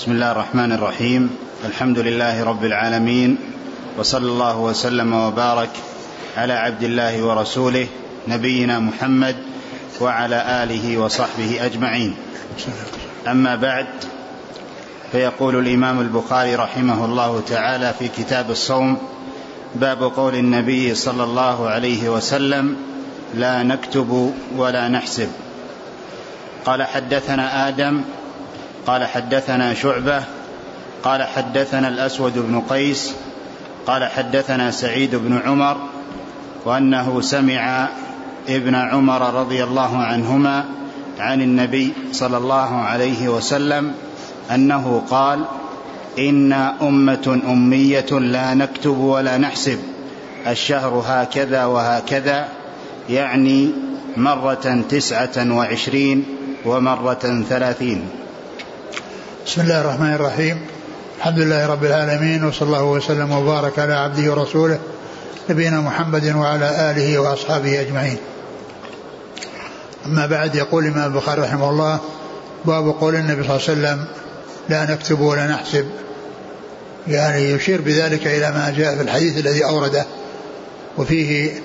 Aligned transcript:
بسم 0.00 0.12
الله 0.12 0.32
الرحمن 0.32 0.72
الرحيم. 0.72 1.22
الحمد 1.64 1.98
لله 1.98 2.44
رب 2.44 2.64
العالمين 2.64 3.36
وصلى 3.98 4.26
الله 4.26 4.56
وسلم 4.58 5.12
وبارك 5.12 5.70
على 6.36 6.52
عبد 6.52 6.82
الله 6.82 7.22
ورسوله 7.22 7.86
نبينا 8.28 8.78
محمد 8.80 9.36
وعلى 10.00 10.64
آله 10.64 10.98
وصحبه 10.98 11.66
أجمعين. 11.66 12.16
أما 13.28 13.56
بعد 13.56 13.86
فيقول 15.12 15.68
الإمام 15.68 16.00
البخاري 16.00 16.54
رحمه 16.54 17.04
الله 17.04 17.42
تعالى 17.48 17.94
في 17.98 18.08
كتاب 18.08 18.50
الصوم 18.50 18.96
باب 19.74 20.02
قول 20.02 20.34
النبي 20.34 20.94
صلى 20.94 21.24
الله 21.24 21.68
عليه 21.68 22.08
وسلم 22.08 22.76
لا 23.34 23.62
نكتب 23.62 24.32
ولا 24.56 24.88
نحسب. 24.88 25.28
قال 26.64 26.82
حدثنا 26.82 27.68
آدم 27.68 28.00
قال 28.86 29.06
حدثنا 29.06 29.74
شعبة 29.74 30.22
قال 31.04 31.22
حدثنا 31.22 31.88
الأسود 31.88 32.38
بن 32.38 32.60
قيس 32.60 33.14
قال 33.86 34.04
حدثنا 34.04 34.70
سعيد 34.70 35.14
بن 35.14 35.40
عمر 35.46 35.76
وأنه 36.64 37.20
سمع 37.20 37.88
ابن 38.48 38.74
عمر 38.74 39.34
رضي 39.34 39.64
الله 39.64 39.96
عنهما 39.96 40.64
عن 41.18 41.42
النبي 41.42 41.92
صلى 42.12 42.36
الله 42.36 42.74
عليه 42.74 43.28
وسلم 43.28 43.92
أنه 44.50 45.02
قال 45.10 45.44
أنا 46.18 46.74
أمة 46.82 47.40
أمية 47.48 48.10
لا 48.10 48.54
نكتب 48.54 48.98
ولا 48.98 49.38
نحسب 49.38 49.78
الشهر 50.46 51.04
هكذا 51.06 51.64
وهكذا 51.64 52.48
يعني 53.10 53.70
مرة 54.16 54.84
تسعة 54.88 55.56
وعشرين 55.56 56.24
ومرة 56.64 57.44
ثلاثين. 57.48 58.08
بسم 59.46 59.60
الله 59.60 59.80
الرحمن 59.80 60.14
الرحيم. 60.14 60.60
الحمد 61.18 61.38
لله 61.38 61.66
رب 61.66 61.84
العالمين 61.84 62.44
وصلى 62.44 62.66
الله 62.66 62.84
وسلم 62.84 63.32
وبارك 63.32 63.78
على 63.78 63.94
عبده 63.94 64.30
ورسوله 64.30 64.78
نبينا 65.50 65.80
محمد 65.80 66.26
وعلى 66.36 66.90
آله 66.90 67.18
وأصحابه 67.18 67.80
أجمعين. 67.80 68.16
أما 70.06 70.26
بعد 70.26 70.54
يقول 70.54 70.86
الإمام 70.86 71.12
البخاري 71.12 71.42
رحمه 71.42 71.70
الله 71.70 71.98
باب 72.64 72.88
قول 73.00 73.14
النبي 73.14 73.42
صلى 73.42 73.56
الله 73.56 73.68
عليه 73.68 73.72
وسلم 73.98 74.04
لا 74.68 74.94
نكتب 74.94 75.20
ولا 75.20 75.46
نحسب 75.46 75.86
يعني 77.08 77.50
يشير 77.50 77.80
بذلك 77.80 78.26
إلى 78.26 78.50
ما 78.50 78.74
جاء 78.76 78.96
في 78.96 79.02
الحديث 79.02 79.38
الذي 79.38 79.64
أورده 79.64 80.06
وفيه 80.98 81.60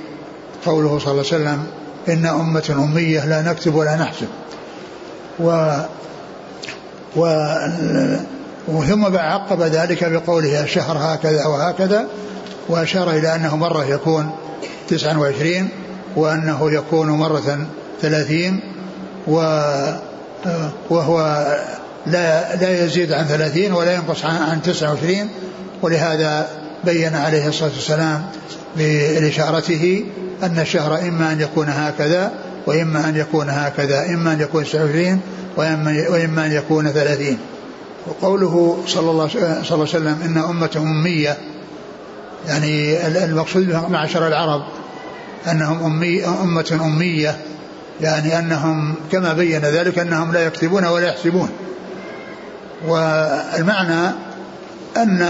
قوله 0.65 0.99
صلى 0.99 1.11
الله 1.11 1.25
عليه 1.31 1.43
وسلم 1.43 1.67
إن 2.09 2.25
أمة 2.25 2.89
أمية 2.91 3.25
لا 3.25 3.41
نكتب 3.41 3.75
ولا 3.75 3.95
نحسب 3.95 4.27
و 5.39 5.71
وثم 8.67 9.17
عقب 9.17 9.61
ذلك 9.61 10.03
بقوله 10.03 10.63
الشهر 10.63 10.97
هكذا 10.97 11.45
وهكذا 11.45 12.07
وأشار 12.69 13.11
إلى 13.11 13.35
أنه 13.35 13.55
مرة 13.55 13.85
يكون 13.85 14.29
تسعا 14.87 15.17
وعشرين 15.17 15.69
وأنه 16.15 16.71
يكون 16.71 17.09
مرة 17.09 17.67
ثلاثين 18.01 18.59
و 19.27 19.61
وهو 20.89 21.45
لا 22.07 22.55
لا 22.55 22.85
يزيد 22.85 23.11
عن 23.11 23.25
ثلاثين 23.25 23.73
ولا 23.73 23.93
ينقص 23.95 24.25
عن, 24.25 24.35
عن 24.35 24.61
تسعة 24.61 24.91
وعشرين 24.91 25.29
ولهذا 25.81 26.47
بين 26.83 27.15
عليه 27.15 27.47
الصلاة 27.47 27.69
والسلام 27.69 28.25
بإشارته 28.77 30.05
أن 30.43 30.59
الشهر 30.59 30.99
إما 30.99 31.31
أن 31.31 31.41
يكون 31.41 31.69
هكذا 31.69 32.31
وإما 32.67 33.09
أن 33.09 33.15
يكون 33.15 33.49
هكذا 33.49 34.05
إما 34.05 34.33
أن 34.33 34.41
يكون 34.41 34.63
29 34.63 35.21
وإما, 35.57 36.45
أن 36.45 36.51
يكون 36.51 36.87
30 36.87 37.37
وقوله 38.07 38.83
صلى 38.87 39.11
الله, 39.11 39.27
صلى 39.27 39.43
الله 39.43 39.63
عليه 39.71 39.81
وسلم 39.81 40.17
إن 40.25 40.37
أمة 40.37 40.71
أمية 40.77 41.37
يعني 42.47 43.07
المقصود 43.07 43.69
معشر 43.89 44.27
العرب 44.27 44.63
أنهم 45.51 45.83
أمي 45.83 46.25
أمة 46.25 46.79
أمية 46.85 47.37
يعني 48.01 48.39
أنهم 48.39 48.95
كما 49.11 49.33
بين 49.33 49.61
ذلك 49.61 49.99
أنهم 49.99 50.31
لا 50.31 50.45
يكتبون 50.45 50.85
ولا 50.85 51.07
يحسبون. 51.07 51.49
والمعنى 52.87 54.07
أن 54.97 55.21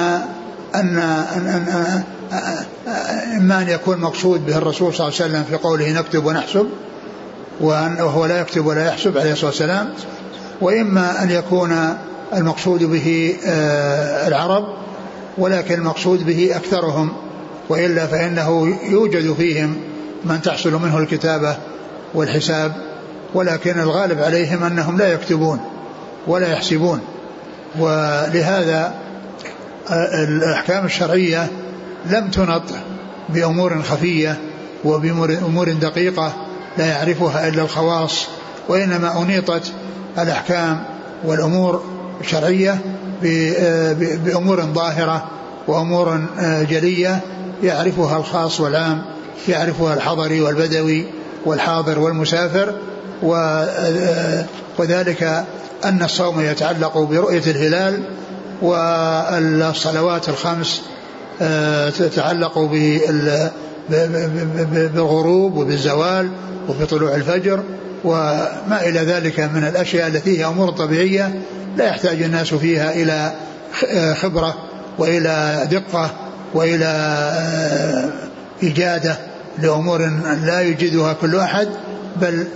أن, 0.75 0.97
أن, 0.97 2.03
إما 3.38 3.61
أن 3.61 3.69
يكون 3.69 3.97
مقصود 3.97 4.45
به 4.45 4.57
الرسول 4.57 4.94
صلى 4.94 5.07
الله 5.07 5.21
عليه 5.21 5.31
وسلم 5.31 5.44
في 5.44 5.55
قوله 5.55 5.91
نكتب 5.91 6.25
ونحسب 6.25 6.67
وهو 7.61 8.25
لا 8.25 8.39
يكتب 8.41 8.66
ولا 8.66 8.88
يحسب 8.88 9.17
عليه 9.17 9.31
الصلاة 9.31 9.50
والسلام 9.50 9.94
وإما 10.61 11.23
أن 11.23 11.29
يكون 11.29 11.97
المقصود 12.33 12.83
به 12.83 13.35
آه، 13.45 14.27
العرب 14.27 14.66
ولكن 15.38 15.73
المقصود 15.73 16.25
به 16.25 16.55
أكثرهم 16.55 17.13
وإلا 17.69 18.07
فإنه 18.07 18.77
يوجد 18.89 19.33
فيهم 19.33 19.75
من 20.25 20.41
تحصل 20.41 20.73
منه 20.73 20.97
الكتابة 20.97 21.57
والحساب 22.13 22.73
ولكن 23.33 23.79
الغالب 23.79 24.19
عليهم 24.19 24.63
أنهم 24.63 24.97
لا 24.97 25.13
يكتبون 25.13 25.59
ولا 26.27 26.51
يحسبون. 26.51 26.99
ولهذا 27.79 28.94
آه، 29.89 30.23
الأحكام 30.23 30.85
الشرعية 30.85 31.47
لم 32.05 32.29
تنط 32.29 32.63
بأمور 33.29 33.81
خفية 33.81 34.38
وبأمور 34.85 35.73
دقيقة 35.73 36.33
لا 36.77 36.85
يعرفها 36.85 37.47
إلا 37.47 37.61
الخواص 37.61 38.27
وإنما 38.69 39.21
أنيطت 39.21 39.73
الأحكام 40.19 40.83
والأمور 41.25 41.83
الشرعية 42.21 42.79
بأمور 44.25 44.61
ظاهرة 44.61 45.25
وأمور 45.67 46.21
جلية 46.69 47.19
يعرفها 47.63 48.17
الخاص 48.17 48.59
والعام 48.61 49.01
يعرفها 49.47 49.93
الحضري 49.93 50.41
والبدوي 50.41 51.05
والحاضر 51.45 51.99
والمسافر 51.99 52.73
وذلك 54.77 55.45
أن 55.85 56.03
الصوم 56.03 56.41
يتعلق 56.41 56.97
برؤية 56.97 57.43
الهلال 57.47 58.03
والصلوات 58.61 60.29
الخمس 60.29 60.81
تتعلق 61.97 62.59
بالغروب 63.89 65.57
وبالزوال 65.57 66.29
وبطلوع 66.69 67.15
الفجر 67.15 67.63
وما 68.05 68.79
إلى 68.81 68.99
ذلك 68.99 69.39
من 69.39 69.63
الأشياء 69.63 70.07
التي 70.07 70.39
هي 70.39 70.45
أمور 70.45 70.71
طبيعية 70.71 71.41
لا 71.77 71.85
يحتاج 71.85 72.21
الناس 72.21 72.53
فيها 72.53 72.91
إلى 72.91 73.33
خبرة 74.16 74.55
وإلى 74.97 75.67
دقة 75.71 76.11
وإلى 76.53 76.88
إجادة 78.63 79.17
لأمور 79.59 80.09
لا 80.44 80.61
يجدها 80.61 81.13
كل 81.13 81.35
أحد 81.35 81.67
بل 82.21 82.47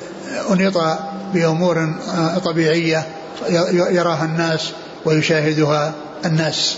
أنيط 0.52 0.78
بأمور 1.34 1.94
طبيعية 2.46 3.06
يراها 3.92 4.26
الناس 4.26 4.72
ويشاهدها 5.06 5.94
الناس. 6.26 6.78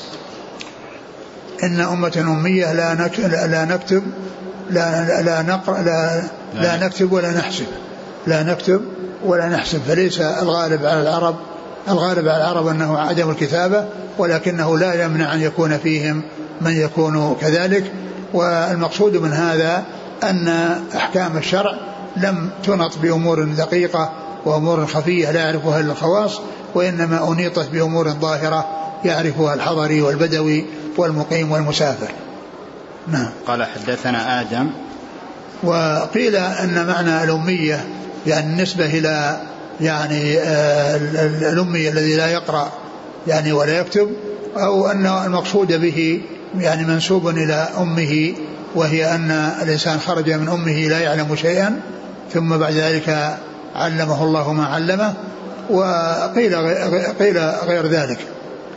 إن 1.63 1.79
أمة 1.79 2.37
أمية 2.39 2.73
لا 2.73 2.95
لا 3.47 3.65
نكتب 3.65 4.03
لا 4.69 5.21
لا 5.21 5.41
نقرأ 5.41 5.81
لا, 5.81 6.21
لا 6.53 6.85
نكتب 6.87 7.11
ولا 7.11 7.31
نحسب. 7.31 7.65
لا 8.27 8.43
نكتب 8.43 8.81
ولا 9.25 9.49
نحسب 9.49 9.79
فليس 9.87 10.21
الغالب 10.21 10.85
على 10.85 11.01
العرب 11.01 11.35
الغالب 11.87 12.27
على 12.27 12.37
العرب 12.37 12.67
أنه 12.67 12.97
عدم 12.97 13.29
الكتابة 13.29 13.85
ولكنه 14.17 14.77
لا 14.77 15.05
يمنع 15.05 15.33
أن 15.33 15.41
يكون 15.41 15.77
فيهم 15.77 16.23
من 16.61 16.71
يكون 16.71 17.35
كذلك 17.41 17.91
والمقصود 18.33 19.17
من 19.17 19.33
هذا 19.33 19.83
أن 20.23 20.47
أحكام 20.95 21.37
الشرع 21.37 21.75
لم 22.17 22.49
تنط 22.63 22.97
بأمور 22.97 23.43
دقيقة 23.43 24.11
وأمور 24.45 24.85
خفية 24.85 25.31
لا 25.31 25.39
يعرفها 25.39 25.79
إلا 25.79 25.91
الخواص 25.91 26.41
وإنما 26.75 27.31
أنيطت 27.31 27.69
بأمور 27.69 28.09
ظاهرة 28.09 28.67
يعرفها 29.05 29.53
الحضري 29.53 30.01
والبدوي 30.01 30.66
والمقيم 30.97 31.51
والمسافر. 31.51 32.11
نعم. 33.07 33.29
قال 33.47 33.63
حدثنا 33.63 34.41
آدم 34.41 34.69
وقيل 35.63 36.35
أن 36.35 36.87
معنى 36.87 37.23
الأمية 37.23 37.85
يعني 38.28 38.46
النسبة 38.46 38.85
إلى 38.85 39.41
يعني 39.82 40.40
آه، 40.40 40.97
الأمي 41.52 41.90
الذي 41.90 42.16
لا 42.16 42.28
يقرأ 42.28 42.72
يعني 43.28 43.52
ولا 43.52 43.79
يكتب 43.79 44.09
أو 44.58 44.88
أن 44.88 45.06
المقصود 45.06 45.73
به 45.73 46.22
يعني 46.58 46.85
منسوب 46.85 47.28
إلى 47.28 47.68
أمه 47.78 48.34
وهي 48.76 49.16
أن 49.16 49.32
الإنسان 49.62 50.00
خرج 50.00 50.32
من 50.32 50.50
أمه 50.50 50.88
لا 50.88 51.00
يعلم 51.00 51.35
شيئا 51.35 51.82
ثم 52.34 52.58
بعد 52.58 52.73
ذلك 52.73 53.38
علمه 53.76 54.23
الله 54.23 54.53
ما 54.53 54.66
علمه 54.66 55.14
وقيل 55.70 56.56
قيل 57.20 57.38
غير 57.40 57.88
ذلك. 57.88 58.20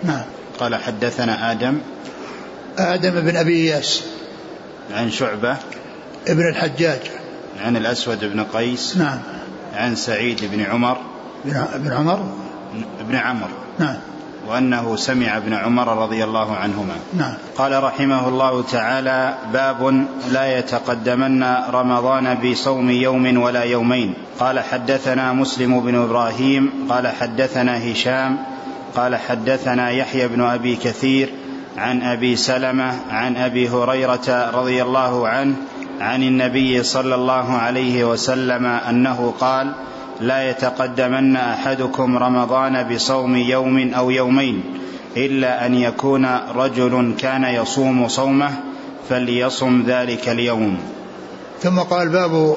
نعم. 0.05 0.23
قال 0.61 0.75
حدثنا 0.75 1.53
آدم. 1.53 1.79
آدم 2.79 3.11
بن 3.11 3.37
أبي 3.37 3.57
إياس. 3.57 4.03
عن 4.93 5.11
شعبة. 5.11 5.57
ابن 6.29 6.49
الحجاج. 6.49 7.01
عن 7.61 7.77
الأسود 7.77 8.25
بن 8.25 8.45
قيس 8.45 8.97
نعم. 8.97 9.19
عن 9.75 9.97
سعيد 9.97 10.51
بن 10.53 10.61
عمر 10.61 10.97
بن 11.45 11.93
عمر؟ 11.93 12.21
بن 13.09 13.17
عمر. 13.17 13.49
نعم. 13.79 13.97
وأنه 14.49 14.97
سمع 14.97 15.37
ابن 15.37 15.53
عمر 15.53 16.03
رضي 16.03 16.25
الله 16.25 16.57
عنهما. 16.57 16.95
نعم. 17.19 17.35
قال 17.57 17.83
رحمه 17.83 18.29
الله 18.29 18.63
تعالى 18.63 19.35
باب 19.53 20.07
لا 20.31 20.59
يتقدمن 20.59 21.45
رمضان 21.71 22.35
بصوم 22.35 22.91
يوم 22.91 23.43
ولا 23.43 23.63
يومين. 23.63 24.15
قال 24.41 24.61
حدثنا 24.61 25.33
مسلم 25.33 25.81
بن 25.81 25.95
إبراهيم 25.95 26.71
قال 26.89 27.09
حدثنا 27.09 27.93
هشام 27.93 28.39
قال 28.97 29.17
حدثنا 29.17 29.91
يحيى 29.91 30.29
بن 30.29 30.41
أبي 30.41 30.77
كثير 30.77 31.31
عن 31.77 32.03
أبي 32.03 32.37
سلمة 32.37 32.95
عن 33.11 33.37
أبي 33.37 33.69
هريرة 33.69 34.51
رضي 34.55 34.83
الله 34.83 35.29
عنه 35.29 35.57
عن 36.01 36.23
النبي 36.23 36.83
صلى 36.83 37.15
الله 37.15 37.53
عليه 37.53 38.05
وسلم 38.05 38.67
أنه 38.67 39.35
قال 39.41 39.73
لا 40.21 40.51
يتقدمن 40.51 41.37
أحدكم 41.37 42.19
رمضان 42.19 42.95
بصوم 42.95 43.37
يوم 43.37 43.95
أو 43.95 44.11
يومين 44.11 44.65
إلا 45.17 45.67
أن 45.67 45.75
يكون 45.75 46.27
رجل 46.55 47.15
كان 47.19 47.45
يصوم 47.45 48.09
صومه 48.09 48.51
فليصم 49.09 49.85
ذلك 49.87 50.29
اليوم. 50.29 50.79
ثم 51.63 51.79
قال 51.79 52.09
باب 52.09 52.57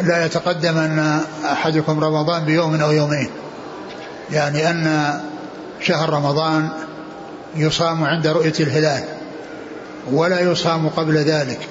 لا 0.00 0.26
يتقدمن 0.26 1.20
أحدكم 1.52 2.04
رمضان 2.04 2.44
بيوم 2.44 2.74
أو 2.74 2.92
يومين. 2.92 3.28
يعني 4.32 4.70
أن 4.70 5.14
شهر 5.80 6.10
رمضان 6.10 6.68
يصام 7.56 8.04
عند 8.04 8.26
رؤية 8.26 8.54
الهلال 8.60 9.04
ولا 10.12 10.40
يصام 10.40 10.88
قبل 10.88 11.16
ذلك. 11.16 11.68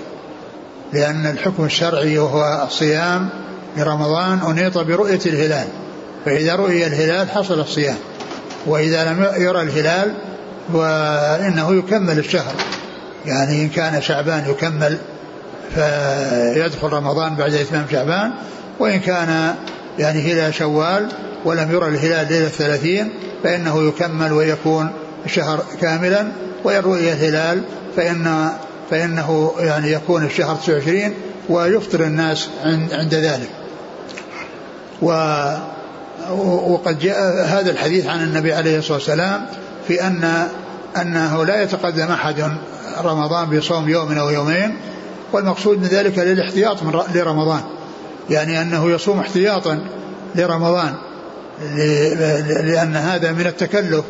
لأن 0.94 1.26
الحكم 1.26 1.66
الشرعي 1.66 2.18
وهو 2.18 2.64
الصيام 2.68 3.30
لرمضان 3.78 4.40
أنيط 4.50 4.78
برؤية 4.78 5.20
الهلال. 5.26 5.68
فإذا 6.26 6.56
رؤي 6.56 6.88
الهلال 6.88 7.30
حصل 7.30 7.60
الصيام. 7.60 7.96
وإذا 8.66 9.04
لم 9.04 9.28
يرى 9.38 9.62
الهلال 9.62 10.14
فإنه 10.74 11.76
يكمل 11.76 12.20
الشهر. 12.20 12.54
يعني 13.26 13.62
إن 13.62 13.70
كان 13.70 14.02
شعبان 14.02 14.50
يكمل 14.50 14.98
فيدخل 15.76 16.88
رمضان 16.88 17.36
بعد 17.36 17.54
إتمام 17.54 17.86
شعبان. 17.92 18.32
وإن 18.80 19.00
كان 19.00 19.56
يعني 20.00 20.34
هلال 20.34 20.54
شوال 20.54 21.08
ولم 21.46 21.72
يرى 21.72 21.88
الهلال 21.88 22.28
ليلة 22.34 22.48
الثلاثين 22.48 23.10
فإنه 23.44 23.88
يكمل 23.88 24.34
ويكون 24.34 24.92
الشهر 25.26 25.64
كاملا. 25.82 26.28
وإن 26.64 26.80
رؤي 26.80 27.14
الهلال 27.14 27.64
فإن 27.96 28.50
فإنه 28.94 29.54
يعني 29.60 29.92
يكون 29.92 30.26
الشهر 30.26 30.56
29 30.56 31.14
ويفطر 31.50 32.04
الناس 32.04 32.50
عند 32.92 33.14
ذلك. 33.14 33.50
و 35.02 35.12
وقد 36.74 37.00
جاء 37.00 37.46
هذا 37.46 37.72
الحديث 37.72 38.08
عن 38.08 38.24
النبي 38.24 38.54
عليه 38.54 38.78
الصلاة 38.78 38.98
والسلام 38.98 39.46
في 39.88 40.08
أن 40.08 40.48
أنه 41.02 41.46
لا 41.46 41.64
يتقدم 41.64 42.12
أحد 42.12 42.44
رمضان 43.04 43.58
بصوم 43.58 43.90
يوم 43.90 44.18
أو 44.18 44.30
يومين 44.30 44.78
والمقصود 45.32 45.78
من 45.78 45.88
ذلك 45.88 46.20
للاحتياط 46.20 46.84
من 46.84 47.00
لرمضان. 47.14 47.62
يعني 48.30 48.62
أنه 48.62 48.90
يصوم 48.92 49.20
احتياطا 49.20 49.80
لرمضان 50.36 50.94
لأن 52.64 52.96
هذا 52.96 53.32
من 53.32 53.48
التكلف 53.48 54.06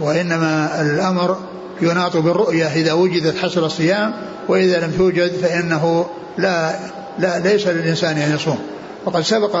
وإنما 0.00 0.80
الأمر 0.80 1.36
يناط 1.80 2.16
بالرؤية 2.16 2.66
إذا 2.66 2.92
وجدت 2.92 3.36
حصل 3.36 3.64
الصيام 3.64 4.14
وإذا 4.48 4.86
لم 4.86 4.92
توجد 4.98 5.32
فإنه 5.32 6.06
لا 6.38 6.78
لا 7.18 7.38
ليس 7.38 7.66
للإنسان 7.66 8.16
أن 8.16 8.34
يصوم. 8.34 8.58
وقد 9.04 9.22
سبق 9.22 9.56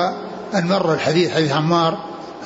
أن 0.54 0.66
مر 0.66 0.94
الحديث 0.94 1.30
حديث 1.30 1.52
عمار 1.52 1.98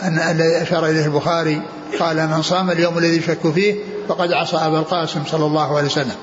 أن 0.03 0.19
الذي 0.19 0.63
أشار 0.63 0.87
إليه 0.87 1.05
البخاري 1.05 1.63
قال 1.99 2.29
من 2.29 2.43
صام 2.43 2.71
اليوم 2.71 2.99
الذي 2.99 3.17
يشك 3.17 3.53
فيه 3.55 3.75
فقد 4.09 4.33
عصى 4.33 4.57
أبا 4.57 4.79
القاسم 4.79 5.21
صلى 5.31 5.47
الله 5.47 5.77
عليه 5.77 5.87
وسلم. 5.87 6.15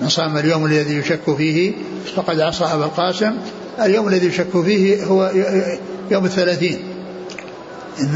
من 0.00 0.08
صام 0.08 0.38
اليوم 0.38 0.66
الذي 0.66 0.94
يشك 0.94 1.36
فيه 1.36 1.72
فقد 2.16 2.40
عصى 2.40 2.64
أبا 2.64 2.84
القاسم. 2.84 3.36
اليوم 3.82 4.08
الذي 4.08 4.26
يشك 4.26 4.62
فيه 4.64 5.04
هو 5.04 5.30
يوم 6.10 6.24
الثلاثين. 6.24 6.78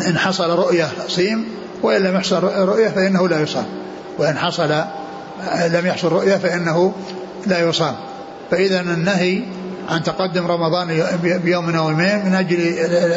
إن 0.07 0.19
حصل 0.19 0.51
رؤية 0.51 0.89
صيم 1.09 1.45
وإن 1.83 2.03
لم 2.03 2.17
يحصل 2.17 2.43
رؤية 2.45 2.89
فإنه 2.89 3.29
لا 3.29 3.41
يصام. 3.41 3.67
وإن 4.19 4.39
حصل 4.39 4.71
لم 5.71 5.87
يحصل 5.87 6.09
رؤية 6.09 6.37
فإنه 6.37 6.93
لا 7.47 7.61
يصام. 7.61 7.95
فإذا 8.51 8.81
النهي 8.81 9.43
عن 9.89 10.03
تقدم 10.03 10.47
رمضان 10.47 11.03
بيوم 11.23 11.77
أو 11.77 11.91
يومين 11.91 12.25
من 12.25 12.35
أجل 12.35 12.57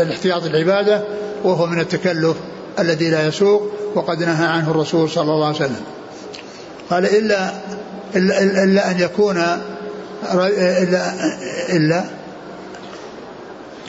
الاحتياط 0.02 0.44
العبادة 0.44 1.04
وهو 1.44 1.66
من 1.66 1.80
التكلف 1.80 2.38
الذي 2.80 3.10
لا 3.10 3.28
يسوق 3.28 3.72
وقد 3.96 4.24
نهى 4.24 4.46
عنه 4.46 4.72
الرسول 4.72 5.10
صلى 5.10 5.32
الله 5.34 5.46
عليه 5.46 5.56
وسلم. 5.56 5.82
قال 6.90 7.06
إلا 7.06 7.52
إلا, 8.16 8.64
إلا 8.64 8.92
أن 8.92 9.00
يكون 9.00 9.38
إلا 10.34 11.14
إلا 11.70 12.04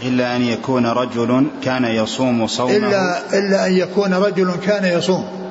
إلا 0.02 0.36
أن 0.36 0.42
يكون 0.42 0.86
رجل 0.86 1.46
كان 1.64 1.84
يصوم 1.84 2.46
صومه. 2.46 2.76
إلا 2.76 3.38
إلا 3.38 3.66
أن 3.66 3.72
يكون 3.72 4.14
رجل 4.14 4.52
كان 4.66 4.84
يصوم. 4.84 5.41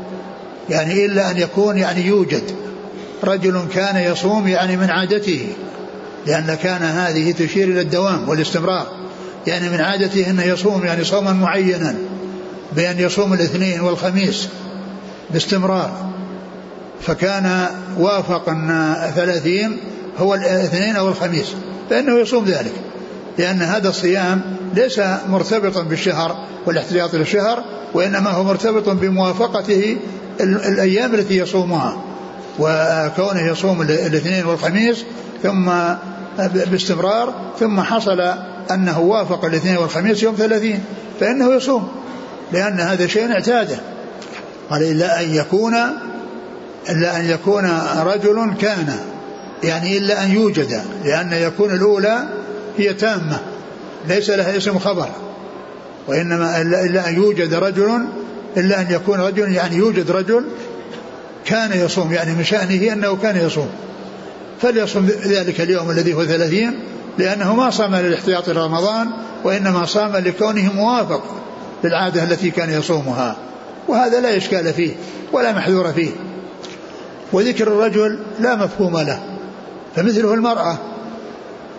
يعني 0.70 1.06
إلا 1.06 1.32
أن 1.32 1.38
يكون 1.38 1.78
يعني 1.78 2.06
يوجد 2.06 2.44
رجل 3.24 3.62
كان 3.74 4.12
يصوم 4.12 4.48
يعني 4.48 4.78
من 4.78 4.90
عادته 4.90 5.48
لأن 6.28 6.58
كان 6.64 6.82
هذه 6.82 7.32
تشير 7.32 7.68
إلى 7.68 7.82
الدوام 7.82 8.30
والاستمرار. 8.30 8.88
يعني 9.48 9.70
من 9.70 9.82
عادته 9.82 10.30
أنه 10.30 10.44
يصوم 10.44 10.86
يعني 10.86 11.04
صوما 11.04 11.34
معينا 11.34 11.96
بأن 12.76 13.00
يصوم 13.00 13.34
الاثنين 13.34 13.82
والخميس 13.82 14.48
باستمرار. 15.30 16.12
فكان 17.02 17.66
وافق 17.98 18.50
أن 18.50 18.96
ثلاثين 19.16 19.78
هو 20.18 20.36
الاثنين 20.36 20.96
أو 20.96 21.08
الخميس 21.08 21.48
فإنه 21.90 22.20
يصوم 22.20 22.46
ذلك. 22.46 22.74
لأن 23.38 23.62
هذا 23.62 23.90
الصيام 23.90 24.42
ليس 24.74 25.02
مرتبطا 25.30 25.84
بالشهر 25.84 26.48
والاحتياط 26.66 27.16
للشهر 27.16 27.64
وإنما 27.94 28.30
هو 28.30 28.44
مرتبط 28.44 28.90
بموافقته 28.90 29.98
الأيام 30.44 31.14
التي 31.14 31.38
يصومها 31.38 32.02
وكونه 32.60 33.48
يصوم 33.52 33.82
الاثنين 33.82 34.46
والخميس 34.46 35.06
ثم 35.44 35.72
باستمرار 36.38 37.34
ثم 37.60 37.82
حصل 37.82 38.34
أنه 38.72 39.00
وافق 39.00 39.46
الاثنين 39.46 39.78
والخميس 39.78 40.24
يوم 40.24 40.36
ثلاثين 40.36 40.84
فإنه 41.20 41.54
يصوم 41.54 41.88
لأن 42.52 42.80
هذا 42.80 43.08
شيء 43.08 43.32
اعتاده. 43.32 43.80
قال 44.70 44.84
إلا 44.84 45.22
أن 45.22 45.36
يكون 45.36 45.74
إلا 46.90 47.20
أن 47.20 47.26
يكون 47.26 47.80
رجل 48.04 48.54
كان 48.62 48.96
يعني 49.64 49.98
إلا 49.98 50.24
أن 50.24 50.32
يوجد 50.32 50.82
لأن 51.06 51.34
يكون 51.34 51.72
الأولى 51.72 52.24
هي 52.78 52.94
تامة 52.94 53.40
ليس 54.08 54.30
لها 54.30 54.58
اسم 54.58 54.80
خبر 54.80 55.10
وإنما 56.08 56.62
إلا 56.62 57.10
أن 57.10 57.16
يوجد 57.16 57.54
رجل 57.54 58.06
إلا 58.58 58.82
أن 58.82 58.88
يكون 58.90 59.20
رجل 59.20 59.52
يعني 59.52 59.76
يوجد 59.76 60.12
رجل 60.12 60.46
كان 61.46 61.72
يصوم 61.86 62.14
يعني 62.14 62.34
من 62.34 62.44
شأنه 62.44 62.94
أنه 62.94 63.16
كان 63.16 63.38
يصوم. 63.38 63.70
فليصم 64.62 65.06
ذلك 65.06 65.62
اليوم 65.62 65.92
الذي 65.92 66.14
هو 66.14 66.26
ثلاثين 66.26 66.80
لأنه 67.18 67.56
ما 67.56 67.70
صام 67.70 67.96
للاحتياط 67.96 68.50
رمضان 68.50 69.08
وإنما 69.44 69.86
صام 69.86 70.18
لكونه 70.18 70.74
موافق 70.74 71.24
للعادة 71.84 72.24
التي 72.24 72.52
كان 72.52 72.70
يصومها. 72.70 73.38
وهذا 73.88 74.22
لا 74.22 74.38
إشكال 74.38 74.74
فيه 74.74 74.92
ولا 75.32 75.52
محذور 75.52 75.94
فيه. 75.94 76.12
وذكر 77.34 77.68
الرجل 77.68 78.20
لا 78.40 78.56
مفهوم 78.56 78.98
له 78.98 79.20
فمثله 79.96 80.34
المرأة. 80.34 80.78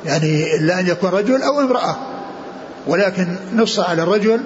يعني 0.05 0.57
إلا 0.57 0.81
أن 0.81 0.87
يكون 0.87 1.11
رجل 1.11 1.43
أو 1.43 1.61
امرأة. 1.61 1.97
ولكن 2.87 3.37
نص 3.55 3.79
على 3.79 4.03
الرجل 4.03 4.41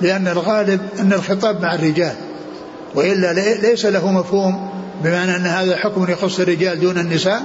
لأن 0.00 0.28
الغالب 0.28 0.80
أن 1.00 1.12
الخطاب 1.12 1.62
مع 1.62 1.74
الرجال 1.74 2.14
وإلا 2.94 3.32
ليس 3.54 3.86
له 3.86 4.12
مفهوم 4.12 4.70
بمعنى 5.04 5.36
أن 5.36 5.46
هذا 5.46 5.76
حكم 5.76 6.10
يخص 6.10 6.40
الرجال 6.40 6.80
دون 6.80 6.98
النساء 6.98 7.42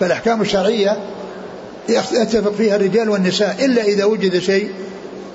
فالأحكام 0.00 0.40
الشرعية 0.40 0.96
يتفق 1.88 2.52
فيها 2.52 2.76
الرجال 2.76 3.08
والنساء 3.08 3.64
إلا 3.64 3.82
إذا 3.82 4.04
وجد 4.04 4.38
شيء 4.38 4.70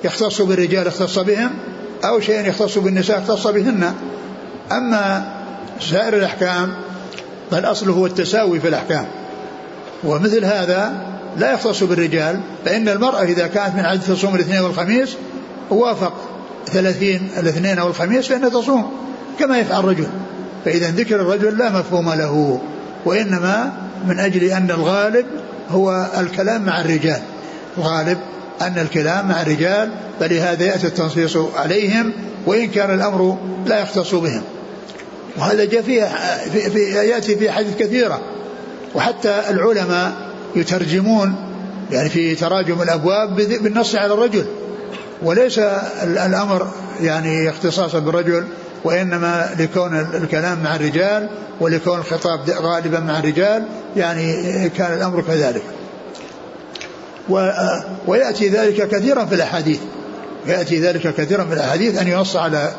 يختص 0.04 0.42
بالرجال 0.42 0.88
اختص 0.88 1.20
بهم 1.20 1.50
أو 2.06 2.20
شيء 2.20 2.48
يختص 2.48 2.78
بالنساء 2.78 3.20
اختص 3.20 3.48
بهن. 3.48 3.94
أما 4.72 5.32
سائر 5.80 6.14
الأحكام 6.14 6.74
فالأصل 7.52 7.90
هو 7.90 8.06
التساوي 8.06 8.60
في 8.60 8.68
الأحكام. 8.68 9.06
ومثل 10.04 10.46
هذا 10.46 11.08
لا 11.38 11.54
يختص 11.54 11.84
بالرجال 11.84 12.40
فإن 12.66 12.90
المرأة 12.90 13.24
إذا 13.24 13.48
كانت 13.48 13.76
من 13.76 13.86
عادة 13.86 14.02
تصوم 14.16 14.36
الاثنين 14.36 14.62
والخميس 14.62 15.18
وافق 15.70 16.14
ثلاثين 16.68 17.30
الاثنين 17.38 17.80
أو 17.80 17.88
الخميس 17.88 18.28
فإنها 18.28 18.50
تصوم 18.50 18.92
كما 19.40 19.58
يفعل 19.58 19.80
الرجل. 19.80 20.08
فإذا 20.66 20.92
ذكر 20.92 21.16
الرجل 21.16 21.58
لا 21.58 21.80
مفهوم 21.80 22.10
له 22.10 22.62
وإنما 23.06 23.74
من 24.08 24.20
أجل 24.20 24.44
أن 24.44 24.72
الغالب 24.72 25.26
هو 25.70 26.08
الكلام 26.18 26.66
مع 26.66 26.82
الرجال. 26.82 27.22
الغالب 27.78 28.18
أن 28.62 28.78
الكلام 28.78 29.28
مع 29.28 29.42
الرجال 29.42 29.92
فلهذا 30.20 30.66
يأتي 30.66 30.88
التنصيص 30.88 31.38
عليهم 31.56 32.14
وإن 32.46 32.68
كان 32.68 32.94
الأمر 32.94 33.38
لا 33.66 33.82
يختص 33.82 34.16
بهم. 34.16 34.42
وهذا 35.38 35.66
جاء 35.66 35.82
فيها 35.82 36.38
في 36.54 36.70
في 36.70 36.80
يأتي 36.80 37.36
في 37.36 37.52
حديث 37.52 37.78
كثيرة. 37.78 38.22
وحتى 38.96 39.42
العلماء 39.50 40.14
يترجمون 40.56 41.36
يعني 41.92 42.10
في 42.10 42.36
تراجم 42.36 42.82
الأبواب 42.82 43.36
بالنص 43.36 43.96
على 43.96 44.14
الرجل. 44.14 44.46
وليس 45.22 45.60
الأمر 46.04 46.68
يعني 47.02 47.50
اختصاصا 47.50 48.00
بالرجل 48.00 48.48
وإنما 48.84 49.50
لكون 49.60 50.00
الكلام 50.00 50.64
مع 50.64 50.76
الرجال 50.76 51.30
ولكون 51.60 52.00
الخطاب 52.00 52.50
غالبا 52.50 53.00
مع 53.00 53.20
الرجال 53.20 53.64
يعني 53.96 54.34
كان 54.70 54.94
الأمر 54.94 55.22
كذلك. 55.22 55.64
ويأتي 58.08 58.50
ذلك 58.50 58.88
كثيرا 58.88 59.26
في 59.26 59.36
الأحاديث. 59.36 59.80
يأتي 60.48 60.80
ذلك 60.80 61.16
كثيرا 61.16 61.44
في 61.44 61.54
الأحاديث 61.54 62.02
أن 62.02 62.08
ينص 62.08 62.36
على 62.36 62.72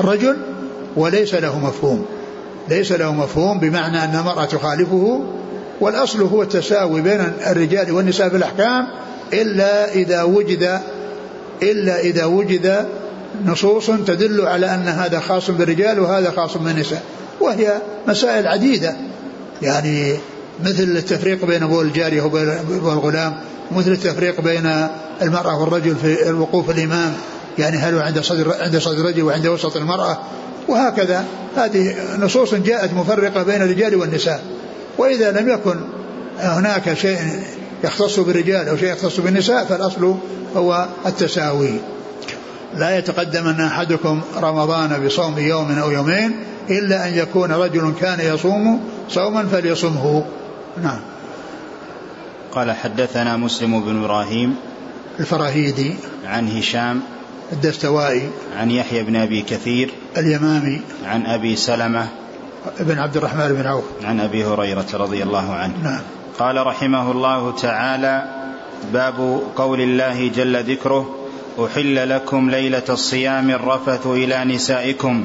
الرجل 0.00 0.36
وليس 0.96 1.34
له 1.34 1.58
مفهوم. 1.58 2.06
ليس 2.68 2.92
له 2.92 3.12
مفهوم 3.12 3.60
بمعنى 3.60 4.04
أن 4.04 4.14
المرأة 4.14 4.44
تخالفه 4.44 5.24
والأصل 5.80 6.22
هو 6.22 6.42
التساوي 6.42 7.00
بين 7.00 7.32
الرجال 7.46 7.92
والنساء 7.92 8.28
في 8.28 8.36
الأحكام 8.36 8.86
إلا 9.32 9.92
إذا 9.92 10.22
وجد 10.22 10.80
إلا 11.62 12.00
إذا 12.00 12.24
وجد 12.24 12.86
نصوص 13.46 13.86
تدل 13.86 14.46
على 14.46 14.74
أن 14.74 14.88
هذا 14.88 15.20
خاص 15.20 15.50
بالرجال 15.50 16.00
وهذا 16.00 16.30
خاص 16.30 16.56
بالنساء 16.56 17.02
وهي 17.40 17.78
مسائل 18.08 18.46
عديدة. 18.46 18.96
يعني 19.62 20.16
مثل 20.64 20.82
التفريق 20.82 21.44
بين 21.44 21.62
أبو 21.62 21.82
الجارية 21.82 22.22
والغلام 22.82 23.36
مثل 23.72 23.92
التفريق 23.92 24.40
بين 24.40 24.88
المرأة 25.22 25.60
والرجل 25.60 25.96
في 25.96 26.28
الوقوف 26.28 26.70
الإمام 26.70 27.12
يعني 27.58 27.76
هل 27.76 27.98
عند 27.98 28.20
صدر 28.20 28.54
عند 28.60 28.78
صدر 28.78 29.00
الرجل 29.00 29.22
وعند 29.22 29.46
وسط 29.46 29.76
المرأة؟ 29.76 30.18
وهكذا. 30.68 31.24
هذه 31.56 31.94
نصوص 32.18 32.54
جاءت 32.54 32.92
مفرقة 32.92 33.42
بين 33.42 33.62
الرجال 33.62 33.96
والنساء. 33.96 34.44
وإذا 34.98 35.40
لم 35.40 35.48
يكن 35.48 35.76
هناك 36.38 36.94
شيء 36.94 37.18
يختص 37.84 38.20
بالرجال 38.20 38.68
أو 38.68 38.76
شيء 38.76 38.92
يختص 38.92 39.20
بالنساء 39.20 39.64
فالأصل 39.64 40.16
هو 40.56 40.88
التساوي. 41.06 41.80
لا 42.74 42.98
يتقدم 42.98 43.46
أن 43.48 43.60
أحدكم 43.60 44.20
رمضان 44.36 45.06
بصوم 45.06 45.38
يوم 45.38 45.78
أو 45.78 45.90
يومين 45.90 46.36
إلا 46.70 47.08
أن 47.08 47.14
يكون 47.14 47.52
رجل 47.52 47.92
كان 48.00 48.34
يصوم 48.34 48.80
صوما 49.08 49.46
فليصمه. 49.46 50.24
نعم. 50.82 51.00
قال 52.52 52.72
حدثنا 52.72 53.36
مسلم 53.36 53.80
بن 53.80 54.04
إبراهيم 54.04 54.56
الفراهيدي 55.20 55.94
عن 56.26 56.48
هشام 56.48 57.00
الدستوائي 57.52 58.30
عن 58.56 58.70
يحيى 58.70 59.02
بن 59.02 59.16
أبي 59.16 59.42
كثير 59.42 59.90
اليمامي 60.16 60.80
عن 61.04 61.26
أبي 61.26 61.56
سلمة 61.56 62.08
بن 62.80 62.98
عبد 62.98 63.16
الرحمن 63.16 63.48
بن 63.48 63.66
عوف. 63.66 63.84
عن 64.04 64.20
أبي 64.20 64.44
هريرة 64.44 64.86
رضي 64.94 65.22
الله 65.22 65.54
عنه. 65.54 65.74
نعم. 65.82 66.00
قال 66.38 66.66
رحمه 66.66 67.10
الله 67.12 67.52
تعالى 67.52 68.24
باب 68.92 69.40
قول 69.56 69.80
الله 69.80 70.28
جل 70.28 70.62
ذكره 70.64 71.14
أحل 71.64 72.08
لكم 72.10 72.50
ليلة 72.50 72.82
الصيام 72.88 73.50
الرفث 73.50 74.06
إلى 74.06 74.44
نسائكم. 74.44 75.24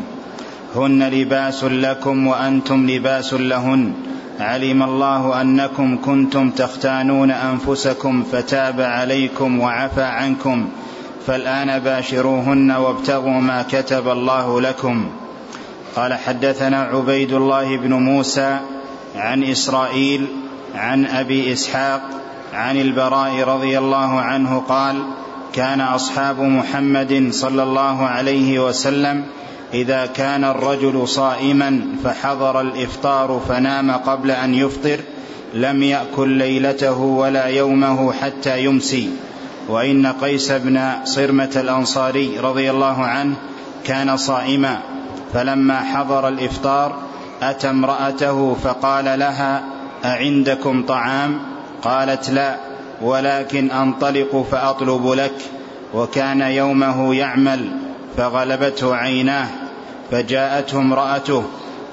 هن 0.76 1.04
لباس 1.04 1.64
لكم 1.64 2.28
وأنتم 2.28 2.90
لباس 2.90 3.34
لهن. 3.34 3.94
علم 4.40 4.84
الله 4.84 5.42
أنكم 5.42 5.98
كنتم 6.02 6.50
تختانون 6.50 7.32
أنفسكم 7.32 8.24
فتاب 8.32 8.82
عليكم 8.82 9.60
وعفى 9.60 10.04
عنكم. 10.04 10.70
فالآن 11.28 11.80
باشروهن 11.80 12.72
وابتغوا 12.72 13.42
ما 13.42 13.66
كتب 13.72 14.08
الله 14.08 14.62
لكم. 14.62 15.10
قال 15.96 16.14
حدثنا 16.14 16.82
عبيد 16.82 17.34
الله 17.34 17.78
بن 17.78 17.94
موسى 17.94 18.60
عن 19.16 19.44
إسرائيل 19.44 20.28
عن 20.76 21.06
أبي 21.06 21.54
إسحاق 21.54 22.02
عن 22.54 22.78
البراء 22.78 23.44
رضي 23.44 23.78
الله 23.78 24.20
عنه 24.20 24.64
قال 24.70 25.04
كان 25.54 25.82
أصحاب 25.82 26.40
محمد 26.40 27.28
صلى 27.32 27.64
الله 27.64 28.06
عليه 28.06 28.68
وسلم 28.68 29.24
إذا 29.74 30.06
كان 30.06 30.44
الرجل 30.44 31.08
صائما 31.08 31.82
فحضر 32.04 32.62
الإفطار 32.62 33.42
فنام 33.48 33.92
قبل 33.92 34.32
أن 34.32 34.56
يفطر 34.56 35.00
لم 35.54 35.84
يأكل 35.84 36.30
ليلته 36.30 37.00
ولا 37.00 37.46
يومه 37.46 38.14
حتى 38.14 38.64
يمسي. 38.66 39.10
وإن 39.70 40.08
قيس 40.08 40.52
بن 40.52 40.92
صرمة 41.04 41.52
الأنصاري 41.56 42.40
رضي 42.40 42.72
الله 42.72 43.06
عنه 43.06 43.36
كان 43.84 44.18
صائما 44.18 44.78
فلما 45.34 45.80
حضر 45.80 46.28
الإفطار 46.28 46.96
أتى 47.42 47.70
امرأته 47.70 48.56
فقال 48.64 49.20
لها 49.20 49.64
اعندكم 50.06 50.86
طعام 50.86 51.40
قالت 51.82 52.30
لا 52.30 52.56
ولكن 53.02 53.72
انطلق 53.72 54.46
فاطلب 54.52 55.12
لك 55.12 55.36
وكان 55.94 56.42
يومه 56.42 57.16
يعمل 57.16 57.72
فغلبته 58.18 58.96
عيناه 58.96 59.48
فجاءته 60.12 60.78
امراته 60.78 61.44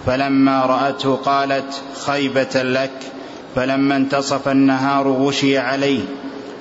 فلما 0.06 0.66
راته 0.66 1.16
قالت 1.16 1.82
خيبه 2.06 2.62
لك 2.62 2.90
فلما 3.54 3.96
انتصف 3.96 4.48
النهار 4.48 5.08
غشي 5.08 5.58
عليه 5.58 6.00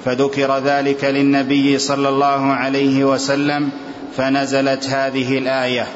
فذكر 0.06 0.58
ذلك 0.60 1.04
للنبي 1.04 1.78
صلى 1.78 2.10
الله 2.10 2.54
عليه 2.54 3.04
وسلم 3.06 3.70
فنزلت 4.18 4.86
هذه 4.90 5.38
الايه 5.38 5.88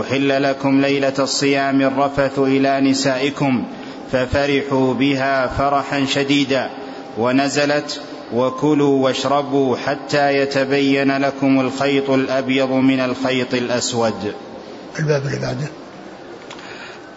احل 0.00 0.42
لكم 0.42 0.80
ليله 0.80 1.14
الصيام 1.18 1.80
الرفث 1.80 2.38
إلى 2.38 2.80
نسائكم 2.80 3.64
ففرحوا 4.12 4.94
بها 4.94 5.46
فرحا 5.46 6.04
شديدا 6.04 6.70
ونزلت 7.18 8.00
وكلوا 8.34 9.04
واشربوا 9.04 9.76
حتى 9.76 10.36
يتبين 10.36 11.18
لكم 11.18 11.60
الخيط 11.60 12.10
الأبيض 12.10 12.70
من 12.70 13.00
الخيط 13.00 13.54
الأسود. 13.54 14.34
الباب 14.98 15.26
اللي 15.26 15.38
بعده. 15.38 15.68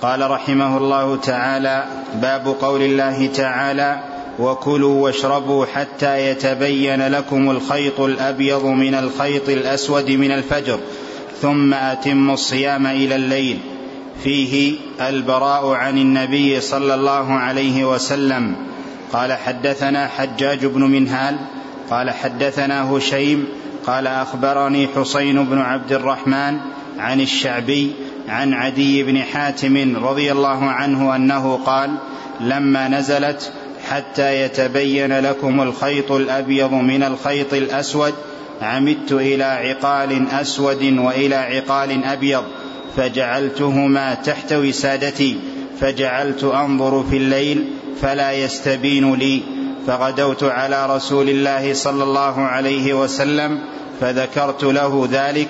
قال 0.02 0.32
رحمه 0.32 0.78
الله 0.78 1.16
تعالى 1.16 1.86
باب 2.22 2.56
قول 2.62 2.82
الله 2.82 3.28
تعالى 3.28 4.00
وكلوا 4.40 5.04
واشربوا 5.04 5.66
حتى 5.66 6.30
يتبين 6.30 7.08
لكم 7.08 7.50
الخيط 7.52 8.00
الأبيض 8.00 8.66
من 8.66 8.96
الخيط 8.96 9.50
الأسود 9.50 10.12
من 10.12 10.32
الفجر 10.32 10.80
ثم 11.42 11.74
أتموا 11.74 12.34
الصيام 12.34 12.88
إلى 12.88 13.16
الليل. 13.16 13.60
فيه 14.24 14.76
البراء 15.02 15.70
عن 15.70 15.98
النبي 15.98 16.62
صلى 16.62 16.96
الله 16.96 17.34
عليه 17.34 17.86
وسلم. 17.86 18.56
قال 19.14 19.34
حدثنا 19.34 20.08
حجاج 20.08 20.66
بن 20.66 20.82
منهال 20.82 21.38
قال 21.90 22.12
حدثنا 22.12 22.92
هشيم 22.92 23.48
قال 23.88 24.08
أخبرني 24.08 24.88
حسين 24.96 25.46
بن 25.46 25.60
عبد 25.60 25.94
الرحمن 25.94 26.58
عن 27.00 27.22
الشعبي 27.22 27.92
عن 28.30 28.54
عدي 28.54 29.04
بن 29.04 29.22
حاتم 29.22 30.06
رضي 30.06 30.32
الله 30.32 30.66
عنه 30.66 31.16
أنه 31.16 31.60
قال 31.66 31.96
لما 32.40 32.88
نزلت 32.88 33.52
حتى 33.90 34.42
يتبين 34.42 35.20
لكم 35.20 35.62
الخيط 35.62 36.12
الأبيض 36.12 36.74
من 36.74 37.04
الخيط 37.04 37.54
الأسود 37.54 38.14
عمدت 38.62 39.12
إلى 39.12 39.44
عقال 39.44 40.28
أسود 40.32 40.98
وإلى 40.98 41.36
عقال 41.36 42.04
أبيض 42.04 42.44
فجعلتهما 42.98 44.14
تحت 44.14 44.54
وسادتي 44.54 45.40
فجعلت 45.82 46.44
أنظر 46.44 47.04
في 47.10 47.18
الليل 47.18 47.66
فلا 48.02 48.32
يستبين 48.32 49.16
لي. 49.16 49.44
فغدوت 49.88 50.44
على 50.44 50.96
رسول 50.96 51.30
الله 51.30 51.74
صلى 51.74 52.04
الله 52.04 52.42
عليه 52.42 52.94
وسلم 52.94 53.60
فذكرت 54.02 54.64
له 54.64 55.10
ذلك 55.12 55.50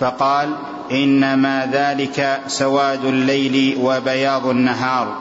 فقال 0.00 0.56
إنما 0.90 1.70
ذلك 1.72 2.40
سواد 2.46 3.04
الليل 3.04 3.76
وبياض 3.80 4.46
النهار. 4.46 5.18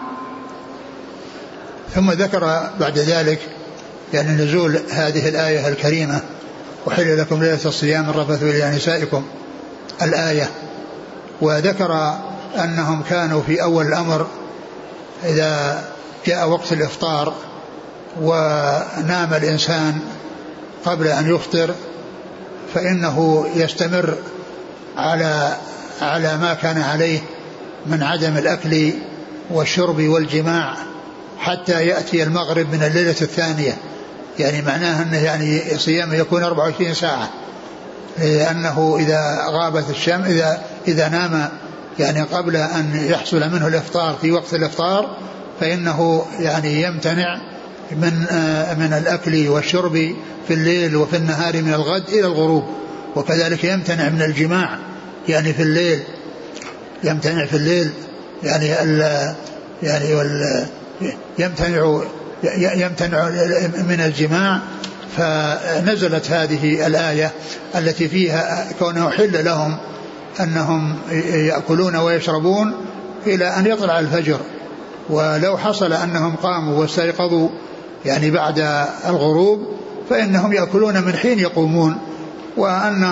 ثم 1.95 2.11
ذكر 2.11 2.69
بعد 2.79 2.97
ذلك 2.97 3.39
يعني 4.13 4.43
نزول 4.43 4.79
هذه 4.91 5.29
الآية 5.29 5.67
الكريمة 5.67 6.21
وحل 6.85 7.17
لكم 7.17 7.43
ليلة 7.43 7.65
الصيام 7.65 8.09
الرفث 8.09 8.43
إلى 8.43 8.75
نسائكم. 8.75 9.23
الآية 10.01 10.49
وذكر 11.41 12.17
أنهم 12.63 13.03
كانوا 13.09 13.41
في 13.41 13.63
أول 13.63 13.87
الأمر 13.87 14.27
إذا 15.23 15.83
جاء 16.25 16.49
وقت 16.49 16.73
الإفطار 16.73 17.33
ونام 18.21 19.33
الإنسان 19.33 19.99
قبل 20.85 21.07
أن 21.07 21.35
يفطر 21.35 21.73
فإنه 22.73 23.47
يستمر 23.55 24.15
على 24.97 25.57
على 26.01 26.37
ما 26.37 26.53
كان 26.53 26.81
عليه 26.81 27.19
من 27.85 28.03
عدم 28.03 28.37
الأكل 28.37 28.93
والشرب 29.51 30.01
والجماع 30.01 30.77
حتى 31.39 31.87
يأتي 31.87 32.23
المغرب 32.23 32.73
من 32.73 32.83
الليلة 32.83 33.15
الثانية. 33.21 33.77
يعني 34.39 34.61
معناه 34.61 35.03
أنه 35.03 35.17
يعني 35.17 35.77
صيامه 35.77 36.15
يكون 36.15 36.43
24 36.43 36.93
ساعة. 36.93 37.29
لأنه 38.17 38.97
إذا 38.99 39.45
غابت 39.49 39.89
الشمس 39.89 40.27
إذا 40.27 40.61
إذا 40.87 41.09
نام 41.09 41.49
يعني 41.99 42.21
قبل 42.21 42.55
أن 42.55 43.05
يحصل 43.09 43.49
منه 43.49 43.67
الإفطار 43.67 44.15
في 44.21 44.31
وقت 44.31 44.53
الإفطار 44.53 45.17
فإنه 45.59 46.25
يعني 46.39 46.83
يمتنع 46.83 47.41
من 47.91 48.25
آه، 48.31 48.73
من 48.73 48.93
الأكل 48.93 49.47
والشرب 49.47 50.15
في 50.47 50.53
الليل 50.53 50.95
وفي 50.95 51.17
النهار 51.17 51.61
من 51.61 51.73
الغد 51.73 52.09
إلى 52.09 52.27
الغروب 52.27 52.63
وكذلك 53.15 53.63
يمتنع 53.63 54.09
من 54.09 54.21
الجماع 54.21 54.79
يعني 55.27 55.53
في 55.53 55.61
الليل 55.61 55.99
يمتنع 57.03 57.45
في 57.45 57.57
الليل 57.57 57.91
يعني 58.43 58.83
ال 58.83 58.99
يعني 59.83 60.13
وال 60.13 60.65
يمتنع 61.39 62.01
يمتنع 62.73 63.29
من 63.87 64.01
الجماع. 64.05 64.59
فنزلت 65.17 66.31
هذه 66.31 66.87
الآية 66.87 67.31
التي 67.75 68.07
فيها 68.07 68.67
كونه 68.79 69.09
حل 69.09 69.45
لهم 69.45 69.77
أنهم 70.39 70.95
يأكلون 71.47 71.95
ويشربون 71.95 72.73
إلى 73.27 73.45
أن 73.45 73.65
يطلع 73.65 73.99
الفجر. 73.99 74.39
ولو 75.09 75.57
حصل 75.57 75.93
أنهم 75.93 76.35
قاموا 76.35 76.79
واستيقظوا 76.79 77.49
يعني 78.05 78.31
بعد 78.31 78.85
الغروب 79.07 79.67
فإنهم 80.09 80.53
يأكلون 80.53 81.01
من 81.01 81.13
حين 81.13 81.39
يقومون. 81.39 81.97
وأن 82.57 83.03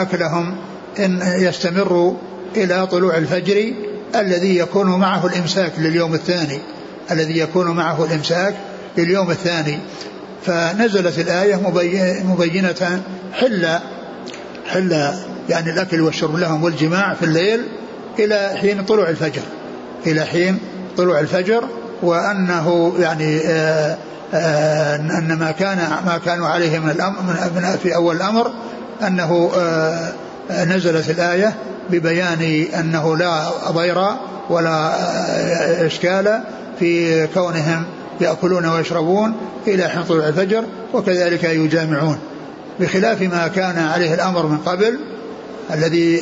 أكلهم 0.00 0.56
إن 0.98 1.20
يستمر 1.40 2.16
إلى 2.56 2.86
طلوع 2.86 3.16
الفجر 3.16 3.72
الذي 4.14 4.56
يكون 4.58 5.00
معه 5.00 5.26
الإمساك 5.26 5.72
لليوم 5.78 6.14
الثاني 6.14 6.58
الذي 7.10 7.38
يكون 7.38 7.70
معه 7.70 8.04
الإمساك 8.04 8.54
لليوم 8.98 9.30
الثاني. 9.30 9.78
فنزلت 10.46 11.18
الآية 11.18 11.56
مبينة 12.24 13.02
حل 13.32 13.78
حل 14.66 15.12
يعني 15.48 15.70
الأكل 15.70 16.00
والشرب 16.00 16.36
لهم 16.36 16.64
والجماع 16.64 17.14
في 17.14 17.24
الليل 17.24 17.60
إلى 18.18 18.50
حين 18.60 18.84
طلوع 18.84 19.08
الفجر 19.08 19.42
إلى 20.06 20.24
حين 20.24 20.58
طلوع 20.96 21.20
الفجر 21.20 21.64
وأنه 22.02 22.94
يعني 22.98 23.40
آه، 23.46 23.96
آه، 24.34 24.96
أن 24.96 25.36
ما 25.40 25.50
كان 25.50 25.76
ما 26.06 26.20
كانوا 26.24 26.48
عليه 26.48 26.78
من 26.78 26.90
الأمر 26.90 27.22
في 27.82 27.94
أول 27.94 28.16
الأمر 28.16 28.50
أنه 29.06 29.50
آه، 29.56 30.12
نزلت 30.64 31.10
الآية 31.10 31.54
ببيان 31.90 32.66
أنه 32.80 33.16
لا 33.16 33.42
ضير 33.70 34.04
ولا 34.50 34.92
إشكال 35.86 36.40
في 36.78 37.26
كونهم 37.26 37.84
يأكلون 38.20 38.66
ويشربون 38.66 39.34
إلى 39.66 39.88
حين 39.88 40.02
طلوع 40.02 40.28
الفجر 40.28 40.64
وكذلك 40.94 41.44
يجامعون. 41.44 42.18
بخلاف 42.80 43.22
ما 43.22 43.48
كان 43.48 43.78
عليه 43.78 44.14
الأمر 44.14 44.46
من 44.46 44.58
قبل 44.58 44.98
الذي 45.70 46.18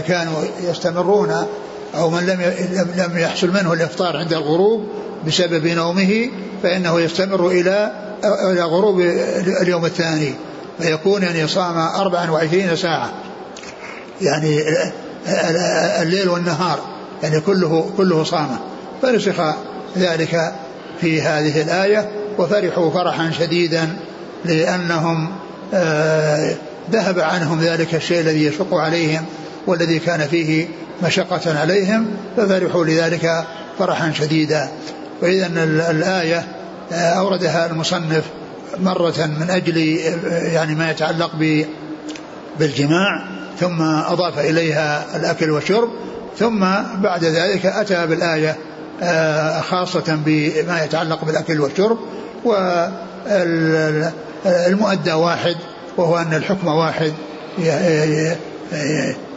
كانوا 0.00 0.42
يستمرون 0.60 1.46
أو 1.94 2.10
من 2.10 2.26
لم 2.26 2.40
لم 2.96 3.18
يحصل 3.18 3.48
منه 3.48 3.72
الإفطار 3.72 4.16
عند 4.16 4.32
الغروب 4.32 4.86
بسبب 5.26 5.66
نومه 5.66 6.30
فإنه 6.62 7.00
يستمر 7.00 7.48
إلى 7.48 7.92
إلى 8.24 8.62
غروب 8.62 9.00
اليوم 9.62 9.84
الثاني. 9.84 10.34
فيكون 10.78 11.22
يعني 11.22 11.48
صام 11.48 11.78
24 11.78 12.76
ساعة. 12.76 13.12
يعني 14.20 14.62
الليل 16.02 16.28
والنهار. 16.28 16.78
يعني 17.22 17.40
كله 17.40 17.90
كله 17.96 18.24
صام 18.24 18.58
فرسخ 19.02 19.54
ذلك 19.96 20.54
في 21.00 21.22
هذه 21.22 21.62
الآية 21.62 22.10
وفرحوا 22.38 22.90
فرحا 22.90 23.30
شديدا 23.30 23.96
لأنهم 24.44 25.32
آه، 25.74 26.56
ذهب 26.90 27.20
عنهم 27.20 27.60
ذلك 27.60 27.94
الشيء 27.94 28.20
الذي 28.20 28.44
يشق 28.44 28.74
عليهم 28.74 29.24
والذي 29.66 29.98
كان 29.98 30.20
فيه 30.20 30.68
مشقة 31.02 31.58
عليهم 31.60 32.06
ففرحوا 32.36 32.84
لذلك 32.84 33.44
فرحا 33.78 34.12
شديدا. 34.12 34.68
وإذا 35.22 35.46
الآية 35.90 36.44
آه، 36.92 36.94
أوردها 36.94 37.66
المصنف 37.66 38.24
مرة 38.78 39.30
من 39.40 39.50
أجل 39.50 39.98
آه، 40.26 40.46
يعني 40.46 40.74
ما 40.74 40.90
يتعلق 40.90 41.30
بالجماع 42.58 43.24
ثم 43.60 43.82
أضاف 43.82 44.38
إليها 44.38 45.16
الأكل 45.16 45.50
والشرب 45.50 45.88
ثم 46.38 46.60
بعد 47.02 47.24
ذلك 47.24 47.66
أتى 47.66 48.06
بالآية 48.06 48.56
آه، 49.02 49.60
خاصة 49.60 50.18
بما 50.26 50.84
يتعلق 50.84 51.24
بالأكل 51.24 51.60
والشرب 51.60 51.98
والمؤدى 54.44 55.12
واحد 55.12 55.56
وهو 55.96 56.16
أن 56.16 56.34
الحكم 56.34 56.68
واحد 56.68 57.12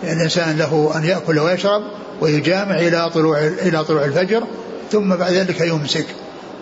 الإنسان 0.04 0.58
له 0.58 0.92
أن 0.96 1.04
يأكل 1.04 1.40
ويشرب 1.40 1.84
ويجامع 2.22 2.76
إلى 2.76 3.10
طلوع 3.10 3.40
إلى 3.40 3.84
طلوع 3.84 4.06
الفجر 4.06 4.44
ثم 4.92 5.16
بعد 5.16 5.34
ذلك 5.34 5.62
يمسك. 5.62 6.06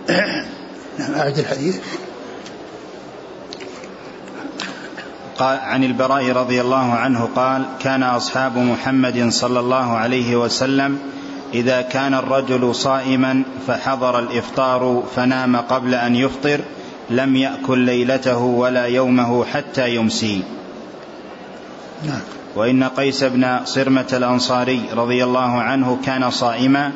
نعم 1.00 1.14
أعد 1.14 1.40
الحديث. 1.40 1.78
قال 5.38 5.60
عن 5.60 5.84
البراء 5.84 6.32
رضي 6.32 6.62
الله 6.62 6.94
عنه 6.94 7.30
قال 7.36 7.66
كان 7.80 8.04
أصحاب 8.04 8.58
محمد 8.58 9.30
صلى 9.30 9.60
الله 9.60 9.98
عليه 9.98 10.36
وسلم 10.36 11.00
إذا 11.54 11.82
كان 11.82 12.14
الرجل 12.14 12.76
صائما 12.76 13.44
فحضر 13.68 14.20
الإفطار 14.20 15.04
فنام 15.16 15.56
قبل 15.56 15.96
أن 15.96 16.16
يفطر 16.16 16.60
لم 17.10 17.36
يأكل 17.36 17.80
ليلته 17.80 18.38
ولا 18.38 18.86
يومه 18.86 19.46
حتى 19.46 19.96
يمسي. 19.96 20.44
نعم. 22.06 22.22
وإن 22.56 22.84
قيس 22.84 23.24
بن 23.24 23.66
صرمة 23.66 24.08
الأنصاري 24.14 24.82
رضي 24.94 25.24
الله 25.24 25.62
عنه 25.62 25.98
كان 26.06 26.32
صائما 26.32 26.92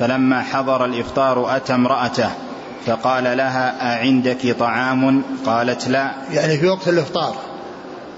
فلما 0.00 0.42
حضر 0.42 0.84
الإفطار 0.84 1.56
أتى 1.56 1.74
امرأته 1.74 2.30
فقال 2.86 3.24
لها 3.24 3.94
أعندك 3.96 4.56
طعام؟ 4.58 5.22
قالت 5.46 5.88
لا. 5.88 6.10
يعني 6.32 6.58
في 6.58 6.66
وقت 6.66 6.88
الإفطار. 6.88 7.34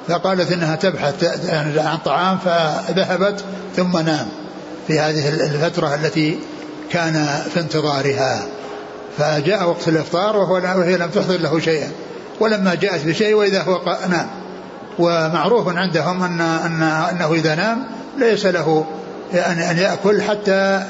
فقالت 0.08 0.52
إنها 0.52 0.76
تبحث 0.76 1.44
عن 1.78 1.98
طعام 2.04 2.38
فذهبت 2.38 3.44
ثم 3.76 3.98
نام 3.98 4.28
في 4.86 5.00
هذه 5.00 5.28
الفترة 5.28 5.94
التي 5.94 6.38
كان 6.90 7.26
في 7.54 7.60
انتظارها. 7.60 8.42
فجاء 9.18 9.68
وقت 9.68 9.88
الإفطار 9.88 10.36
وهو 10.36 10.54
وهي 10.54 10.96
لم 10.96 11.10
تحضر 11.10 11.40
له 11.40 11.60
شيئا. 11.60 11.88
ولما 12.40 12.74
جاءت 12.74 13.06
بشيء 13.06 13.34
وإذا 13.34 13.62
هو 13.62 13.98
نام. 14.10 14.26
ومعروف 14.98 15.68
عندهم 15.68 16.22
أن, 16.22 16.40
أن 16.40 16.82
أنه 16.82 17.32
إذا 17.32 17.54
نام 17.54 17.86
ليس 18.18 18.46
له 18.46 18.84
أن 19.34 19.58
أن 19.58 19.78
يأكل 19.78 20.22
حتى 20.22 20.82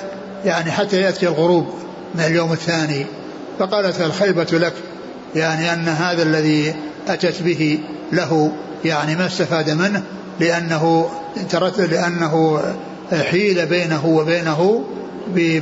يعني 0.44 0.70
حتى 0.70 1.00
يأتي 1.00 1.28
الغروب 1.28 1.66
من 2.14 2.20
اليوم 2.20 2.52
الثاني. 2.52 3.06
فقالت 3.58 4.00
الخيبة 4.00 4.46
لك 4.52 4.74
يعني 5.34 5.72
أن 5.72 5.88
هذا 5.88 6.22
الذي 6.22 6.74
أتت 7.08 7.42
به 7.42 7.78
له 8.12 8.52
يعني 8.84 9.16
ما 9.16 9.26
استفاد 9.26 9.70
منه 9.70 10.02
لأنه 10.40 11.10
لأنه 11.78 12.62
حيل 13.12 13.66
بينه 13.66 14.06
وبينه 14.06 14.84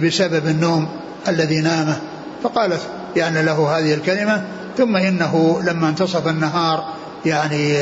بسبب 0.03 0.46
النوم 0.46 0.88
الذي 1.29 1.61
نامه. 1.61 1.96
فقالت 2.45 2.81
يعني 3.17 3.43
له 3.43 3.79
هذه 3.79 3.95
الكلمة 3.95 4.45
ثم 4.79 4.97
إنه 4.97 5.63
لما 5.65 5.89
انتصف 5.89 6.29
النهار 6.29 6.85
يعني 7.27 7.75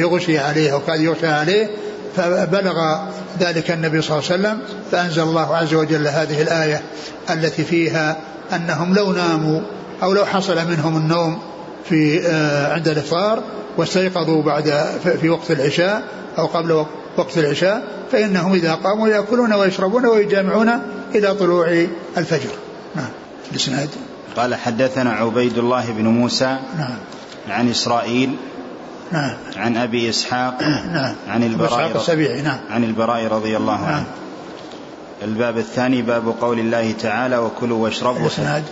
يغشي 0.00 0.38
عليه 0.38 0.72
أو 0.72 0.80
يغشى 0.88 1.26
عليه 1.26 1.70
فبلغ 2.16 2.96
ذلك 3.40 3.70
النبي 3.70 4.02
صلى 4.02 4.18
الله 4.18 4.30
عليه 4.30 4.40
وسلم 4.40 4.58
فأنزل 4.90 5.22
الله 5.22 5.56
عز 5.56 5.74
وجل 5.74 6.08
هذه 6.08 6.42
الآية 6.42 6.82
التي 7.30 7.64
فيها 7.64 8.16
أنهم 8.52 8.94
لو 8.94 9.12
ناموا 9.12 9.60
أو 10.02 10.12
لو 10.12 10.24
حصل 10.24 10.68
منهم 10.68 10.96
النوم 10.96 11.38
في 11.88 12.26
آه، 12.26 12.74
عند 12.74 12.88
الإفطار 12.88 13.42
واستيقظوا 13.76 14.42
بعد 14.42 14.84
في 15.20 15.28
وقت 15.28 15.50
العشاء 15.50 16.02
أو 16.38 16.46
قبل 16.46 16.84
وقت 17.16 17.38
العشاء 17.38 17.82
فإنهم 18.12 18.52
إذا 18.52 18.74
قاموا 18.74 19.08
يأكلون 19.08 19.52
ويشربون 19.52 20.06
ويجامعون 20.06 20.70
إلى 21.14 21.34
طلوع 21.34 21.86
الفجر. 22.16 22.50
نعم. 22.94 23.25
الإسناد 23.50 23.88
قال 24.36 24.54
حدثنا 24.54 25.12
عبيد 25.12 25.58
الله 25.58 25.90
بن 25.90 26.06
موسى 26.06 26.58
نعم. 26.78 26.98
عن 27.48 27.70
إسرائيل 27.70 28.36
نعم. 29.12 29.36
عن 29.56 29.76
أبي 29.76 30.10
إسحاق 30.10 30.62
نعم. 30.62 31.14
عن 31.28 31.42
البراء 31.42 31.96
السبيعي 31.96 32.42
نعم. 32.42 32.58
عن 32.70 32.84
البراء 32.84 33.26
رضي 33.26 33.56
الله 33.56 33.80
نعم. 33.80 33.94
عنه. 33.94 34.06
الباب 35.22 35.58
الثاني 35.58 36.02
باب 36.02 36.34
قول 36.40 36.58
الله 36.58 36.92
تعالى 36.92 37.38
وكلوا 37.38 37.84
واشربوا. 37.84 38.20
الإسناد 38.20 38.64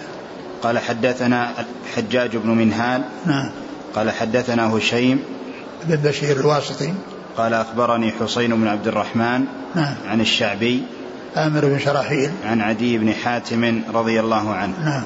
قال 0.63 0.79
حدثنا 0.79 1.51
حجاج 1.97 2.37
بن 2.37 2.51
منهال. 2.51 3.03
نعم. 3.27 3.51
قال 3.95 4.11
حدثنا 4.11 4.77
هشيم. 4.77 5.23
بن 5.85 5.97
بشير 5.97 6.41
الواسطي. 6.41 6.95
قال 7.37 7.55
أخبرني 7.55 8.13
حسين 8.21 8.57
بن 8.57 8.69
عبد 8.69 8.87
الرحمن 8.89 9.45
نعم. 9.75 9.95
عن 10.09 10.21
الشعبي. 10.21 10.83
عامر 11.37 11.65
بن 11.65 11.79
شراحيل. 11.79 12.31
عن 12.45 12.61
عدي 12.61 12.99
بن 12.99 13.13
حاتم 13.13 13.83
رضي 13.95 14.21
الله 14.21 14.55
عنه. 14.55 14.75
نعم. 14.85 15.03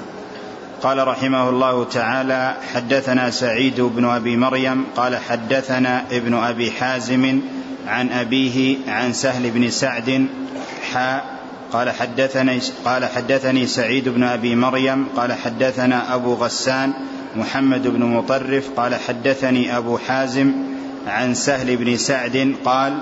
قال 0.83 1.09
رحمه 1.09 1.49
الله 1.49 1.85
تعالى 1.85 2.55
حدثنا 2.75 3.31
سعيد 3.31 3.81
بن 3.81 4.05
أبي 4.05 4.37
مريم 4.37 4.85
قال 4.97 5.17
حدثنا 5.17 6.05
ابن 6.13 6.35
أبي 6.35 6.71
حازم 6.71 7.41
عن 7.87 8.13
أبيه 8.13 8.77
عن 8.89 9.13
سهل 9.13 9.51
بن 9.51 9.71
سعد 9.71 10.27
حاء 10.93 11.25
قال 11.73 11.91
حدثني 11.91 12.61
قال 12.85 13.05
حدثني 13.05 13.67
سعيد 13.67 14.09
بن 14.09 14.23
أبي 14.23 14.55
مريم 14.55 15.07
قال 15.17 15.33
حدثنا 15.33 16.15
أبو 16.15 16.35
غسان 16.35 16.93
محمد 17.37 17.87
بن 17.87 18.03
مطرف 18.05 18.71
قال 18.77 18.95
حدثني 18.95 19.77
أبو 19.77 19.99
حازم 19.99 20.53
عن 21.07 21.35
سهل 21.35 21.77
بن 21.77 21.97
سعد 21.97 22.55
قال 22.65 22.99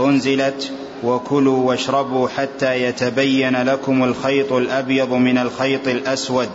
أنزلت 0.00 0.72
وكلوا 1.02 1.68
واشربوا 1.68 2.28
حتى 2.28 2.82
يتبين 2.82 3.62
لكم 3.62 4.04
الخيط 4.04 4.52
الأبيض 4.52 5.12
من 5.12 5.38
الخيط 5.38 5.88
الأسود 5.88 6.48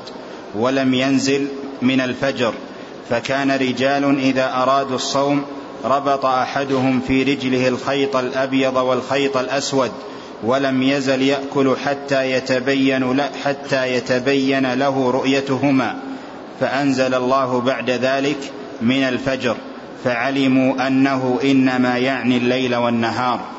ولم 0.56 0.94
ينزل 0.94 1.48
من 1.82 2.02
الفجر. 2.02 2.54
فكان 3.10 3.52
رجال 3.52 4.20
إذا 4.20 4.54
أرادوا 4.54 4.96
الصوم 4.96 5.46
ربط 5.86 6.26
أحدهم 6.26 7.02
في 7.08 7.24
رجله 7.24 7.68
الخيط 7.68 8.16
الأبيض 8.16 8.76
والخيط 8.76 9.38
الأسود 9.38 9.92
ولم 10.44 10.84
يزل 10.84 11.22
يأكل 11.22 11.76
حتى 11.86 12.32
يتبين 12.32 13.22
حتى 13.44 13.94
يتبين 13.94 14.74
له 14.74 15.12
رؤيتهما. 15.12 16.00
فأنزل 16.60 17.14
الله 17.14 17.62
بعد 17.62 17.90
ذلك 17.90 18.38
من 18.82 19.04
الفجر. 19.04 19.56
فعلموا 20.04 20.88
أنه 20.88 21.40
إنما 21.44 21.98
يعني 21.98 22.38
الليل 22.38 22.76
والنهار. 22.76 23.57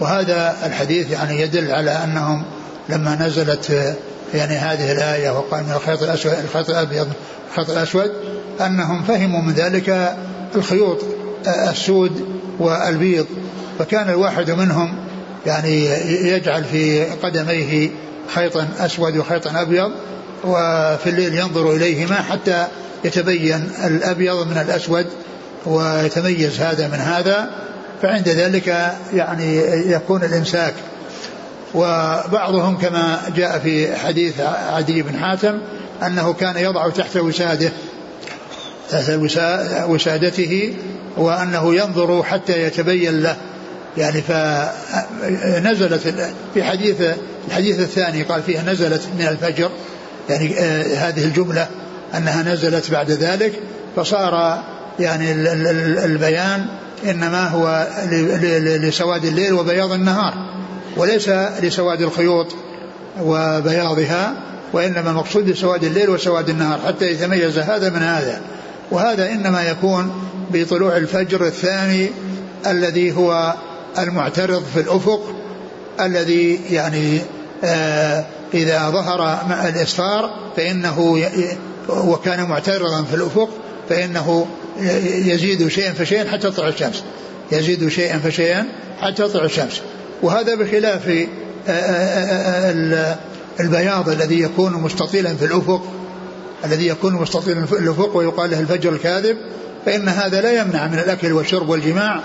وهذا 0.00 0.56
الحديث 0.66 1.10
يعني 1.10 1.40
يدل 1.40 1.70
على 1.70 1.90
أنهم 1.90 2.44
لما 2.88 3.26
نزلت 3.26 3.96
يعني 4.34 4.54
هذه 4.54 4.92
الآية 4.92 5.30
وقال 5.30 5.64
من 5.64 5.72
الخيط 5.72 6.02
الاسود 6.02 6.32
الخيط 6.32 6.70
الأبيض 6.70 7.08
الخيط 7.50 7.70
الأسود 7.70 8.12
أنهم 8.60 9.02
فهموا 9.02 9.40
من 9.40 9.52
ذلك 9.52 10.16
الخيوط 10.54 11.04
السود 11.46 12.26
والبيض. 12.58 13.26
فكان 13.78 14.08
الواحد 14.10 14.50
منهم 14.50 14.94
يعني 15.46 15.84
يجعل 16.28 16.64
في 16.64 17.04
قدميه 17.04 17.90
خيطا 18.34 18.68
أسود 18.78 19.16
وخيطا 19.16 19.62
أبيض 19.62 19.90
وفي 20.44 21.06
الليل 21.06 21.34
ينظر 21.34 21.72
إليهما 21.72 22.14
حتى 22.14 22.66
يتبين 23.04 23.70
الأبيض 23.84 24.46
من 24.46 24.58
الأسود 24.58 25.06
ويتميز 25.66 26.60
هذا 26.60 26.88
من 26.88 26.98
هذا. 26.98 27.50
فعند 28.02 28.28
ذلك 28.28 28.94
يعني 29.14 29.56
يكون 29.92 30.24
الإمساك. 30.24 30.74
وبعضهم 31.74 32.78
كما 32.78 33.20
جاء 33.36 33.58
في 33.58 33.96
حديث 33.96 34.40
عدي 34.72 35.02
بن 35.02 35.18
حاتم 35.18 35.60
أنه 36.06 36.32
كان 36.32 36.56
يضع 36.56 36.88
تحت 36.88 37.16
وساده 37.16 37.72
تحت 38.90 39.10
وسادته 39.88 40.74
وأنه 41.16 41.74
ينظر 41.74 42.22
حتى 42.22 42.62
يتبين 42.62 43.20
له. 43.20 43.36
يعني 43.96 44.22
فنزلت 44.22 46.14
في 46.54 46.64
حديث 46.64 46.96
الحديث 47.48 47.80
الثاني 47.80 48.22
قال 48.22 48.42
فيها 48.42 48.62
نزلت 48.62 49.02
من 49.18 49.26
الفجر. 49.26 49.70
يعني 50.28 50.58
آه، 50.58 51.08
هذه 51.08 51.24
الجملة 51.24 51.68
أنها 52.16 52.42
نزلت 52.42 52.90
بعد 52.90 53.10
ذلك. 53.10 53.52
فصار 53.96 54.62
يعني 55.00 55.32
البيان 56.04 56.66
إنما 57.04 57.48
هو 57.48 57.88
لسواد 58.62 59.24
الليل 59.24 59.52
وبياض 59.52 59.92
النهار 59.92 60.34
وليس 60.96 61.28
لسواد 61.62 62.02
الخيوط 62.02 62.46
وبياضها 63.22 64.34
وإنما 64.72 65.10
المقصود 65.10 65.50
بسواد 65.50 65.84
الليل 65.84 66.10
وسواد 66.10 66.48
النهار 66.48 66.80
حتى 66.86 67.10
يتميز 67.12 67.58
هذا 67.58 67.90
من 67.90 68.02
هذا. 68.02 68.40
وهذا 68.90 69.32
إنما 69.32 69.62
يكون 69.62 70.12
بطلوع 70.52 70.96
الفجر 70.96 71.46
الثاني 71.46 72.10
الذي 72.66 73.16
هو 73.16 73.54
المعترض 73.98 74.62
في 74.74 74.80
الأفق 74.80 75.34
الذي 76.00 76.60
يعني 76.70 77.20
آه 77.64 78.24
إذا 78.54 78.90
ظهر 78.90 79.18
مع 79.48 79.68
الإصفار 79.68 80.30
فإنه 80.56 81.26
وكان 81.88 82.48
معترضا 82.48 83.02
في 83.02 83.14
الأفق 83.14 83.48
فإنه 83.90 84.46
يزيد 85.24 85.68
شيئا 85.68 85.92
فشيئا 85.92 86.30
حتى 86.30 86.50
تطلع 86.50 86.68
الشمس. 86.68 87.04
يزيد 87.52 87.88
شيئا 87.88 88.18
فشيئا 88.18 88.66
حتى 89.00 89.22
تطلع 89.22 89.44
الشمس. 89.44 89.80
وهذا 90.22 90.54
بخلاف 90.54 91.08
آه، 91.68 91.72
آه، 91.72 92.94
آه، 92.94 93.16
البياض 93.60 94.08
الذي 94.08 94.40
يكون 94.40 94.72
مستطيلا 94.72 95.34
في 95.34 95.44
الأفق 95.44 95.82
الذي 96.64 96.86
يكون 96.86 97.14
مستطيلا 97.14 97.66
في 97.66 97.72
الأفق 97.72 98.16
ويقال 98.16 98.50
له 98.50 98.60
الفجر 98.60 98.92
الكاذب 98.92 99.36
فإن 99.86 100.08
هذا 100.08 100.40
لا 100.40 100.60
يمنع 100.60 100.86
من 100.86 100.98
الأكل 100.98 101.32
والشرب 101.32 101.68
والجماع 101.68 102.20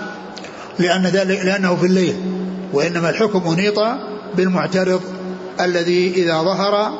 لأن 0.78 1.06
ذلك 1.06 1.44
لأنه 1.44 1.76
في 1.76 1.86
الليل. 1.86 2.16
وإنما 2.72 3.10
الحكم 3.10 3.48
أنيط 3.48 3.78
بالمعترض 4.36 5.00
الذي 5.60 6.12
إذا 6.16 6.42
ظهر 6.42 6.98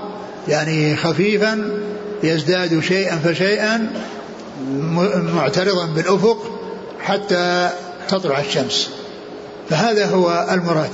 يعني 0.48 0.96
خفيفا 0.96 1.81
يزداد 2.22 2.81
شيئا 2.81 3.16
فشيئا 3.16 3.90
معترضا 5.34 5.86
بالأفق 5.86 6.38
حتى 7.00 7.70
تطلع 8.08 8.40
الشمس. 8.40 8.90
فهذا 9.70 10.06
هو 10.06 10.48
المراد. 10.52 10.90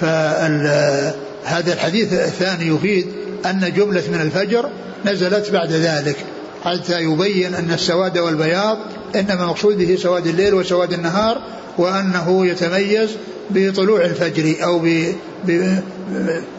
فهذا 0.00 1.72
الحديث 1.72 2.12
الثاني 2.12 2.66
يفيد 2.66 3.06
أن 3.46 3.72
جملة 3.76 4.02
من 4.12 4.20
الفجر 4.20 4.70
نزلت 5.04 5.50
بعد 5.50 5.72
ذلك 5.72 6.16
حتى 6.64 7.02
يبين 7.02 7.54
أن 7.54 7.70
السواد 7.70 8.18
والبياض 8.18 8.78
إنما 9.14 9.42
المقصود 9.42 9.78
به 9.78 9.96
سواد 9.96 10.26
الليل 10.26 10.54
وسواد 10.54 10.92
النهار 10.92 11.40
وأنه 11.78 12.46
يتميز 12.46 13.10
بطلوع 13.50 14.04
الفجر 14.04 14.64
أو 14.64 14.78
ب... 14.78 15.14
ب... 15.44 15.50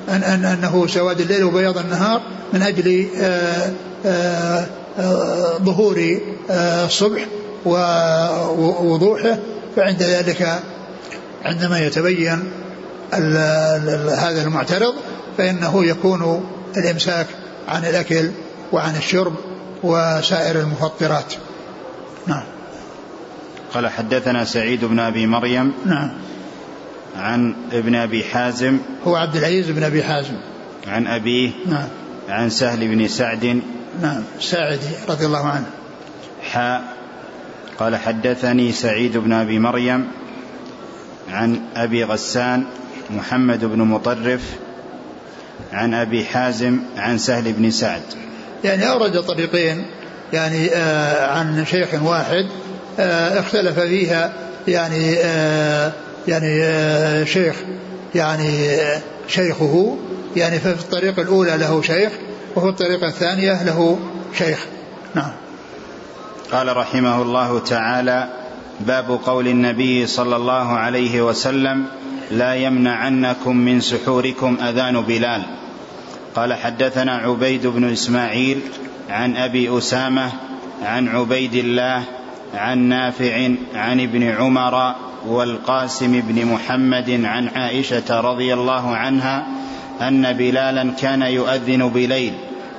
أن... 0.09 0.23
أن... 0.23 0.45
أنه 0.45 0.87
سواد 0.87 1.19
الليل 1.21 1.43
وبياض 1.43 1.77
النهار 1.77 2.21
من 2.53 2.61
أجل 2.61 3.07
آآ 3.17 3.73
آآ 4.05 4.59
آآ 4.59 4.65
ظهور 5.63 6.19
الصبح 6.85 7.25
ووضوحه 7.65 9.37
فعند 9.75 10.03
ذلك 10.03 10.59
عندما 11.45 11.79
يتبين. 11.79 12.51
هذا 13.13 14.43
المعترض 14.43 14.93
فإنه 15.37 15.85
يكون 15.85 16.45
الإمساك 16.77 17.27
عن 17.67 17.85
الأكل 17.85 18.31
وعن 18.71 18.95
الشرب 18.95 19.33
وسائر 19.83 20.59
المفطرات. 20.59 21.33
نعم. 22.27 22.43
قال 23.73 23.87
حدثنا 23.87 24.45
سعيد 24.45 24.85
بن 24.85 24.99
أبي 24.99 25.27
مريم 25.27 25.73
نعم. 25.85 26.11
عن 27.17 27.55
ابن 27.71 27.95
أبي 27.95 28.23
حازم 28.23 28.77
هو 29.07 29.15
عبد 29.15 29.35
العزيز 29.35 29.69
بن 29.69 29.83
أبي 29.83 30.03
حازم. 30.03 30.35
عن 30.87 31.07
أبيه 31.07 31.51
نعم. 31.69 31.87
عن 32.29 32.49
سهل 32.49 32.87
بن 32.87 33.07
سعد. 33.07 33.61
نعم 34.01 34.23
ساعدي 34.39 34.87
رضي 35.09 35.25
الله 35.25 35.47
عنه. 35.47 35.65
حاء 36.51 36.83
قال 37.79 37.95
حدثني 37.95 38.71
سعيد 38.71 39.17
بن 39.17 39.33
أبي 39.33 39.59
مريم 39.59 40.07
عن 41.31 41.61
أبي 41.75 42.03
غسان 42.03 42.63
محمد 43.09 43.65
بن 43.65 43.77
مطرف 43.81 44.41
عن 45.73 45.93
أبي 45.93 46.25
حازم 46.25 46.79
عن 46.97 47.17
سهل 47.17 47.53
بن 47.53 47.71
سعد. 47.71 48.01
يعني 48.63 48.89
أورد 48.89 49.21
طريقين 49.21 49.85
يعني 50.33 50.69
آه 50.75 51.27
عن 51.27 51.65
شيخ 51.65 51.89
واحد 52.03 52.45
آه 52.99 53.39
اختلف 53.39 53.79
فيها 53.79 54.33
يعني 54.67 55.15
آه 55.19 55.91
يعني 56.27 56.63
آه 56.63 57.23
شيخ 57.23 57.55
يعني 58.15 58.69
آه 58.69 59.01
شيخه 59.27 59.97
يعني 60.35 60.59
ففي 60.59 60.81
الطريقة 60.81 61.21
الأولى 61.21 61.57
له 61.57 61.81
شيخ 61.81 62.11
وفي 62.55 62.67
الطريقة 62.67 63.07
الثانية 63.07 63.63
له 63.63 63.99
شيخ. 64.37 64.65
نعم. 65.15 65.31
قال 66.51 66.77
رحمه 66.77 67.21
الله 67.21 67.59
تعالى 67.59 68.29
باب 68.79 69.19
قول 69.25 69.47
النبي 69.47 70.07
صلى 70.07 70.35
الله 70.35 70.73
عليه 70.77 71.21
وسلم 71.21 71.85
لا 72.31 72.55
يمنعنكم 72.55 73.57
من 73.57 73.81
سحوركم 73.81 74.57
أذان 74.61 75.01
بلال. 75.01 75.43
قال 76.35 76.53
حدثنا 76.53 77.15
عبيد 77.15 77.67
بن 77.67 77.91
إسماعيل 77.91 78.61
عن 79.09 79.35
أبي 79.35 79.77
أسامة 79.77 80.31
عن 80.83 81.07
عبيد 81.07 81.53
الله 81.53 82.03
عن 82.53 82.77
نافع 82.79 83.49
عن 83.75 83.99
ابن 83.99 84.23
عمر 84.23 84.95
والقاسم 85.27 86.21
بن 86.21 86.45
محمد 86.45 87.21
عن 87.25 87.47
عائشة 87.47 88.21
رضي 88.21 88.53
الله 88.53 88.95
عنها 88.95 89.47
أن 90.01 90.33
بلالا 90.33 90.91
كان 90.91 91.21
يؤذن 91.21 91.89
بليل. 91.89 92.33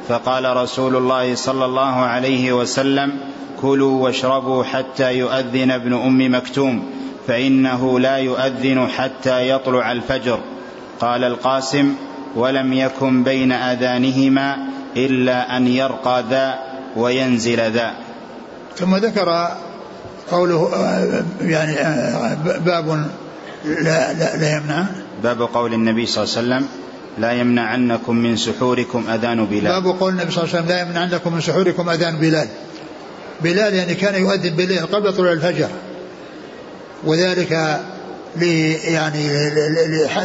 فقال 0.08 0.56
رسول 0.56 0.96
الله 0.96 1.34
صلى 1.34 1.64
الله 1.64 1.94
عليه 1.96 2.52
وسلم 2.52 3.12
كلوا 3.60 4.04
واشربوا 4.04 4.64
حتى 4.64 5.18
يؤذن 5.18 5.70
ابن 5.70 5.92
أم 5.92 6.34
مكتوم 6.34 6.90
فإنه 7.26 8.00
لا 8.00 8.16
يؤذن 8.16 8.88
حتى 8.88 9.50
يطلع 9.50 9.92
الفجر. 9.92 10.38
قال 11.00 11.24
القاسم 11.24 11.94
ولم 12.36 12.72
يكن 12.72 13.22
بين 13.22 13.52
آذانهما 13.52 14.56
إلا 14.96 15.56
أن 15.56 15.66
يرقى 15.66 16.24
ذا 16.30 16.58
وينزل 16.96 17.70
ذا. 17.70 17.90
ثم 18.76 18.96
ذكر 18.96 19.48
قوله 20.30 20.70
يعني 21.40 21.74
باب 22.66 23.06
لا, 23.64 24.12
لا, 24.12 24.36
لا 24.36 24.56
يمنع. 24.56 24.84
باب 25.22 25.42
قول 25.42 25.74
النبي 25.74 26.06
صلى 26.06 26.24
الله 26.24 26.36
عليه 26.36 26.46
وسلم 26.46 26.79
لا 27.18 27.32
يمنعنكم 27.32 28.16
من 28.16 28.36
سحوركم 28.36 29.04
أذان 29.10 29.44
بلال. 29.44 29.82
باب 29.82 29.86
قول 30.00 30.12
النبي 30.12 30.30
صلى 30.30 30.44
الله 30.44 30.56
عليه 30.56 30.64
وسلم 30.64 30.76
لا 30.76 30.80
يمنعنكم 30.82 31.34
من 31.34 31.40
سحوركم 31.40 31.88
أذان 31.88 32.16
بلال. 32.16 32.48
بلال 33.40 33.74
يعني 33.74 33.94
كان 33.94 34.22
يؤذن 34.22 34.50
بالليل 34.50 34.86
قبل 34.86 35.12
طلوع 35.12 35.32
الفجر. 35.32 35.68
وذلك 37.04 37.80
لي 38.36 38.72
يعني 38.72 39.50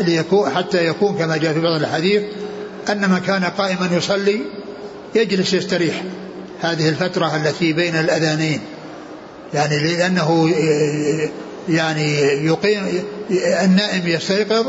ليكون 0.02 0.50
حتى 0.50 0.88
يكون 0.88 1.18
كما 1.18 1.38
جاء 1.38 1.54
في 1.54 1.60
بعض 1.60 1.82
الحديث 1.82 2.22
أن 2.90 3.10
من 3.10 3.18
كان 3.20 3.44
قائما 3.44 3.90
يصلي 3.92 4.42
يجلس 5.16 5.54
يستريح. 5.54 6.04
هذه 6.62 6.90
الفترة 6.90 7.36
التي 7.36 7.74
بين 7.74 7.96
الأذانين. 7.96 8.60
يعني 9.54 9.80
لأنه 9.80 10.52
يعني 11.70 12.14
يقيم 12.46 13.04
النائم 13.64 14.08
يستيقظ 14.08 14.66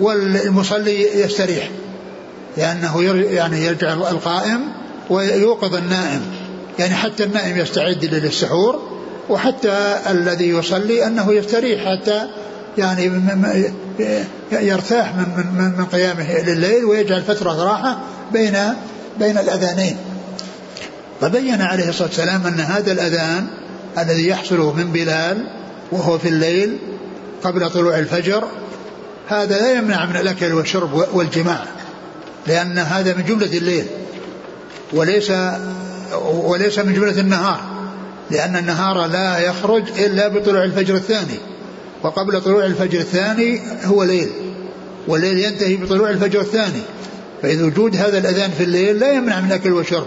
والمصلي 0.00 1.20
يستريح 1.20 1.70
لأنه 2.56 3.02
يعني 3.30 3.64
يرجع 3.64 3.92
القائم 3.92 4.60
ويوقظ 5.10 5.74
النائم 5.74 6.22
يعني 6.78 6.94
حتى 6.94 7.24
النائم 7.24 7.58
يستعد 7.58 8.04
للسحور 8.04 8.82
وحتى 9.28 9.98
الذي 10.10 10.48
يصلي 10.48 11.06
أنه 11.06 11.32
يستريح 11.32 11.84
حتى 11.84 12.28
يعني 12.78 13.10
يرتاح 14.52 15.14
من 15.16 15.46
من 15.58 15.78
من 15.78 15.84
قيامه 15.84 16.38
لليل 16.38 16.84
ويجعل 16.84 17.22
فترة 17.22 17.64
راحة 17.64 17.98
بين 18.32 18.56
بين 19.18 19.38
الأذانين. 19.38 19.96
فبين 21.20 21.62
عليه 21.62 21.88
الصلاة 21.88 22.08
والسلام 22.08 22.46
أن 22.46 22.60
هذا 22.60 22.92
الأذان 22.92 23.46
الذي 23.98 24.28
يحصل 24.28 24.76
من 24.76 24.92
بلال 24.92 25.46
وهو 25.92 26.18
في 26.18 26.28
الليل 26.28 26.78
قبل 27.44 27.70
طلوع 27.70 27.98
الفجر 27.98 28.44
هذا 29.28 29.58
لا 29.58 29.72
يمنع 29.72 30.06
من 30.06 30.16
الأكل 30.16 30.52
والشرب 30.52 31.06
والجماع 31.12 31.64
لأن 32.46 32.78
هذا 32.78 33.14
من 33.14 33.24
جملة 33.24 33.58
الليل 33.58 33.86
وليس 34.92 35.32
وليس 36.22 36.78
من 36.78 36.94
جملة 36.94 37.20
النهار 37.20 37.60
لأن 38.30 38.56
النهار 38.56 39.06
لا 39.06 39.38
يخرج 39.38 39.82
إلا 39.98 40.28
بطلوع 40.28 40.64
الفجر 40.64 40.94
الثاني 40.94 41.38
وقبل 42.02 42.40
طلوع 42.40 42.64
الفجر 42.64 42.98
الثاني 42.98 43.60
هو 43.84 44.02
ليل 44.02 44.28
والليل 45.08 45.38
ينتهي 45.38 45.76
بطلوع 45.76 46.10
الفجر 46.10 46.40
الثاني 46.40 46.82
فإذا 47.42 47.64
وجود 47.64 47.96
هذا 47.96 48.18
الأذان 48.18 48.50
في 48.50 48.64
الليل 48.64 48.98
لا 48.98 49.12
يمنع 49.12 49.40
من 49.40 49.52
أكل 49.52 49.72
وشرب 49.72 50.06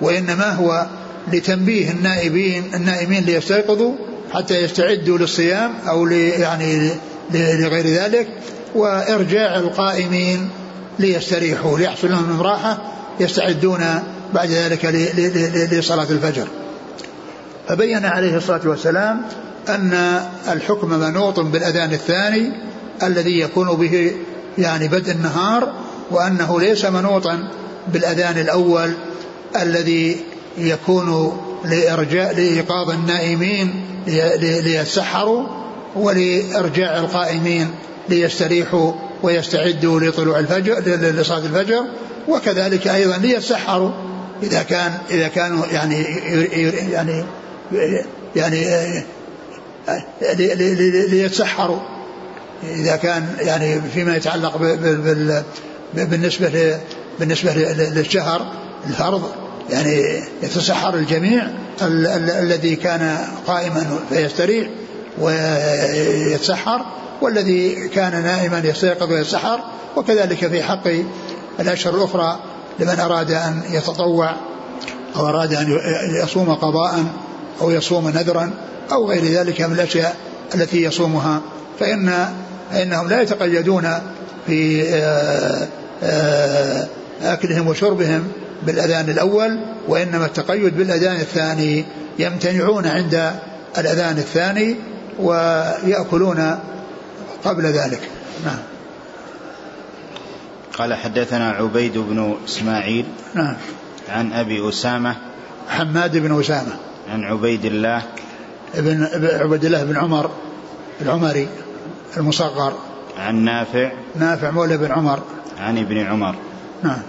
وإنما 0.00 0.50
هو 0.50 0.86
لتنبيه 1.32 1.90
النائبين 1.90 2.74
النائمين 2.74 3.24
ليستيقظوا 3.24 3.94
حتى 4.32 4.62
يستعدوا 4.62 5.18
للصيام 5.18 5.74
أو 5.88 6.06
يعني 6.06 6.90
لغير 7.34 7.86
ذلك 7.86 8.28
وإرجاع 8.74 9.56
القائمين 9.56 10.48
ليستريحوا 10.98 11.78
ليحصل 11.78 12.10
لهم 12.10 12.42
راحة 12.42 12.78
يستعدون 13.20 13.84
بعد 14.34 14.50
ذلك 14.50 14.84
لصلاة 15.72 16.10
الفجر. 16.10 16.48
فبين 17.68 18.04
عليه 18.04 18.36
الصلاة 18.36 18.60
والسلام 18.64 19.22
أن 19.68 20.20
الحكم 20.48 20.88
منوط 20.88 21.40
بالأذان 21.40 21.92
الثاني 21.92 22.52
الذي 23.02 23.40
يكون 23.40 23.68
به 23.76 24.12
يعني 24.58 24.88
بدء 24.88 25.12
النهار 25.12 25.72
وأنه 26.10 26.60
ليس 26.60 26.84
منوطا 26.84 27.48
بالأذان 27.92 28.38
الأول 28.38 28.92
الذي 29.62 30.16
يكون 30.58 31.38
لإرجاء 31.64 32.34
لإيقاظ 32.34 32.90
النائمين 32.90 33.84
ليتسحروا 34.40 35.46
ولإرجاع 35.96 36.98
القائمين 36.98 37.70
ليستريحوا 38.08 38.92
ويستعدوا 39.22 40.00
لطلوع 40.00 40.38
الفجر 40.38 40.78
لصلاة 40.84 41.38
الفجر 41.38 41.84
وكذلك 42.28 42.88
أيضا 42.88 43.16
ليتسحروا 43.16 43.90
إذا 44.42 44.62
كان 44.62 44.92
إذا 45.10 45.28
كانوا 45.28 45.66
يعني 45.66 46.02
يعني 46.90 47.24
يعني 48.36 48.66
ليتسحروا. 51.10 51.78
إذا 52.74 52.96
كان 52.96 53.26
يعني 53.40 53.80
فيما 53.94 54.16
يتعلق 54.16 54.56
بالنسبة 55.94 56.78
بالنسبة 57.18 57.52
للشهر 57.94 58.52
الفرض 58.86 59.30
يعني 59.70 60.22
يتسحر 60.42 60.94
الجميع 60.94 61.48
الذي 61.82 62.76
كان 62.76 63.18
قائما 63.46 63.98
فيستريح. 64.08 64.68
ويتسحر 65.18 66.80
والذي 67.20 67.88
كان 67.88 68.22
نائما 68.22 68.58
يستيقظ 68.58 69.12
ويتسحر 69.12 69.60
وكذلك 69.96 70.46
في 70.46 70.62
حق 70.62 70.88
الأشهر 71.60 71.94
الأخرى 71.94 72.38
لمن 72.78 73.00
أراد 73.00 73.30
أن 73.30 73.62
يتطوع 73.70 74.34
أو 75.16 75.28
أراد 75.28 75.54
أن 75.54 75.78
يصوم 76.22 76.54
قضاء 76.54 77.04
أو 77.60 77.70
يصوم 77.70 78.08
نذرا 78.08 78.50
أو 78.92 79.08
غير 79.08 79.24
ذلك 79.24 79.60
من 79.60 79.72
الأشياء 79.72 80.16
التي 80.54 80.82
يصومها. 80.82 81.40
فإن 81.80 82.28
فإنهم 82.72 83.08
لا 83.08 83.22
يتقيدون 83.22 83.88
في 84.46 84.88
آه، 84.94 85.68
آه، 86.02 86.86
أكلهم 87.22 87.68
وشربهم 87.68 88.28
بالأذان 88.66 89.08
الأول 89.08 89.58
وإنما 89.88 90.26
التقيد 90.26 90.76
بالأذان 90.76 91.16
الثاني. 91.16 91.84
يمتنعون 92.18 92.86
عند 92.86 93.32
الأذان 93.78 94.18
الثاني 94.18 94.76
ويأكلون 95.18 96.58
قبل 97.44 97.66
ذلك. 97.66 98.10
نعم. 98.44 98.58
قال 100.78 100.94
حدثنا 100.94 101.50
عبيد 101.50 101.98
بن 101.98 102.36
إسماعيل 102.48 103.06
نعم. 103.34 103.56
عن 104.08 104.32
أبي 104.32 104.68
أسامة 104.68 105.16
حماد 105.68 106.16
بن 106.16 106.40
أسامة. 106.40 106.76
عن 107.12 107.24
عبيد 107.24 107.64
الله 107.64 108.02
ابن 108.74 109.08
عبيد 109.24 109.64
الله 109.64 109.84
بن 109.84 109.96
عمر 109.96 110.30
العمري 111.00 111.48
المصغر. 112.16 112.78
عن 113.18 113.36
نافع 113.36 113.92
نافع 114.16 114.50
مولى 114.50 114.76
بن 114.76 114.92
عمر. 114.92 115.22
عن 115.58 115.78
ابن 115.78 115.98
عمر. 115.98 116.34
نعم. 116.82 117.02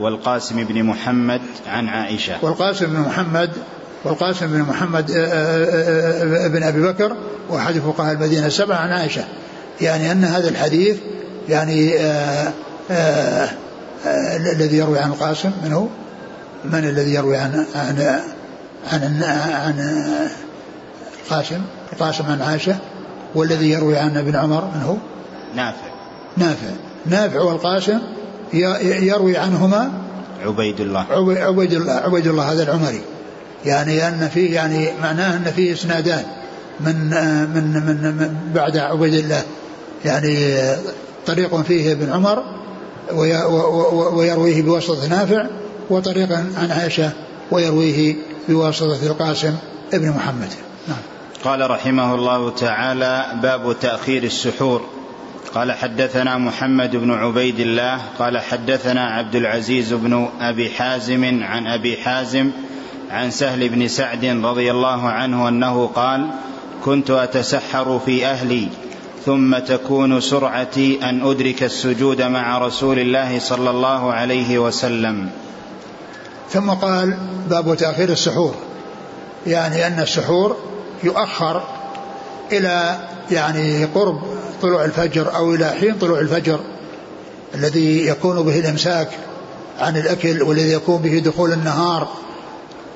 والقاسم 0.00 0.64
بن 0.64 0.82
محمد 0.82 1.40
عن 1.68 1.88
عائشة. 1.88 2.38
والقاسم 2.42 2.86
بن 2.86 3.00
محمد 3.00 3.50
والقاسم 4.04 4.46
بن 4.46 4.60
محمد 4.60 5.10
آه، 5.10 5.16
آه، 5.16 6.44
آه، 6.44 6.48
بن 6.48 6.62
أبي 6.62 6.82
بكر 6.82 7.16
وأحد 7.50 7.78
فقهاء 7.78 8.12
المدينة 8.12 8.46
السبعة 8.46 8.76
عن 8.76 8.92
عائشة. 8.92 9.24
يعني 9.80 10.12
أن 10.12 10.24
هذا 10.24 10.48
الحديث 10.48 10.96
يعني 11.48 11.94
الذي 14.36 14.76
يروي 14.76 14.98
عن 14.98 15.10
القاسم 15.10 15.50
من 15.64 15.72
هو؟ 15.72 15.86
من 16.64 16.88
الذي 16.88 17.14
يروي 17.14 17.36
عن 17.36 17.66
عن 17.74 18.20
عن, 18.92 19.22
عن 19.52 19.98
القاسم؟ 21.24 21.60
القاسم 21.92 22.24
عن 22.24 22.42
عائشة. 22.42 22.76
والذي 23.34 23.70
يروي 23.70 23.98
عن 23.98 24.16
ابن 24.16 24.36
عمر 24.36 24.64
من 24.64 24.82
هو؟ 24.82 24.96
نافع. 25.54 25.90
نافع. 26.36 26.68
نافع 27.06 27.40
والقاسم 27.40 27.98
يروي 28.82 29.36
عنهما 29.36 29.90
عبيد 30.44 30.80
الله. 30.80 31.06
عبيد 31.10 31.72
الله 31.72 31.92
عبيد 31.92 32.26
الله 32.26 32.52
هذا 32.52 32.62
العمري. 32.62 33.00
يعني 33.64 34.08
أن 34.08 34.28
فيه 34.34 34.54
يعني 34.54 34.88
معناه 35.02 35.36
أن 35.36 35.52
فيه 35.56 35.72
إسنادان 35.72 36.24
من 36.80 36.96
من 37.54 37.72
من, 37.72 38.36
بعد 38.54 38.76
عبيد 38.76 39.14
الله. 39.14 39.42
يعني 40.04 40.56
طريق 41.26 41.62
فيه 41.62 41.92
ابن 41.92 42.12
عمر 42.12 42.44
ويرويه 44.12 44.62
بواسطة 44.62 45.08
نافع 45.08 45.46
وطريق 45.90 46.32
عن 46.32 46.70
عائشة 46.70 47.10
ويرويه 47.50 48.16
بواسطة 48.48 49.06
القاسم 49.06 49.54
ابن 49.94 50.08
محمد. 50.08 50.48
نعم. 50.88 50.98
قال 51.44 51.70
رحمه 51.70 52.14
الله 52.14 52.50
تعالى 52.50 53.26
باب 53.42 53.76
تأخير 53.80 54.22
السحور. 54.22 54.82
قال 55.54 55.72
حدثنا 55.72 56.38
محمد 56.38 56.96
بن 56.96 57.10
عبيد 57.10 57.60
الله 57.60 58.00
قال 58.18 58.38
حدثنا 58.38 59.06
عبد 59.06 59.34
العزيز 59.34 59.92
بن 59.92 60.28
أبي 60.40 60.70
حازم 60.70 61.24
عن 61.42 61.66
أبي 61.66 61.96
حازم 61.96 62.50
عن 63.10 63.30
سهل 63.30 63.68
بن 63.68 63.88
سعد 63.88 64.24
رضي 64.24 64.70
الله 64.70 65.08
عنه 65.08 65.48
أنه 65.48 65.86
قال 65.86 66.30
كنت 66.84 67.10
أتسحر 67.10 68.00
في 68.06 68.26
أهلي 68.26 68.68
ثم 69.26 69.58
تكون 69.58 70.20
سرعتي 70.20 70.98
أن 71.02 71.30
أدرك 71.30 71.62
السجود 71.62 72.22
مع 72.22 72.58
رسول 72.58 72.98
الله 72.98 73.38
صلى 73.38 73.70
الله 73.70 74.12
عليه 74.12 74.58
وسلم. 74.58 75.30
ثم 76.50 76.70
قال 76.70 77.16
باب 77.50 77.76
تأخير 77.76 78.08
السحور. 78.08 78.54
يعني 79.46 79.86
أن 79.86 80.00
السحور 80.00 80.56
يؤخر 81.02 81.62
إلى 82.52 82.98
يعني 83.30 83.84
قرب 83.84 84.22
طلوع 84.62 84.84
الفجر 84.84 85.36
أو 85.36 85.54
إلى 85.54 85.70
حين 85.70 85.94
طلوع 85.98 86.20
الفجر 86.20 86.60
الذي 87.54 88.06
يكون 88.06 88.42
به 88.42 88.58
الإمساك 88.58 89.08
عن 89.78 89.96
الأكل 89.96 90.42
والذي 90.42 90.72
يكون 90.72 91.02
به 91.02 91.18
دخول 91.18 91.52
النهار. 91.52 92.08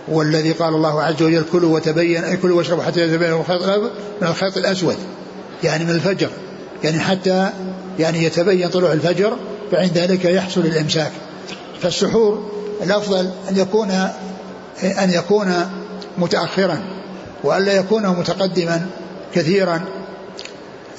والذي 0.09 0.53
قال 0.53 0.75
الله 0.75 1.03
عز 1.03 1.23
وجل 1.23 1.45
كلوا 1.53 1.75
وتبين 1.75 2.25
أي 2.25 2.37
كلوا 2.37 2.59
واشربوا 2.59 2.83
حتى 2.83 3.01
يتبين 3.01 3.33
من 4.21 4.29
الخيط 4.29 4.57
الأسود. 4.57 4.97
يعني 5.65 5.85
من 5.85 5.91
الفجر. 5.91 6.31
يعني 6.85 7.01
حتى 7.01 7.51
يعني 7.99 8.25
يتبين 8.25 8.69
طلوع 8.69 8.93
الفجر 8.93 9.37
فعند 9.73 9.99
ذلك 9.99 10.25
يحصل 10.25 10.61
الإمساك. 10.61 11.13
فالسحور 11.81 12.51
الأفضل 12.83 13.31
أن 13.51 13.57
يكون 13.57 13.91
أن 14.83 15.11
يكون 15.11 15.55
متأخرا 16.19 16.83
وألا 17.45 17.73
يكون 17.73 18.07
متقدما 18.07 18.87
كثيرا 19.35 19.81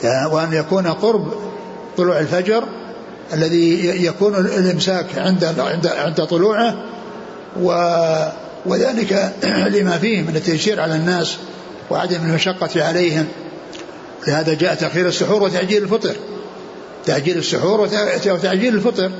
وأن 0.04 0.54
يكون 0.54 0.88
قرب 0.88 1.34
طلوع 1.98 2.20
الفجر 2.20 2.64
الذي 3.34 3.88
يكون 4.06 4.36
الإمساك 4.36 5.06
عند 5.18 5.44
عند 5.44 5.88
عند 5.88 6.26
طلوعه 6.26 6.76
و 7.62 7.72
وذلك 8.66 9.34
لما 9.76 9.98
فيه 9.98 10.22
من 10.22 10.36
التيسير 10.36 10.82
على 10.82 10.96
الناس 10.96 11.38
وعدم 11.90 12.20
المشقة 12.24 12.84
عليهم. 12.84 13.28
لهذا 14.28 14.54
جاء 14.54 14.76
تأخير 14.76 15.08
السحور 15.08 15.44
وتعجيل 15.44 15.84
الفطر. 15.84 16.16
تعجيل 17.06 17.38
السحور 17.38 17.82
وتعجيل 18.26 18.76
الفطر. 18.76 19.12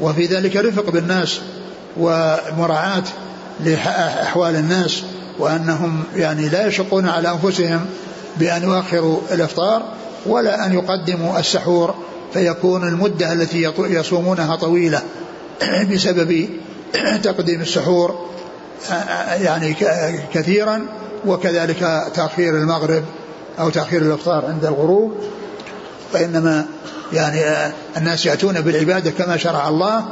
وفي 0.00 0.26
ذلك 0.26 0.56
رفق 0.56 0.90
بالناس 0.90 1.40
ومراعاة 1.96 3.04
لأحوال 3.64 4.56
الناس 4.56 5.02
وأنهم 5.38 6.04
يعني 6.16 6.48
لا 6.48 6.66
يشقون 6.66 7.08
على 7.08 7.30
أنفسهم 7.30 7.86
بأن 8.36 8.62
يؤخروا 8.62 9.20
الإفطار 9.32 9.82
ولا 10.26 10.66
أن 10.66 10.72
يقدموا 10.72 11.38
السحور 11.38 11.94
فيكون 12.32 12.88
المدة 12.88 13.32
التي 13.32 13.72
يصومونها 13.78 14.56
طويلة 14.56 15.02
بسبب 15.92 16.48
تقديم 17.22 17.60
السحور 17.60 18.28
يعني 19.40 19.76
كثيرا 20.34 20.86
وكذلك 21.26 22.10
تأخير 22.14 22.56
المغرب 22.56 23.02
أو 23.60 23.70
تأخير 23.70 24.02
الإفطار 24.02 24.46
عند 24.46 24.64
الغروب. 24.64 25.12
فإنما 26.12 26.66
يعني 27.12 27.40
الناس 27.96 28.26
يأتون 28.26 28.60
بالعبادة 28.60 29.10
كما 29.10 29.36
شرع 29.36 29.68
الله 29.68 30.04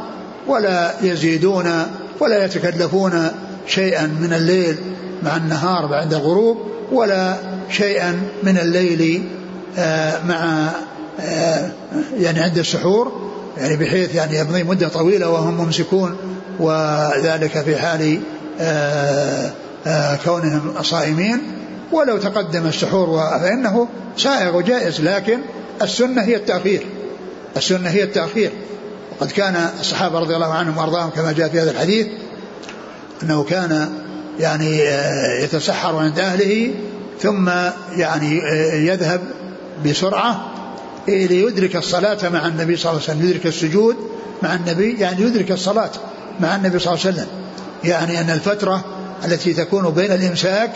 ولا 0.47 0.95
يزيدون 1.03 1.87
ولا 2.21 2.45
يتكلفون 2.45 3.29
شيئا 3.67 4.07
من 4.07 4.33
الليل 4.33 4.77
مع 5.23 5.37
النهار 5.37 5.95
عند 5.95 6.15
الغروب 6.15 6.59
ولا 6.93 7.37
شيئا 7.71 8.23
من 8.43 8.59
الليل 8.59 9.29
آه، 9.79 10.25
مع 10.25 10.69
آه، 11.21 11.71
يعني 12.19 12.41
عند 12.41 12.59
السحور. 12.59 13.31
يعني 13.59 13.77
بحيث 13.77 14.15
يعني 14.15 14.39
يمضي 14.39 14.63
مدة 14.63 14.89
طويلة 14.89 15.31
وهم 15.31 15.55
ممسكون 15.55 16.17
وذلك 16.61 17.63
في 17.63 17.77
حال 17.77 18.03
آه، 18.03 18.19
كونهم 20.25 20.83
صائمين 20.83 21.41
ولو 21.93 22.17
تقدم 22.19 22.67
السحور 22.67 23.19
فإنه 23.41 23.89
سائغ 24.17 24.57
وجائز 24.57 25.01
لكن 25.01 25.39
السنة 25.83 26.23
هي 26.23 26.37
التأخير. 26.37 26.87
السنة 27.57 27.91
هي 27.91 28.03
التأخير. 28.03 28.51
وقد 29.13 29.31
كان 29.31 29.71
الصحابة 29.81 30.19
رضي 30.19 30.35
الله 30.35 30.53
عنهم 30.55 30.79
وأرضاهم 30.79 31.11
كما 31.11 31.33
جاء 31.33 31.49
في 31.49 31.61
هذا 31.61 31.71
الحديث 31.71 32.07
أنه 33.23 33.45
كان 33.45 33.91
يعني 34.41 34.81
يتسحر 35.43 35.97
عند 35.97 36.19
أهله 36.19 36.75
ثم 37.21 37.49
يعني 37.97 38.41
يذهب 38.87 39.21
بسرعة 39.87 40.51
ليدرك 41.09 41.77
الصلاة 41.77 42.29
مع 42.29 42.47
النبي 42.47 42.77
صلى 42.77 42.93
الله 42.93 43.03
عليه 43.03 43.13
وسلم 43.13 43.31
يدرك 43.31 43.47
السجود 43.47 43.97
مع 44.43 44.55
النبي 44.55 44.97
يعني 44.99 45.23
يدرك 45.23 45.51
الصلاة 45.51 45.91
مع 46.41 46.57
النبي 46.57 46.79
صلى 46.79 46.95
الله 46.95 47.07
عليه 47.07 47.17
وسلم. 47.17 47.40
يعني 47.85 48.21
أن 48.21 48.31
الفترة 48.31 48.85
التي 49.25 49.55
تكون 49.55 49.91
بين 49.91 50.13
الإمساك 50.13 50.71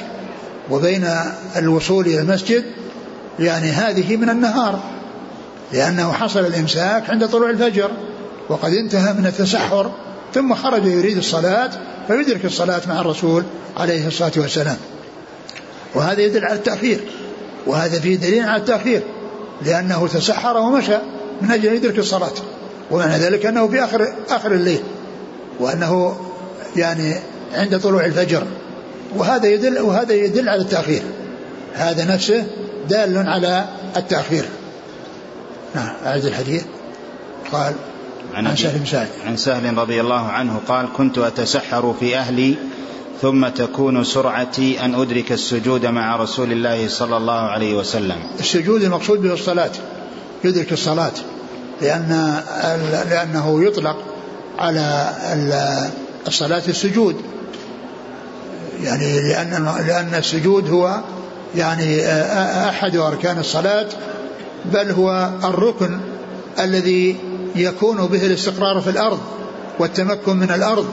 وبين 0.71 1.09
الوصول 1.57 2.07
إلى 2.07 2.21
المسجد 2.21 2.65
يعني 3.39 3.71
هذه 3.71 4.17
من 4.17 4.31
النهار 4.31 4.81
لأنه 5.73 6.13
حصل 6.13 6.41
الإمساك 6.41 7.11
عند 7.11 7.29
طلوع 7.29 7.51
الفجر 7.51 7.91
وقد 8.49 8.73
انتهى 8.73 9.13
من 9.13 9.27
التسحر 9.27 9.93
ثم 10.35 10.55
خرج 10.55 10.87
يريد 10.87 11.17
الصلاة 11.17 11.71
فيدرك 12.09 12.45
الصلاة 12.45 12.81
مع 12.89 13.01
الرسول 13.01 13.45
عليه 13.77 14.07
الصلاة 14.07 14.33
والسلام. 14.37 14.77
وهذا 15.95 16.21
يدل 16.21 16.45
على 16.45 16.55
التأخير 16.55 17.01
وهذا 17.67 18.01
فيه 18.01 18.17
دليل 18.17 18.45
على 18.45 18.61
التأخير 18.61 19.03
لأنه 19.63 20.07
تسحر 20.07 20.57
ومشى 20.57 20.99
من 21.43 21.51
أجل 21.51 21.69
أن 21.69 21.77
يدرك 21.77 21.99
الصلاة 21.99 22.33
ومعنى 22.91 23.17
ذلك 23.17 23.47
أنه 23.47 23.69
في 23.69 23.85
آخر 23.85 24.13
آخر 24.31 24.53
الليل 24.53 24.81
وأنه 25.61 26.17
يعني 26.77 27.15
عند 27.55 27.81
طلوع 27.81 28.05
الفجر. 28.05 28.47
وهذا 29.17 29.49
يدل 29.49 29.79
وهذا 29.79 30.13
يدل 30.13 30.49
على 30.49 30.63
التأخير. 30.63 31.03
هذا 31.75 32.15
نفسه 32.15 32.47
دال 32.89 33.29
على 33.29 33.65
التأخير. 33.97 34.45
نعم 35.75 35.95
أعد 36.07 36.25
الحديث. 36.25 36.65
قال 37.53 37.75
عن, 38.35 38.47
عن 38.47 38.57
سهل 38.57 38.79
بن 38.79 38.87
سعد. 38.87 39.09
عن 39.27 39.37
سهل 39.37 39.79
رضي 39.79 40.01
الله 40.01 40.29
عنه 40.29 40.61
قال 40.69 40.89
كنت 40.97 41.19
أتسحر 41.19 41.95
في 42.01 42.17
أهلي 42.17 42.55
ثم 43.23 43.49
تكون 43.49 44.05
سرعتي 44.05 44.85
أن 44.85 44.95
أدرك 44.95 45.33
السجود 45.33 45.87
مع 45.87 46.17
رسول 46.17 46.53
الله 46.53 46.89
صلى 46.89 47.17
الله 47.17 47.41
عليه 47.41 47.75
وسلم. 47.75 48.17
السجود 48.41 48.83
المقصود 48.83 49.23
به 49.23 49.33
الصلاة 49.33 49.71
يدرك 50.45 50.73
الصلاة 50.73 51.13
لأن 51.83 52.41
لأنه 53.11 53.65
يطلق 53.65 53.97
على 54.59 55.13
الصلاة 56.27 56.63
السجود. 56.69 57.17
يعني 58.83 59.21
لأن 59.21 59.75
لأن 59.87 60.15
السجود 60.15 60.71
هو 60.71 61.01
يعني 61.57 62.07
أحد 62.69 62.97
أركان 62.97 63.39
الصلاة 63.39 63.87
بل 64.65 64.91
هو 64.91 65.31
الركن 65.45 66.01
الذي 66.61 67.17
يكون 67.57 68.07
به 68.07 68.27
الاستقرار 68.27 68.81
في 68.81 68.91
الأرض 68.91 69.21
والتمكن 69.79 70.37
من 70.37 70.51
الأرض. 70.51 70.87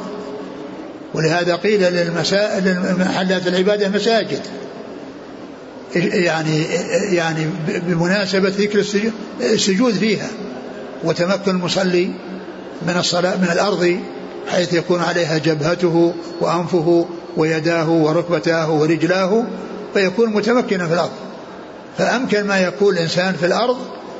ولهذا 1.13 1.55
قيل 1.55 1.81
للمحلات 1.81 3.47
العبادة 3.47 3.89
مساجد. 3.89 4.41
يعني 5.95 6.63
يعني 7.11 7.47
بمناسبة 7.67 8.49
ذكر 8.49 8.83
السجود 9.41 9.93
فيها 9.93 10.27
وتمكن 11.03 11.51
المصلي 11.51 12.11
من 12.87 12.97
الصلاة 12.97 13.35
من 13.35 13.49
الأرض 13.51 13.99
حيث 14.47 14.73
يكون 14.73 14.99
عليها 14.99 15.37
جبهته 15.37 16.13
وأنفه 16.41 17.05
ويداه 17.37 17.89
وركبتاه 17.89 18.71
ورجلاه 18.71 19.43
فيكون 19.93 20.29
متمكنا 20.29 20.87
في 20.87 20.93
الأرض. 20.93 21.11
فأمكن 21.97 22.43
ما 22.43 22.59
يكون 22.59 22.93
الإنسان 22.93 23.33
في 23.33 23.45
الأرض 23.45 23.77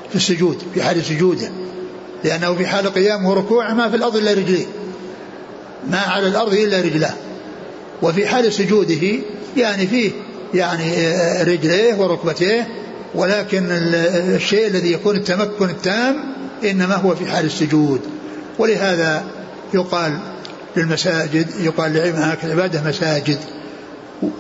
في 0.10 0.15
السجود 0.15 0.63
في 0.73 0.84
حال 0.84 1.05
سجوده. 1.05 1.51
لأنه 2.23 2.55
في 2.55 2.67
حال 2.67 2.93
قيامه 2.93 3.29
وركوعه 3.29 3.73
ما 3.73 3.89
في 3.89 3.95
الأرض 3.95 4.15
إلا 4.15 4.31
رجليه. 4.31 4.65
ما 5.89 5.97
على 5.99 6.27
الأرض 6.27 6.53
إلا 6.53 6.81
رجلاه. 6.81 7.13
وفي 8.01 8.27
حال 8.27 8.53
سجوده 8.53 9.19
يعني 9.57 9.88
فيه 9.88 10.12
يعني 10.53 10.97
آه، 10.97 11.43
رجليه 11.43 11.93
وركبتيه 11.93 12.67
ولكن 13.15 13.67
الشيء 13.69 14.67
الذي 14.67 14.91
يكون 14.91 15.15
التمكن 15.15 15.69
التام 15.69 16.15
إنما 16.63 16.95
هو 16.95 17.15
في 17.15 17.25
حال 17.25 17.45
السجود. 17.45 18.01
ولهذا 18.60 19.23
يقال 19.73 20.19
للمساجد 20.77 21.47
يقال 21.60 21.97
العبادة 22.43 22.81
مساجد 22.81 23.39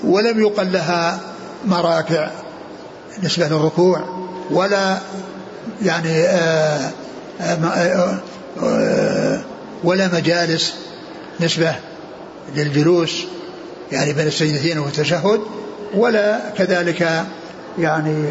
ولم 0.03 0.39
يقل 0.39 0.71
لها 0.71 1.19
مراكع 1.65 2.29
بالنسبة 3.17 3.47
للركوع 3.47 4.03
ولا 4.51 4.97
يعني 5.81 6.21
آآ 6.21 6.91
آآ 7.41 8.19
آآ 8.63 9.41
ولا 9.83 10.07
مجالس 10.13 10.73
نسبة 11.39 11.75
للجلوس 12.55 13.23
يعني 13.91 14.13
بين 14.13 14.27
السجدتين 14.27 14.79
والتشهد 14.79 15.41
ولا 15.95 16.39
كذلك 16.57 17.25
يعني 17.79 18.25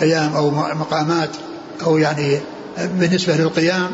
قيام 0.00 0.36
أو 0.36 0.50
مقامات 0.50 1.30
أو 1.86 1.98
يعني 1.98 2.40
بالنسبة 2.78 3.36
للقيام 3.36 3.90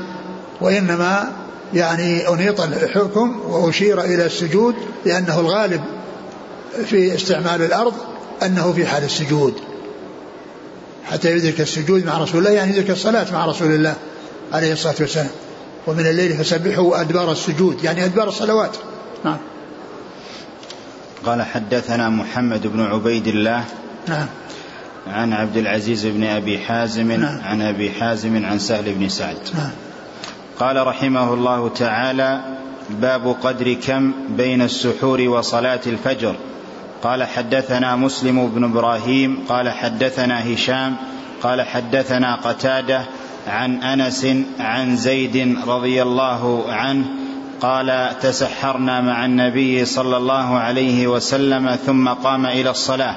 وإنما 0.60 1.32
يعني 1.74 2.28
أنيط 2.28 2.60
الحكم 2.60 3.40
وأشير 3.40 4.00
إلى 4.00 4.26
السجود 4.26 4.74
لأنه 5.06 5.40
الغالب 5.40 5.80
في 6.84 7.14
استعمال 7.14 7.62
الأرض 7.62 7.94
أنه 8.42 8.72
في 8.72 8.86
حال 8.86 9.04
السجود. 9.04 9.54
حتى 11.04 11.30
يدرك 11.30 11.60
السجود 11.60 12.06
مع 12.06 12.18
رسول 12.18 12.38
الله 12.38 12.50
يعني 12.50 12.72
يدرك 12.72 12.90
الصلاة 12.90 13.32
مع 13.32 13.46
رسول 13.46 13.70
الله 13.70 13.94
عليه 14.52 14.72
الصلاة 14.72 14.94
والسلام. 15.00 15.30
ومن 15.86 16.06
الليل 16.06 16.32
فسبحه 16.36 17.00
أدبار 17.00 17.32
السجود 17.32 17.84
يعني 17.84 18.04
أدبار 18.04 18.28
الصلوات. 18.28 18.76
نعم. 19.24 19.38
قال 21.26 21.42
حدثنا 21.42 22.08
محمد 22.08 22.66
بن 22.66 22.80
عبيد 22.80 23.26
الله 23.26 23.64
نعم. 24.08 24.26
عن 25.06 25.32
عبد 25.32 25.56
العزيز 25.56 26.06
بن 26.06 26.24
أبي 26.24 26.58
حازم 26.58 27.12
نعم. 27.12 27.40
عن 27.40 27.62
أبي 27.62 27.90
حازم 27.90 28.44
عن 28.44 28.58
سهل 28.58 28.94
بن 28.94 29.08
سعد. 29.08 29.36
نعم. 29.54 29.70
قال 30.60 30.86
رحمه 30.86 31.34
الله 31.34 31.68
تعالى 31.68 32.40
باب 32.90 33.36
قدر 33.42 33.72
كم 33.72 34.12
بين 34.36 34.62
السحور 34.62 35.20
وصلاة 35.20 35.80
الفجر 35.86 36.34
قال 37.02 37.24
حدثنا 37.24 37.96
مسلم 37.96 38.46
بن 38.46 38.64
إبراهيم 38.64 39.44
قال 39.48 39.70
حدثنا 39.70 40.54
هشام 40.54 40.96
قال 41.42 41.62
حدثنا 41.62 42.34
قتادة 42.34 43.02
عن 43.48 43.82
أنس 43.82 44.26
عن 44.58 44.96
زيد 44.96 45.58
رضي 45.66 46.02
الله 46.02 46.72
عنه 46.72 47.04
قال 47.60 48.10
تسحرنا 48.22 49.00
مع 49.00 49.24
النبي 49.24 49.84
صلى 49.84 50.16
الله 50.16 50.58
عليه 50.58 51.06
وسلم 51.06 51.76
ثم 51.86 52.08
قام 52.08 52.46
إلى 52.46 52.70
الصلاة 52.70 53.16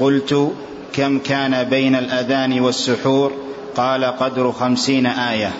قلت 0.00 0.52
كم 0.92 1.18
كان 1.18 1.64
بين 1.64 1.94
الأذان 1.94 2.60
والسحور؟ 2.60 3.32
قال 3.76 4.04
قدر 4.04 4.52
خمسين 4.52 5.06
آية 5.06 5.52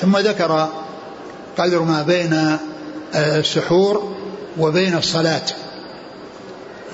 ثم 0.00 0.18
ذكر 0.18 0.68
قدر 1.58 1.82
ما 1.82 2.02
بين 2.02 2.58
السحور 3.14 4.14
وبين 4.58 4.96
الصلاة. 4.96 5.42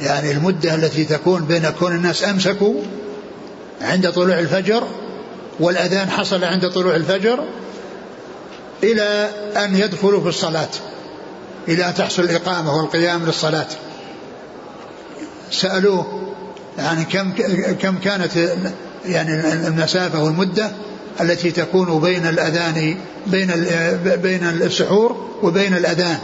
يعني 0.01 0.31
المدة 0.33 0.75
التي 0.75 1.05
تكون 1.05 1.45
بين 1.45 1.71
كون 1.71 1.95
الناس 1.95 2.25
أمسكوا 2.25 2.75
عند 3.83 4.13
طلوع 4.13 4.39
الفجر 4.39 4.85
والأذان 5.61 6.11
حصل 6.11 6.45
عند 6.45 6.69
طلوع 6.71 6.97
الفجر 6.97 7.45
إلى 8.83 9.31
أن 9.57 9.77
يدخلوا 9.77 10.21
في 10.21 10.29
الصلاة 10.29 10.69
إلى 11.69 11.89
أن 11.89 11.95
تحصل 11.95 12.23
الإقامة 12.23 12.77
والقيام 12.77 13.27
للصلاة. 13.27 13.67
سألوه 15.51 16.33
يعني 16.79 17.05
كم 17.05 17.33
كم 17.73 17.99
كانت 17.99 18.37
يعني 19.05 19.53
المسافة 19.53 20.25
والمدة 20.25 20.71
التي 21.21 21.51
تكون 21.51 22.01
بين 22.01 22.27
الأذان 22.27 22.97
بين 23.27 23.51
بين 24.23 24.45
السحور 24.45 25.29
وبين 25.43 25.77
الأذان. 25.77 26.19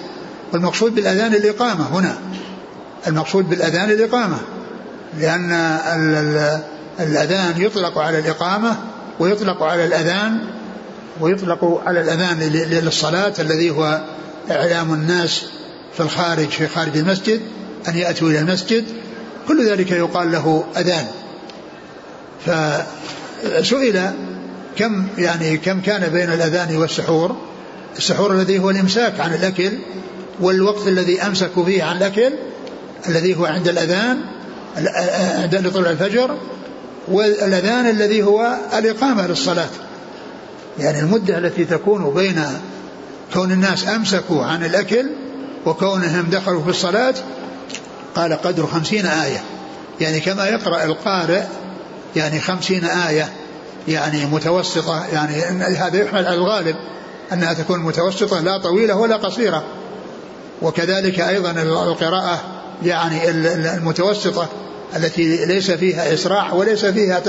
والمقصود 0.52 0.94
بالأذان 0.94 1.34
الإقامة 1.34 1.98
هنا. 1.98 2.18
المقصود 3.06 3.48
بالأذان 3.48 3.90
الإقامة. 3.90 4.38
لأن 5.18 5.52
الأذان 7.00 7.62
يطلق 7.62 7.98
على 7.98 8.18
الإقامة 8.18 8.76
ويطلق 9.20 9.62
على 9.62 9.84
الأذان 9.84 10.38
ويطلق 11.20 11.82
على 11.86 12.00
الأذان 12.00 12.38
للصلاة 12.70 13.32
الذي 13.38 13.70
هو 13.70 14.00
إعلام 14.50 14.94
الناس 14.94 15.44
في 15.96 16.00
الخارج 16.00 16.48
في 16.48 16.68
خارج 16.68 16.96
المسجد 16.96 17.40
أن 17.88 17.96
يأتوا 17.96 18.28
إلى 18.28 18.38
المسجد. 18.38 18.84
كل 19.48 19.68
ذلك 19.68 19.90
يقال 19.90 20.32
له 20.32 20.64
أذان. 20.76 21.06
فسئل 22.46 24.12
كم 24.76 25.06
يعني 25.18 25.56
كم 25.56 25.80
كان 25.80 26.08
بين 26.08 26.32
الأذان 26.32 26.76
والسحور؟ 26.76 27.36
السحور 27.96 28.32
الذي 28.32 28.58
هو 28.58 28.70
الإمساك 28.70 29.20
عن 29.20 29.34
الأكل 29.34 29.72
والوقت 30.40 30.88
الذي 30.88 31.22
أمسكوا 31.22 31.64
فيه 31.64 31.84
عن 31.84 31.96
الأكل 31.96 32.32
الذي 33.08 33.36
هو 33.36 33.44
عند 33.46 33.68
الأذان 33.68 34.20
عند 35.42 35.70
طلوع 35.74 35.90
الفجر 35.90 36.36
والأذان 37.08 37.86
الذي 37.86 38.22
هو 38.22 38.56
الإقامة 38.78 39.26
للصلاة. 39.26 39.68
يعني 40.78 41.00
المدة 41.00 41.38
التي 41.38 41.64
تكون 41.64 42.14
بين 42.14 42.42
كون 43.34 43.52
الناس 43.52 43.88
أمسكوا 43.88 44.44
عن 44.44 44.64
الأكل 44.64 45.06
وكونهم 45.66 46.26
دخلوا 46.30 46.62
في 46.62 46.70
الصلاة 46.70 47.14
قال 48.14 48.32
قدر 48.32 48.66
خمسين 48.66 49.06
آية. 49.06 49.42
يعني 50.00 50.20
كما 50.20 50.46
يقرأ 50.46 50.84
القارئ 50.84 51.42
يعني 52.16 52.40
خمسين 52.40 52.84
آية. 52.84 53.28
يعني 53.88 54.26
متوسطة 54.26 55.06
يعني 55.12 55.42
هذا 55.76 56.02
يحمل 56.02 56.26
على 56.26 56.34
الغالب 56.34 56.76
أنها 57.32 57.52
تكون 57.52 57.80
متوسطة 57.80 58.40
لا 58.40 58.58
طويلة 58.58 58.96
ولا 58.96 59.16
قصيرة. 59.16 59.64
وكذلك 60.62 61.20
أيضا 61.20 61.50
القراءة 61.50 62.40
يعني 62.84 63.30
المتوسطة 63.30 64.48
التي 64.96 65.46
ليس 65.46 65.70
فيها 65.70 66.14
إسراع 66.14 66.52
وليس 66.52 66.84
فيها 66.84 67.22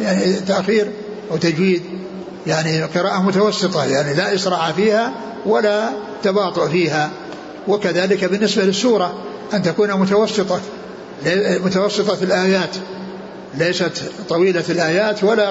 يعني 0.00 0.32
تأخير 0.32 0.92
أو 1.30 1.36
تجويد. 1.36 1.82
يعني 2.46 2.82
قراءة 2.82 3.22
متوسطة 3.22 3.84
يعني 3.84 4.14
لا 4.14 4.34
إسراع 4.34 4.72
فيها 4.72 5.12
ولا 5.46 5.88
تباطؤ 6.22 6.68
فيها. 6.68 7.10
وكذلك 7.68 8.24
بالنسبة 8.24 8.64
للسورة 8.64 9.14
أن 9.54 9.62
تكون 9.62 9.92
متوسطة 9.92 10.60
متوسطة 11.64 12.22
الآيات. 12.22 12.76
ليست 13.54 14.02
طويلة 14.28 14.64
الآيات 14.68 15.24
ولا 15.24 15.50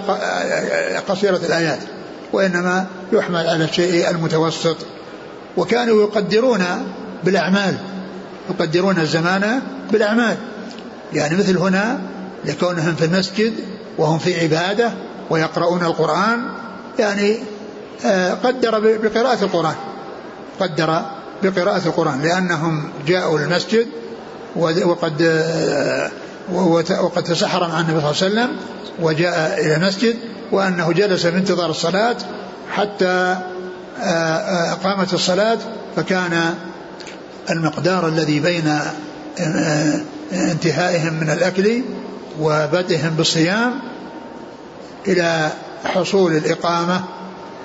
قصيرة 1.08 1.38
الآيات 1.38 1.80
وإنما 2.34 2.86
يحمل 3.14 3.48
على 3.48 3.64
الشيء 3.64 4.10
المتوسط. 4.10 4.78
وكانوا 5.58 6.02
يقدرون 6.02 6.66
بالأعمال 7.24 7.78
يقدرون 8.50 9.00
الزمان 9.00 9.62
بالأعمال. 9.92 10.38
يعني 11.14 11.38
مثل 11.38 11.58
هنا 11.58 12.00
لكونهم 12.46 12.96
في 12.96 13.06
المسجد 13.06 13.54
وهم 13.98 14.20
في 14.20 14.42
عبادة 14.42 14.92
ويقرؤون 15.30 15.84
القرآن 15.84 16.46
يعني 17.00 17.38
آه، 18.06 18.34
قدر 18.34 18.98
بقراءة 18.98 19.44
القرآن 19.44 19.76
قدر 20.60 21.02
بقراءة 21.44 21.86
القرآن 21.86 22.22
لأنهم 22.22 22.90
جاءوا 23.08 23.40
للمسجد 23.40 23.88
وقد 24.56 25.22
آه، 26.54 27.02
وقد 27.02 27.24
تسحر 27.24 27.68
مع 27.68 27.80
النبي 27.80 28.02
صلى 28.02 28.12
الله 28.12 28.42
عليه 28.42 28.52
وسلم 28.52 28.58
وجاء 29.00 29.60
إلى 29.66 29.76
المسجد 29.76 30.16
وأنه 30.52 30.92
جلس 30.92 31.26
في 31.28 31.38
انتظار 31.38 31.70
الصلاة 31.70 32.18
حتى 32.72 33.38
آه، 34.02 34.74
قامت 34.74 35.14
الصلاة 35.14 35.58
فكان 35.96 36.54
المقدار 37.50 38.08
الذي 38.08 38.40
بين 38.40 38.80
انتهائهم 40.32 41.14
من 41.14 41.30
الأكل 41.30 41.82
وبدئهم 42.40 43.10
بالصيام 43.10 43.80
إلى 45.08 45.50
حصول 45.86 46.32
الإقامة 46.32 47.04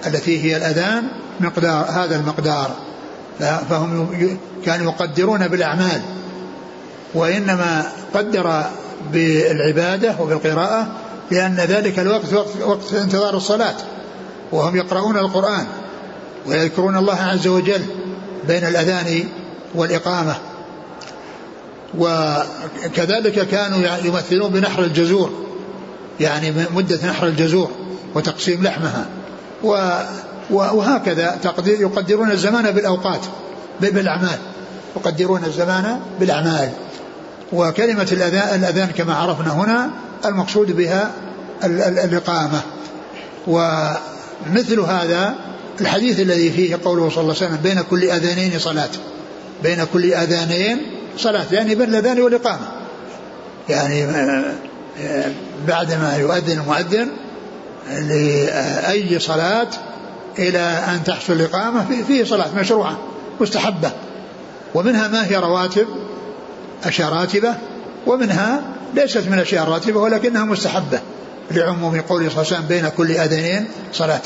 التي 0.06 0.44
هي 0.44 0.56
الأذان 0.56 1.08
مقدار 1.40 1.86
هذا 1.90 2.16
المقدار. 2.16 2.76
فهم 3.40 4.08
كانوا 4.64 4.92
يقدرون 4.92 5.48
بالأعمال 5.48 6.02
وإنما 7.14 7.92
قدر 8.14 8.64
بالعبادة 9.12 10.14
وبالقراءة 10.20 10.86
لأن 11.30 11.56
ذلك 11.56 11.98
الوقت 11.98 12.32
وقت, 12.32 12.48
وقت 12.66 12.94
انتظار 12.94 13.36
الصلاة 13.36 13.74
وهم 14.52 14.76
يقرؤون 14.76 15.16
القرآن 15.16 15.66
ويذكرون 16.46 16.96
الله 16.96 17.22
عز 17.22 17.46
وجل 17.46 17.82
بين 18.48 18.66
الأذان 18.66 19.24
والإقامة. 19.74 20.34
وكذلك 21.98 23.48
كانوا 23.48 23.78
يمثلون 24.04 24.52
بنحر 24.52 24.84
الجزور 24.84 25.30
يعني 26.20 26.52
مدة 26.74 27.06
نحر 27.06 27.26
الجزور 27.26 27.70
وتقسيم 28.14 28.62
لحمها. 28.62 29.06
وهكذا 30.50 31.38
يقدرون 31.66 32.30
الزمان 32.30 32.70
بالأوقات 32.70 33.20
بالأعمال 33.80 34.38
يقدرون 34.96 35.44
الزمان 35.44 36.00
بالأعمال. 36.20 36.70
وكلمة 37.52 38.08
الأذان, 38.12 38.60
الأذان 38.60 38.88
كما 38.88 39.14
عرفنا 39.14 39.52
هنا 39.52 39.90
المقصود 40.24 40.76
بها 40.76 41.10
الإقامة. 41.64 42.60
ومثل 43.46 44.80
هذا 44.80 45.34
الحديث 45.80 46.20
الذي 46.20 46.50
فيه 46.50 46.78
قوله 46.84 47.10
صلى 47.10 47.20
الله 47.20 47.34
عليه 47.34 47.46
وسلم 47.46 47.58
بين 47.62 47.82
كل 47.90 48.10
أذانين 48.10 48.58
صلاة. 48.58 48.90
بين 49.62 49.84
كل 49.92 50.14
أذانين 50.14 50.82
صلاة. 51.18 51.46
يعني 51.52 51.74
بين 51.74 51.88
الأذان 51.88 52.20
والإقامة. 52.20 52.68
يعني 53.68 54.04
آه، 54.04 54.54
آه، 55.00 55.32
بعدما 55.68 56.16
يؤذن 56.16 56.60
المؤذن 56.60 57.08
لأي 57.90 59.18
صلاة 59.18 59.68
إلى 60.38 60.58
أن 60.58 61.04
تحصل 61.04 61.32
الإقامة 61.32 62.02
فيه 62.06 62.24
صلاة 62.24 62.54
مشروعة 62.56 62.98
مستحبة. 63.40 63.90
ومنها 64.74 65.08
ما 65.08 65.26
هي 65.26 65.36
رواتب. 65.36 65.86
أشياء 66.84 67.12
راتبة 67.12 67.54
ومنها 68.06 68.62
ليست 68.94 69.28
من 69.30 69.38
أشياء 69.38 69.68
راتبة 69.68 70.00
ولكنها 70.00 70.44
مستحبة 70.44 71.00
لعموم 71.50 72.00
قوله 72.00 72.28
صلى 72.28 72.42
الله 72.42 72.46
عليه 72.46 72.56
وسلم 72.56 72.66
بين 72.68 72.88
كل 72.88 73.10
أذانين 73.12 73.66
صلاة. 73.92 74.20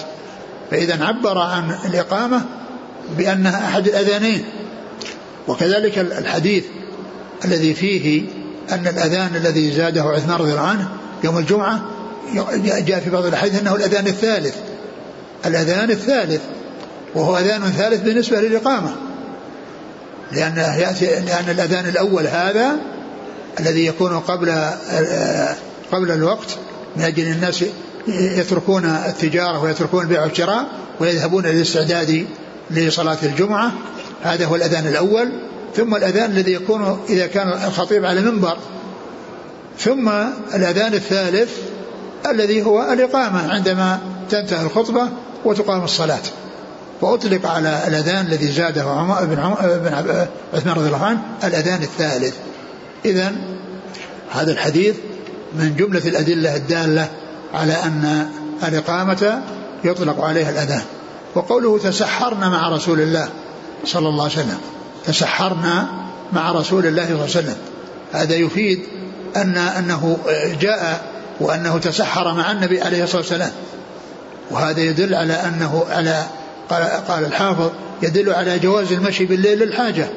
فإذا 0.71 1.05
عبر 1.05 1.39
عن 1.39 1.77
الإقامة 1.85 2.43
بأنها 3.19 3.69
أحد 3.69 3.87
الأذانين. 3.87 4.45
وكذلك 5.49 5.99
الحديث 5.99 6.65
الذي 7.45 7.75
فيه 7.75 8.23
أن 8.73 8.87
الأذان 8.87 9.37
الذي 9.37 9.73
زاده 9.73 10.03
عثمان 10.03 10.37
رضي 10.39 10.51
الله 10.51 10.63
عنه 10.63 10.89
يوم 11.25 11.39
الجمعة 11.39 11.81
جاء 12.65 13.01
في 13.01 13.11
بعض 13.11 13.27
الأحاديث 13.27 13.61
أنه 13.61 13.75
الأذان 13.75 14.07
الثالث. 14.07 14.55
الأذان 15.47 15.91
الثالث 15.91 16.41
وهو 17.15 17.39
أذان 17.39 17.63
ثالث 17.63 18.03
بالنسبة 18.03 18.41
للإقامة. 18.41 18.97
لأن 20.33 20.55
لأن 21.27 21.51
الأذان 21.51 21.89
الأول 21.89 22.27
هذا 22.27 22.77
الذي 23.61 23.87
يكون 23.87 24.21
قبل 24.21 24.55
قبل 25.93 26.11
الوقت 26.11 26.57
من 26.97 27.03
أجل 27.03 27.27
الناس 27.27 27.65
يتركون 28.09 28.85
التجارة 28.85 29.63
ويتركون 29.63 30.03
البيع 30.03 30.23
والشراء 30.23 30.67
ويذهبون 31.01 31.47
للاستعداد 31.47 32.27
لصلاة 32.71 33.19
الجمعة. 33.23 33.73
هذا 34.23 34.47
هو 34.47 34.57
الأذان 34.57 34.87
الأول. 34.87 35.33
ثم 35.77 35.95
الأذان 35.95 36.31
الذي 36.31 36.53
يكون 36.53 37.01
إذا 37.09 37.27
كان 37.27 37.49
الخطيب 37.49 38.05
على 38.05 38.21
منبر 38.21 38.57
ثم 39.79 40.09
الأذان 40.55 40.95
الثالث 40.95 41.51
الذي 42.31 42.63
هو 42.63 42.93
الإقامة 42.93 43.53
عندما 43.53 43.99
تنتهي 44.31 44.63
الخطبة 44.63 45.09
وتقام 45.45 45.85
الصلاة. 45.85 46.23
فأطلق 47.01 47.47
على 47.47 47.83
الأذان 47.87 48.27
الذي 48.27 48.53
زاده 48.53 48.83
عمر 48.83 49.25
بن, 49.25 49.39
عثمان 50.55 50.75
رضي 50.75 50.87
الله 50.87 51.05
عنه 51.05 51.21
الأذان 51.45 51.83
الثالث. 51.83 52.35
إذا 53.05 53.33
هذا 54.33 54.53
الحديث 54.53 54.95
من 55.55 55.77
جملة 55.77 56.09
الأدلة 56.09 56.57
الدالة 56.57 57.09
على 57.55 57.73
أن 57.73 58.29
الإقامة 58.69 59.43
يطلق 59.85 60.25
عليها 60.25 60.51
الأذان. 60.51 60.83
وقوله 61.35 61.79
تسحرنا 61.79 62.49
مع 62.49 62.69
رسول 62.69 63.01
الله 63.01 63.29
صلى 63.85 64.09
الله 64.09 64.23
عليه 64.23 64.33
وسلم. 64.33 64.59
تسحرنا 65.07 65.89
مع 66.33 66.53
رسول 66.53 66.87
الله 66.87 67.05
صلى 67.05 67.13
الله 67.13 67.23
عليه 67.23 67.31
وسلم. 67.31 67.57
هذا 68.13 68.35
يفيد 68.35 68.81
أن 69.37 69.57
أنه 69.57 70.19
جاء 70.61 71.03
وأنه 71.41 71.79
تسحر 71.79 72.35
مع 72.35 72.53
النبي 72.53 72.83
عليه 72.83 73.05
الصلاة 73.05 73.21
والسلام. 73.21 73.53
وهذا 74.51 74.81
يدل 74.81 75.15
على 75.15 75.33
أنه 75.33 75.85
على 75.91 76.25
قال, 76.71 76.83
قال 76.83 77.25
الحافظ 77.25 77.71
يدل 78.03 78.31
على 78.31 78.59
جواز 78.59 78.93
المشي 78.93 79.25
بالليل 79.27 79.59
للحاجة 79.59 80.09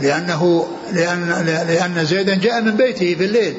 لأنه 0.00 0.66
لأن 0.92 1.44
لأن 1.68 2.04
زيدا 2.04 2.34
جاء 2.34 2.62
من 2.62 2.76
بيته 2.76 3.14
في 3.14 3.24
الليل 3.24 3.54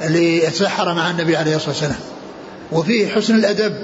ليتسحر 0.00 0.94
مع 0.94 1.10
النبي 1.10 1.36
عليه 1.36 1.56
الصلاة 1.56 1.70
والسلام. 1.70 2.00
وفيه 2.72 3.08
حسن 3.08 3.34
الأدب 3.34 3.74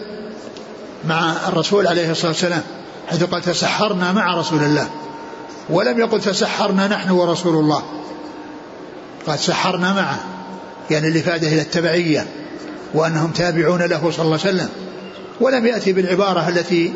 مع 1.09 1.49
الرسول 1.49 1.87
عليه 1.87 2.11
الصلاة 2.11 2.31
والسلام 2.31 2.63
حيث 3.09 3.25
قال 3.25 3.43
تسحرنا 3.43 4.13
مع 4.13 4.35
رسول 4.35 4.63
الله 4.63 4.89
ولم 5.71 5.99
يقل 5.99 6.21
تسحرنا 6.21 6.87
نحن 6.87 7.11
ورسول 7.11 7.55
الله. 7.55 7.83
قال 9.27 9.39
سحرنا 9.39 9.93
معه 9.93 10.25
يعني 10.91 11.09
الإفادة 11.09 11.49
إلى 11.49 11.61
التبعية 11.61 12.27
وأنهم 12.95 13.31
تابعون 13.31 13.83
له 13.83 14.11
صلى 14.11 14.25
الله 14.25 14.39
عليه 14.45 14.55
وسلم 14.55 14.69
ولم 15.41 15.67
يأتي 15.67 15.93
بالعبارة 15.93 16.49
التي 16.49 16.93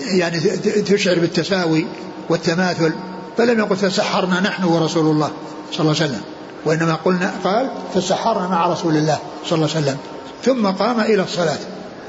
يعني 0.00 0.40
تشعر 0.86 1.18
بالتساوي 1.18 1.86
والتماثل 2.28 2.92
فلم 3.38 3.58
يقل 3.58 3.76
تسحرنا 3.76 4.40
نحن 4.40 4.64
ورسول 4.64 5.06
الله 5.06 5.30
صلى 5.72 5.80
الله 5.80 5.94
عليه 6.00 6.10
وسلم 6.10 6.22
وإنما 6.64 6.94
قلنا 6.94 7.32
قال 7.44 7.70
تسحرنا 7.94 8.48
مع 8.48 8.66
رسول 8.66 8.96
الله 8.96 9.18
صلى 9.46 9.56
الله 9.56 9.68
عليه 9.76 9.86
وسلم. 9.86 9.96
ثم 10.44 10.66
قام 10.66 11.00
إلى 11.00 11.22
الصلاة. 11.22 11.58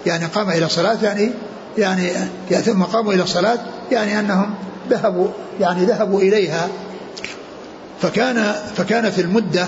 يعني 0.05 0.25
قام 0.25 0.49
إلى 0.49 0.65
الصلاة 0.65 0.97
يعني 1.03 1.31
يعني, 1.77 2.09
يعني 2.51 2.63
ثم 2.63 2.83
قاموا 2.83 3.13
إلى 3.13 3.23
الصلاة 3.23 3.59
يعني 3.91 4.19
أنهم 4.19 4.53
ذهبوا 4.89 5.27
يعني 5.59 5.85
ذهبوا 5.85 6.21
إليها. 6.21 6.67
فكان 8.01 8.55
فكانت 8.77 9.19
المدة 9.19 9.67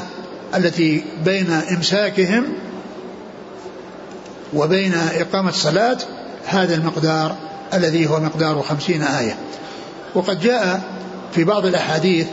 التي 0.56 1.04
بين 1.26 1.52
إمساكهم 1.72 2.46
وبين 4.54 4.94
إقامة 5.16 5.50
الصلاة 5.50 5.98
هذا 6.46 6.76
المقدار. 6.76 7.36
الذي 7.76 8.08
هو 8.08 8.20
مقدار 8.20 8.62
خمسين 8.62 9.04
آية. 9.04 9.38
وقد 10.16 10.40
جاء 10.40 10.82
في 11.34 11.44
بعض 11.44 11.66
الأحاديث 11.66 12.28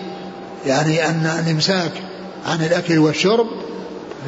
يعني 0.67 1.07
أن 1.07 1.27
الإمساك 1.45 1.93
عن 2.47 2.65
الأكل 2.65 2.99
والشرب 2.99 3.47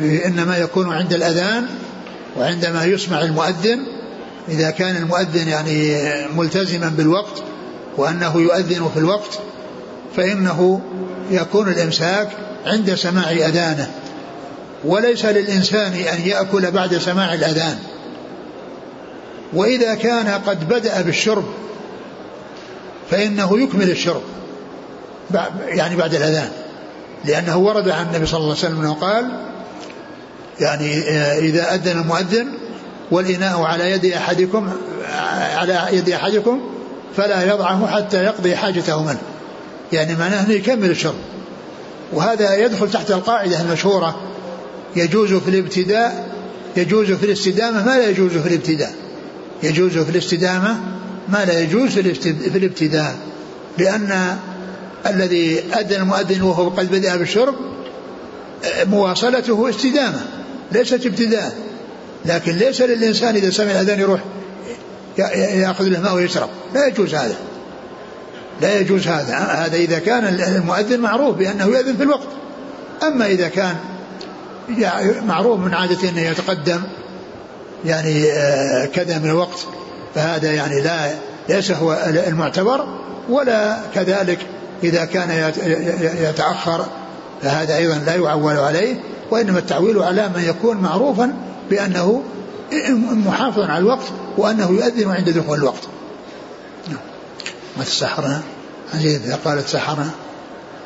إنما 0.00 0.58
يكون 0.58 0.92
عند 0.92 1.12
الأذان 1.12 1.66
وعندما 2.36 2.84
يسمع 2.84 3.22
المؤذن 3.22 3.86
إذا 4.48 4.70
كان 4.70 4.96
المؤذن 4.96 5.48
يعني 5.48 5.96
ملتزما 6.36 6.88
بالوقت 6.88 7.42
وأنه 7.96 8.40
يؤذن 8.40 8.90
في 8.94 9.00
الوقت 9.00 9.38
فإنه 10.16 10.80
يكون 11.30 11.68
الإمساك 11.68 12.28
عند 12.66 12.94
سماع 12.94 13.30
أذانه. 13.30 13.90
وليس 14.84 15.24
للإنسان 15.24 15.92
أن 15.92 16.20
يأكل 16.20 16.70
بعد 16.70 16.98
سماع 16.98 17.34
الأذان. 17.34 17.78
وإذا 19.55 19.94
كان 19.94 20.28
قد 20.28 20.68
بدأ 20.68 21.02
بالشرب 21.02 21.44
فإنه 23.11 23.61
يكمل 23.61 23.90
الشرب 23.90 24.22
يعني 25.66 25.96
بعد 25.96 26.14
الأذان. 26.14 26.50
لأنه 27.24 27.57
ورد 27.57 27.88
عن 27.88 28.07
النبي 28.07 28.26
صلى 28.26 28.38
الله 28.38 28.50
عليه 28.50 28.59
وسلم 28.59 28.80
أنه 28.80 28.94
قال 28.94 29.24
يعني 30.61 30.98
آه، 30.98 31.38
إذا 31.38 31.74
أذن 31.74 31.98
المؤذن 32.00 32.48
والإناء 33.11 33.62
على 33.62 33.90
يد 33.90 34.05
أحدكم 34.05 34.72
على 35.55 35.88
يد 35.92 36.11
أحدكم 36.11 36.61
فلا 37.16 37.52
يضعه 37.52 37.86
حتى 37.86 38.24
يقضي 38.24 38.57
حاجته 38.57 39.02
منه. 39.02 39.20
يعني 39.92 40.14
معناه 40.14 40.40
أنه 40.46 40.52
يكمل 40.52 40.90
الشرب. 40.90 41.14
وهذا 42.12 42.57
يدخل 42.57 42.90
تحت 42.90 43.11
القاعدة 43.11 43.61
المشهورة 43.61 44.20
يجوز 44.96 45.34
في 45.34 45.48
الابتداء 45.48 46.28
يجوز 46.76 47.12
في 47.12 47.26
الاستدامة 47.26 47.84
ما 47.84 47.98
لا 47.98 48.09
يجوز 48.09 48.32
في 48.32 48.48
الابتداء. 48.48 49.03
يجوز 49.62 49.98
في 49.98 50.11
الاستدامة 50.11 50.80
ما 51.28 51.44
لا 51.44 51.61
يجوز 51.61 51.90
في 51.98 52.57
الابتداء 52.57 53.16
لأن 53.78 54.38
الذي 55.07 55.61
أذن 55.61 56.00
المؤذن 56.00 56.42
وهو 56.42 56.68
قد 56.68 56.90
بدأ 56.90 57.16
بالشرب 57.16 57.55
مواصلته 58.86 59.70
استدامة 59.70 60.20
ليست 60.72 61.07
ابتداء 61.07 61.55
لكن 62.24 62.52
ليس 62.52 62.82
للإنسان 62.82 63.34
إذا 63.34 63.50
سمع 63.50 63.70
الأذان 63.70 64.00
يروح 64.00 64.20
يأخذ 65.18 65.84
له 65.84 66.00
ماء 66.00 66.14
ويشرب 66.14 66.48
لا 66.74 66.86
يجوز 66.86 67.14
هذا. 67.14 67.36
لا 68.61 68.80
يجوز 68.80 69.07
هذا. 69.07 69.36
هذا 69.36 69.76
إذا 69.76 69.98
كان 69.98 70.24
المؤذن 70.24 71.00
معروف 71.00 71.36
بأنه 71.36 71.66
يأذن 71.66 71.96
في 71.96 72.02
الوقت. 72.02 72.28
أما 73.02 73.26
إذا 73.26 73.48
كان 73.48 73.76
معروف 75.26 75.61
من 75.61 75.74
عادته 75.74 76.09
أنه 76.09 76.20
يتقدم 76.20 76.80
يعني 77.85 78.32
آه، 78.32 78.87
كذا 78.87 79.18
من 79.18 79.30
الوقت 79.30 79.66
فهذا 80.14 80.53
يعني 80.53 80.80
لا 80.80 81.11
ليس 81.49 81.70
هو 81.70 81.93
المعتبر 82.26 82.87
ولا 83.28 83.78
كذلك 83.95 84.39
إذا 84.82 85.05
كان 85.05 85.53
يتأخر 86.20 86.87
فهذا 87.43 87.76
أيضا 87.76 87.95
لا 87.95 88.14
يعول 88.14 88.57
عليه 88.57 88.97
وإنما 89.30 89.59
التعويل 89.59 90.03
على 90.03 90.28
من 90.28 90.43
يكون 90.43 90.76
معروفا 90.76 91.35
بأنه 91.70 92.22
محافظ 93.26 93.62
على 93.62 93.78
الوقت 93.78 94.07
وأنه 94.37 94.70
يؤذن 94.70 95.11
عند 95.11 95.30
دخول 95.30 95.59
الوقت. 95.59 95.89
نعم. 96.89 96.99
ما 97.76 97.85
تسحرنا 97.85 98.43
إذا 98.95 99.39
قالت 99.45 99.68
سحرنا 99.68 100.11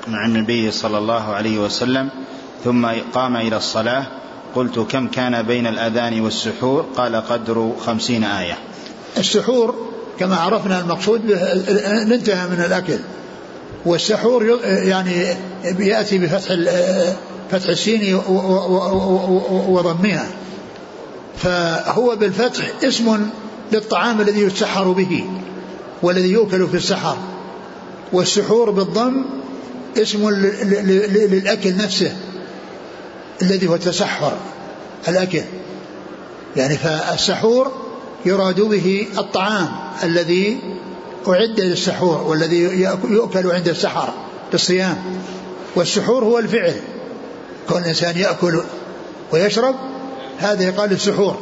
مع 0.08 0.26
النبي 0.26 0.70
صلى 0.70 0.98
الله 0.98 1.34
عليه 1.34 1.58
وسلم 1.58 2.08
ثم 2.64 2.86
قام 3.14 3.36
إلى 3.36 3.56
الصلاة 3.56 4.06
قلت 4.58 4.78
كم 4.78 5.08
كان 5.08 5.42
بين 5.42 5.66
الأذان 5.66 6.20
والسحور؟ 6.20 6.86
قال 6.96 7.16
قدر 7.16 7.72
خمسين 7.86 8.24
آية. 8.24 8.58
السحور 9.18 9.74
كما 10.18 10.36
عرفنا 10.36 10.80
المقصود 10.80 11.20
الانتهاء 11.70 12.48
من 12.48 12.64
الأكل. 12.64 12.98
والسحور 13.86 14.58
يعني 14.64 15.36
يأتي 15.78 16.18
بفتح 16.18 16.54
فتح 17.50 17.68
السين 17.68 18.14
وضمها. 19.68 20.26
فهو 21.36 22.16
بالفتح 22.16 22.70
اسم 22.84 23.30
للطعام 23.72 24.20
الذي 24.20 24.40
يتسحر 24.40 24.92
به 24.92 25.24
والذي 26.02 26.28
يؤكل 26.28 26.68
في 26.68 26.76
السحر. 26.76 27.16
والسحور 28.12 28.70
بالضم 28.70 29.24
اسم 29.96 30.30
للأكل 30.30 31.76
نفسه. 31.76 32.16
الذي 33.42 33.68
هو 33.68 33.74
التسحر. 33.74 34.32
الأكل. 35.08 35.42
يعني 36.56 36.76
فالسحور 36.76 37.72
يراد 38.24 38.60
به 38.60 39.06
الطعام 39.18 39.68
الذي 40.04 40.58
أعد 41.28 41.60
للسحور 41.60 42.22
والذي 42.22 42.88
يؤكل 43.04 43.50
عند 43.50 43.68
السحر 43.68 44.14
بالصيام. 44.52 44.96
والسحور 45.74 46.24
هو 46.24 46.38
الفعل. 46.38 46.74
كون 47.68 47.82
الإنسان 47.82 48.18
يأكل 48.18 48.62
ويشرب 49.32 49.74
هذا 50.38 50.64
يقال 50.64 50.92
السحور. 50.92 51.36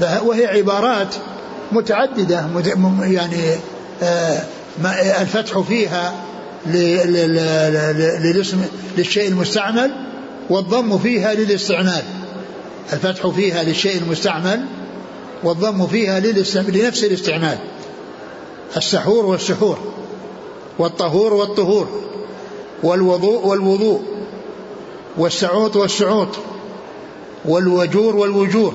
وهي 0.00 0.46
عبارات 0.46 1.14
متعددة 1.72 2.46
يعني 3.02 3.56
آه، 4.02 4.42
الفتح 5.20 5.58
فيها 5.58 6.14
للاسم 8.24 8.64
للشيء 8.98 9.28
المستعمل 9.28 9.90
والضم 10.50 10.98
فيها 10.98 11.34
للاستعمال. 11.34 12.02
الفتح 12.92 13.26
فيها 13.26 13.62
للشيء 13.62 13.96
المستعمل 13.98 14.64
والضم 15.44 15.86
فيها 15.86 16.20
لنفس 16.20 17.04
الاستعمال. 17.04 17.58
السحور 18.76 19.26
والسحور 19.26 19.78
والطهور 20.78 21.34
والطهور 21.34 21.88
والوضوء 22.82 23.46
والوضوء 23.46 24.02
والسعوط 25.16 25.76
والسعوط 25.76 26.28
والوجور 27.44 28.16
والوجور. 28.16 28.74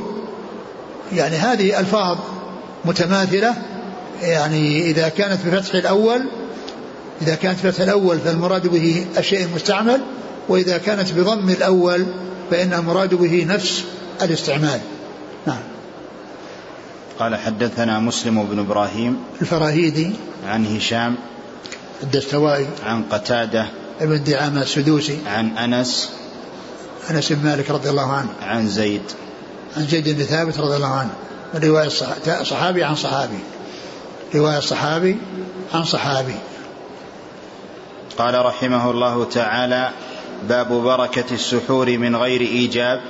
يعني 1.13 1.36
هذه 1.36 1.80
ألفاظ 1.80 2.17
متماثلة. 2.86 3.55
يعني 4.22 4.82
إذا 4.86 5.09
كانت 5.09 5.39
بفتح 5.45 5.76
الأول 5.76 6.22
إذا 7.22 7.36
كانت 7.36 7.65
بفتح 7.65 7.82
الأول 7.82 8.19
فالمراد 8.19 8.67
به 8.67 9.05
الشيء 9.17 9.45
المستعمل 9.45 10.01
وإذا 10.49 10.77
كانت 10.77 11.13
بضم 11.13 11.49
الأول 11.49 12.05
فإن 12.51 12.73
المراد 12.73 13.13
به 13.13 13.45
نفس 13.49 13.83
الاستعمال. 14.21 14.79
نعم. 15.47 15.61
قال 17.19 17.35
حدثنا 17.35 17.99
مسلم 17.99 18.43
بن 18.43 18.59
إبراهيم 18.59 19.23
الفراهيدي. 19.41 20.11
عن 20.47 20.75
هشام 20.75 21.15
الدستوائي. 22.03 22.67
عن 22.85 23.03
قتادة 23.03 23.65
ابن 24.01 24.23
دعامة 24.23 24.61
السدوسي. 24.61 25.19
عن 25.27 25.57
أنس 25.57 26.09
أنس 27.09 27.31
بن 27.31 27.49
مالك 27.49 27.71
رضي 27.71 27.89
الله 27.89 28.11
عنه. 28.11 28.29
عن 28.41 28.67
زيد. 28.67 29.01
عن 29.77 29.87
زيد 29.87 30.09
بن 30.09 30.23
ثابت 30.23 30.59
رضي 30.59 30.75
الله 30.75 30.93
عنه. 30.93 31.13
من 31.53 31.63
رواية 31.63 31.89
صحابي 32.43 32.83
عن 32.83 32.95
صحابي. 32.95 33.39
رواية 34.35 34.59
صحابي 34.59 35.17
عن 35.73 35.83
صحابي. 35.83 36.35
قال 38.17 38.45
رحمه 38.45 38.91
الله 38.91 39.25
تعالى 39.25 39.89
باب 40.49 40.67
بركة 40.67 41.33
السحور 41.33 41.97
من 41.97 42.15
غير 42.15 42.41
إيجاب 42.41 43.01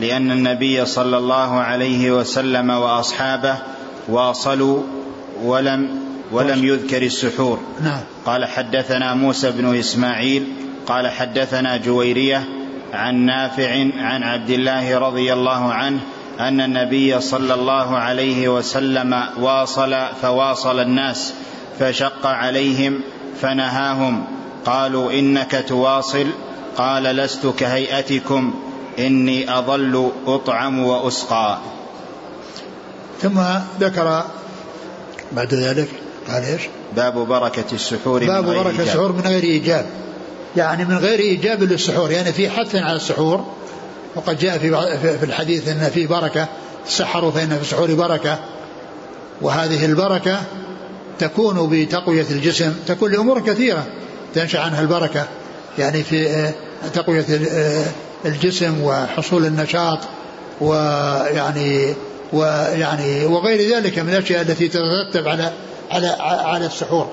لأن 0.00 0.30
النبي 0.30 0.84
صلى 0.84 1.18
الله 1.18 1.54
عليه 1.60 2.10
وسلم 2.10 2.70
وأصحابه 2.70 3.56
واصلوا 4.08 4.82
ولم 5.42 6.08
ولم 6.32 6.64
يذكر 6.64 7.02
السحور. 7.02 7.60
نعم. 7.82 8.00
قال 8.26 8.44
حدثنا 8.44 9.14
موسى 9.14 9.50
بن 9.50 9.78
إسماعيل 9.78 10.44
قال 10.86 11.08
حدثنا 11.08 11.76
جويرية 11.76 12.44
عن 12.92 13.14
نافع 13.14 13.70
عن 13.98 14.22
عبد 14.22 14.50
الله 14.50 14.98
رضي 14.98 15.32
الله 15.32 15.72
عنه 15.72 16.00
أن 16.40 16.60
النبي 16.60 17.20
صلى 17.20 17.54
الله 17.54 17.96
عليه 17.96 18.48
وسلم 18.48 19.22
واصل 19.40 19.96
فواصل 20.22 20.80
الناس 20.80 21.34
فشق 21.78 22.26
عليهم 22.26 23.00
فنهاهم 23.40 24.24
قالوا 24.66 25.12
إنك 25.12 25.64
تواصل 25.68 26.26
قال 26.78 27.02
لست 27.02 27.46
كهيئتكم 27.58 28.54
إني 28.98 29.58
اظل 29.58 30.10
أطعم 30.26 30.84
وأسقى 30.84 31.58
ثم 33.22 33.40
ذكر 33.80 34.24
بعد 35.32 35.54
ذلك 35.54 35.88
قال 36.28 36.44
إيش؟ 36.44 36.62
باب 36.96 37.14
بركة 37.14 37.64
السحور 37.72 38.24
باب 38.24 38.44
من 38.44 38.50
غير 38.50 38.62
بركة 38.62 38.70
إيجاب. 38.70 38.86
السحور 38.86 39.12
من 39.12 39.20
غير 39.20 39.42
إيجاب 39.42 39.86
يعني 40.56 40.84
من 40.84 40.98
غير 40.98 41.18
إيجاب 41.18 41.62
للسحور 41.62 42.10
يعني 42.10 42.32
في 42.32 42.50
حث 42.50 42.74
على 42.76 42.96
السحور 42.96 43.44
وقد 44.14 44.38
جاء 44.38 44.58
في 44.58 44.70
في 45.18 45.24
الحديث 45.24 45.68
أن 45.68 45.90
في 45.94 46.06
بركة 46.06 46.48
تسحروا 46.86 47.30
فإن 47.30 47.48
في 47.48 47.62
السحور 47.62 47.94
بركة 47.94 48.38
وهذه 49.40 49.84
البركة 49.84 50.40
تكون 51.18 51.68
بتقوية 51.70 52.26
الجسم 52.30 52.74
تكون 52.86 53.12
لأمور 53.12 53.40
كثيرة 53.40 53.86
تنشأ 54.34 54.60
عنها 54.60 54.80
البركة 54.80 55.28
يعني 55.78 56.02
في 56.02 56.52
تقوية 56.94 57.24
الجسم 58.24 58.82
وحصول 58.82 59.46
النشاط 59.46 59.98
ويعني 60.60 61.94
ويعني 62.32 63.24
وغير 63.24 63.76
ذلك 63.76 63.98
من 63.98 64.08
الأشياء 64.08 64.42
التي 64.42 64.68
تترتب 64.68 65.28
على 65.28 65.52
على 65.90 66.16
على 66.20 66.66
السحور. 66.66 67.08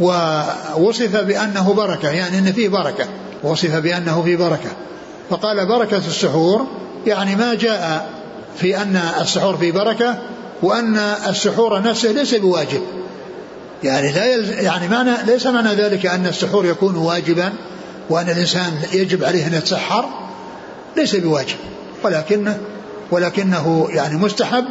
ووصف 0.00 1.16
بأنه 1.16 1.72
بركة 1.72 2.10
يعني 2.10 2.38
إن 2.38 2.52
فيه 2.52 2.68
بركة. 2.68 3.06
وصف 3.42 3.74
بأنه 3.74 4.22
فيه 4.22 4.36
بركة. 4.36 4.70
فقال 5.30 5.66
بركة 5.66 5.96
السحور 5.96 6.66
يعني 7.06 7.36
ما 7.36 7.54
جاء 7.54 8.08
في 8.56 8.82
أن 8.82 9.00
السحور 9.20 9.56
فيه 9.56 9.72
بركة 9.72 10.18
وأن 10.62 10.96
السحور 11.28 11.82
نفسه 11.82 12.12
ليس 12.12 12.34
بواجب. 12.34 12.82
يعني 13.84 14.12
لا 14.12 14.26
يعني 14.62 14.88
معنى 14.88 15.10
ليس 15.26 15.46
معنى 15.46 15.74
ذلك 15.74 16.06
أن 16.06 16.26
السحور 16.26 16.66
يكون 16.66 16.96
واجبا. 16.96 17.52
وأن 18.10 18.30
الإنسان 18.30 18.72
يجب 18.92 19.24
عليه 19.24 19.46
أن 19.46 19.54
يتسحر 19.54 20.04
ليس 20.96 21.16
بواجب 21.16 21.56
ولكنه 22.02 22.58
ولكنه 23.10 23.88
يعني 23.90 24.16
مستحب 24.16 24.64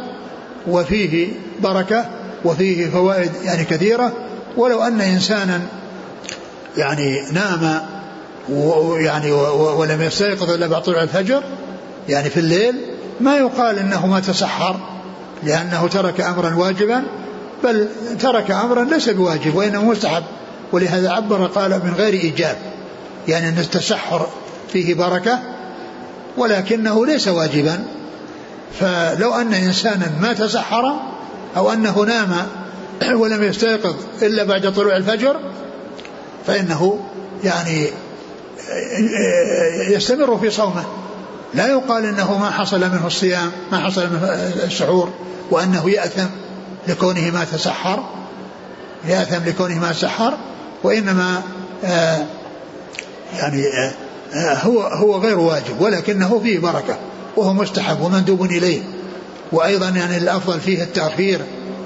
وفيه 0.68 1.28
بركة 1.60 2.04
وفيه 2.44 2.90
فوائد 2.90 3.30
يعني 3.44 3.64
كثيرة. 3.64 4.12
ولو 4.56 4.82
أن 4.82 5.00
إنسانا 5.00 5.60
يعني 6.76 7.22
نام 7.32 7.80
ويعني 8.48 9.32
ولم 9.32 10.02
يستيقظ 10.02 10.50
إلا 10.50 10.66
بعد 10.66 10.82
طلوع 10.82 11.02
الفجر 11.02 11.42
يعني 12.08 12.30
في 12.30 12.40
الليل 12.40 12.74
ما 13.20 13.36
يقال 13.36 13.78
إنه 13.78 14.06
ما 14.06 14.20
تسحر 14.20 14.76
لأنه 15.42 15.88
ترك 15.88 16.20
أمرا 16.20 16.54
واجبا 16.54 17.02
بل 17.64 17.88
ترك 18.20 18.50
أمرا 18.50 18.84
ليس 18.84 19.08
بواجب 19.08 19.54
وإنه 19.54 19.84
مستحب. 19.84 20.22
ولهذا 20.72 21.10
عبر 21.10 21.46
قال 21.46 21.70
من 21.70 21.94
غير 21.98 22.12
إيجاب. 22.12 22.56
يعني 23.28 23.48
أن 23.48 23.58
التسحر 23.58 24.28
فيه 24.72 24.94
بركة 24.94 25.38
ولكنه 26.36 27.06
ليس 27.06 27.28
واجبا. 27.28 27.84
فلو 28.80 29.34
أن 29.34 29.54
إنسانا 29.54 30.12
ما 30.20 30.32
تسحر 30.32 30.96
أو 31.56 31.72
أنه 31.72 32.04
نام 32.04 32.46
ولم 33.20 33.42
يستيقظ 33.42 33.94
إلا 34.22 34.44
بعد 34.44 34.72
طلوع 34.72 34.96
الفجر 34.96 35.40
فإنه 36.46 37.00
يعني 37.44 37.86
يستمر 39.88 40.38
في 40.38 40.50
صومه. 40.50 40.84
لا 41.54 41.66
يقال 41.66 42.04
إنه 42.04 42.38
ما 42.38 42.50
حصل 42.50 42.80
منه 42.80 43.06
الصيام 43.06 43.52
ما 43.72 43.78
حصل 43.78 44.10
منه 44.10 44.24
السحور 44.64 45.12
وأنه 45.50 45.90
يأثم 45.90 46.26
لكونه 46.88 47.30
ما 47.30 47.44
تسحر. 47.52 48.04
يأثم 49.08 49.48
لكونه 49.48 49.78
ما 49.78 49.92
تسحر 49.92 50.38
وإنما 50.82 51.42
آه 51.84 52.26
يعني 53.36 53.66
آه 54.34 54.54
هو 54.54 54.80
هو 54.80 55.18
غير 55.18 55.38
واجب 55.38 55.80
ولكنه 55.80 56.38
فيه 56.38 56.58
بركة 56.58 56.98
وهو 57.36 57.52
مستحب 57.52 58.00
ومندوب 58.00 58.42
إليه. 58.42 58.80
وأيضا 59.52 59.88
يعني 59.88 60.16
الأفضل 60.16 60.60
فيه 60.60 60.82
التاخير 60.82 61.40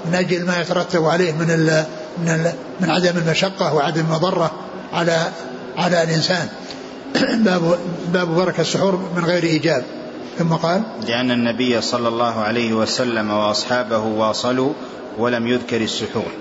من 0.05 0.15
أجل 0.15 0.45
ما 0.45 0.61
يترتب 0.61 1.05
عليه 1.05 1.31
من 1.31 1.51
ال 1.51 1.85
من 2.21 2.29
ال 2.29 2.53
من 2.79 2.89
عدم 2.89 3.17
المشقة 3.17 3.73
وعدم 3.73 4.01
المضرة 4.01 4.51
على 4.93 5.17
على 5.77 6.03
الإنسان. 6.03 6.47
باب 7.45 7.79
باب 8.13 8.27
بركة 8.27 8.61
السحور 8.61 8.99
من 9.15 9.25
غير 9.25 9.43
إيجاب. 9.43 9.83
ثم 10.39 10.53
قال 10.53 10.81
لأن 11.07 11.31
النبي 11.31 11.81
صلى 11.81 12.07
الله 12.07 12.39
عليه 12.39 12.73
وسلم 12.73 13.31
وأصحابه 13.31 13.97
واصلوا 13.97 14.73
ولم 15.17 15.47
يذكر 15.47 15.81
السحور. 15.81 16.31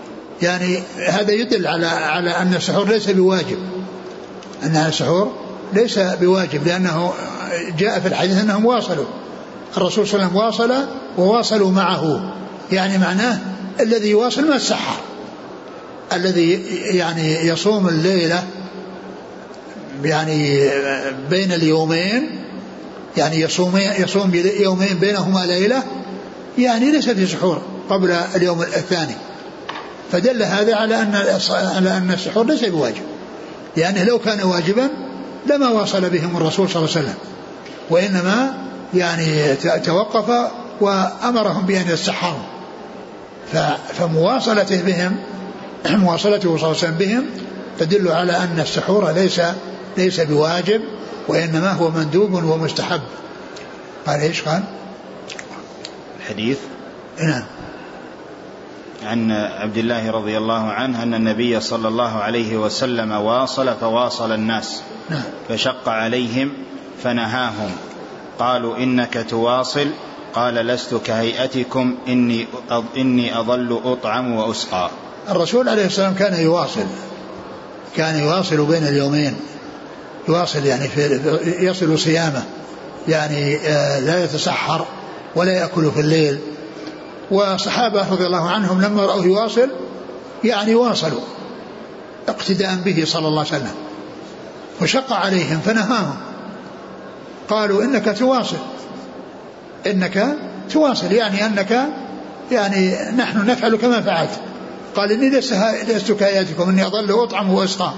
يعني 0.42 0.82
هذا 1.09 1.32
يدل 1.32 1.66
على 1.66 1.86
على 1.86 2.30
أن 2.30 2.55
السحور 2.55 2.88
ليس 2.88 3.11
بواجب. 3.11 3.59
أن 4.63 4.77
السحور 4.77 5.33
ليس 5.73 5.99
بواجب 5.99 6.67
لأنه 6.67 7.13
جاء 7.79 8.01
في 8.01 8.09
الحديث 8.09 8.41
أنهم 8.41 8.67
واصلوا. 8.67 9.05
الرسول 9.77 10.09
صلى 10.09 10.27
الله 10.27 10.43
عليه 10.43 10.55
وسلم 10.55 10.71
واصل 10.71 10.87
وواصلوا 11.19 11.71
معه. 11.71 12.33
يعني 12.73 12.99
معناه 12.99 13.39
الذي 13.81 14.11
يواصل 14.11 14.49
ما 14.49 14.57
السحر. 14.57 15.01
الذي 16.13 16.63
يعني 16.97 17.47
يصوم 17.47 17.89
الليلة 17.89 18.45
يعني 20.05 20.71
بين 21.31 21.53
اليومين 21.53 22.31
يعني 23.17 23.41
يصوم 23.41 23.77
يصوم 23.77 24.35
يومين 24.35 24.99
بينهما 25.01 25.47
ليلة 25.47 25.83
يعني 26.59 26.91
ليس 26.91 27.09
في 27.09 27.27
سحور 27.27 27.63
قبل 27.91 28.11
اليوم 28.11 28.63
الثاني. 28.63 29.15
فدل 30.13 30.43
هذا 30.43 30.75
على 30.77 31.03
أن 31.03 31.15
على 31.51 31.97
أن 31.97 32.11
السحور 32.11 32.47
ليس 32.47 32.65
بواجب. 32.65 33.12
لأنه 33.77 34.05
لو 34.05 34.18
كان 34.18 34.43
واجبا 34.43 34.89
لما 35.47 35.68
واصل 35.68 36.11
بهم 36.11 36.37
الرسول 36.37 36.68
صلى 36.68 36.77
الله 36.77 36.97
عليه 36.97 37.07
وسلم. 37.07 37.18
وإنما 37.91 38.55
يعني 38.95 39.55
توقف 39.85 40.51
وأمرهم 40.81 41.66
بأن 41.66 41.89
يتسحروا 41.89 42.39
فمواصلته 43.95 44.83
بهم 44.83 45.16
مواصلته 46.05 46.41
صلى 46.41 46.55
الله 46.57 46.66
عليه 46.66 46.77
وسلم 46.77 46.99
بهم 46.99 47.25
تدل 47.79 48.09
على 48.09 48.37
أن 48.37 48.61
السحور 48.61 49.11
ليس 49.11 49.41
ليس 49.97 50.20
بواجب 50.20 50.81
وإنما 51.29 51.73
هو 51.73 51.91
مندوب 51.91 52.33
ومستحب. 52.33 53.01
قال 54.07 54.20
إيش 54.20 54.43
قال؟ 54.43 54.62
الحديث 56.20 56.59
نعم. 57.20 57.43
عن 59.05 59.32
عبد 59.32 59.76
الله 59.76 60.11
رضي 60.11 60.38
الله 60.38 60.70
عنه 60.70 61.03
أن 61.03 61.14
النبي 61.14 61.61
صلى 61.61 61.88
الله 61.88 62.18
عليه 62.18 62.57
وسلم 62.57 63.12
واصل 63.12 63.74
فواصل 63.80 64.32
الناس 64.32 64.82
نعم. 65.11 65.22
فشق 65.48 65.88
عليهم 65.88 66.53
فنهاهم. 67.03 67.70
قالوا 68.38 68.76
إنك 68.76 69.26
تواصل 69.30 69.86
قال 70.34 70.55
لست 70.55 70.94
كهيئتكم 70.94 71.94
إني 72.09 72.46
إني 72.96 73.38
أظل 73.38 73.80
أطعم 73.84 74.32
وأسقى. 74.32 74.90
الرسول 75.28 75.68
عليه 75.68 75.86
السلام 75.86 76.14
كان 76.14 76.42
يواصل 76.42 76.86
كان 77.96 78.18
يواصل 78.18 78.66
بين 78.66 78.86
اليومين. 78.86 79.36
يواصل 80.28 80.66
يعني 80.66 80.88
في 80.88 81.20
يصل 81.61 81.98
صيامه 81.98 82.42
يعني 83.09 83.59
لا 84.00 84.24
يتسحر 84.24 84.86
ولا 85.36 85.53
يأكل 85.53 85.90
في 85.90 86.00
الليل. 86.00 86.38
والصحابة 87.31 88.11
رضي 88.12 88.27
الله 88.27 88.51
عنهم 88.51 88.83
لما 88.83 89.07
رأوه 89.07 89.25
يواصل 89.25 89.68
يعني 90.45 90.75
واصلوا 90.75 91.20
اقتداء 92.29 92.75
به 92.85 93.05
صلى 93.07 93.29
الله 93.29 93.39
عليه 93.39 93.57
وسلم. 93.62 93.75
وشق 94.83 95.12
عليهم 95.12 95.61
فنهاهم. 95.61 96.16
قالوا 97.49 97.83
إنك 97.83 98.18
تواصل. 98.18 98.57
إنك 99.87 100.37
تواصل 100.70 101.12
يعني 101.12 101.47
أنك 101.47 101.89
يعني 102.53 102.97
نحن 103.16 103.47
نفعل 103.47 103.77
كما 103.77 104.01
فعلت. 104.01 104.41
قال 104.97 105.12
إني 105.12 105.31
لست 105.89 106.12
كاياتكم 106.12 106.68
إني 106.68 106.87
اظل 106.87 107.23
اطعم 107.23 107.53
وأسقى. 107.55 107.93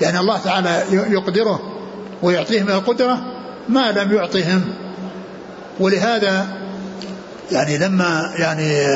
يعني 0.00 0.20
الله 0.20 0.38
تعالى 0.38 0.82
يقدره 0.90 1.60
ويعطيه 2.22 2.62
من 2.62 2.70
القدرة 2.70 3.20
ما 3.68 3.92
لم 3.92 4.12
يعطهم. 4.12 4.64
ولهذا 5.80 6.57
يعني 7.52 7.78
لما 7.78 8.32
يعني 8.36 8.86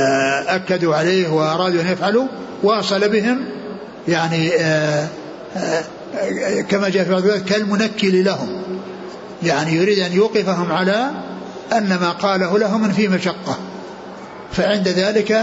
أكدوا 0.55 0.95
عليه 0.95 1.29
وأرادوا 1.29 1.81
أن 1.81 1.87
يفعلوا 1.87 2.27
واصل 2.63 3.09
بهم 3.09 3.45
يعني 4.09 4.53
آه، 4.55 5.07
آه، 5.57 5.83
كما 6.69 6.89
جاء 6.89 7.05
في 7.05 7.11
بعض 7.11 7.29
كالمنكل 7.29 8.25
لهم 8.25 8.63
يعني 9.43 9.73
يريد 9.73 9.99
أن 9.99 10.13
يوقفهم 10.13 10.73
على 10.73 11.11
أن 11.73 11.89
ما 11.89 12.11
قاله 12.11 12.59
لهم 12.59 12.93
في 12.93 13.09
مشقة 13.09 13.59
فعند 14.53 14.89
ذلك 14.89 15.43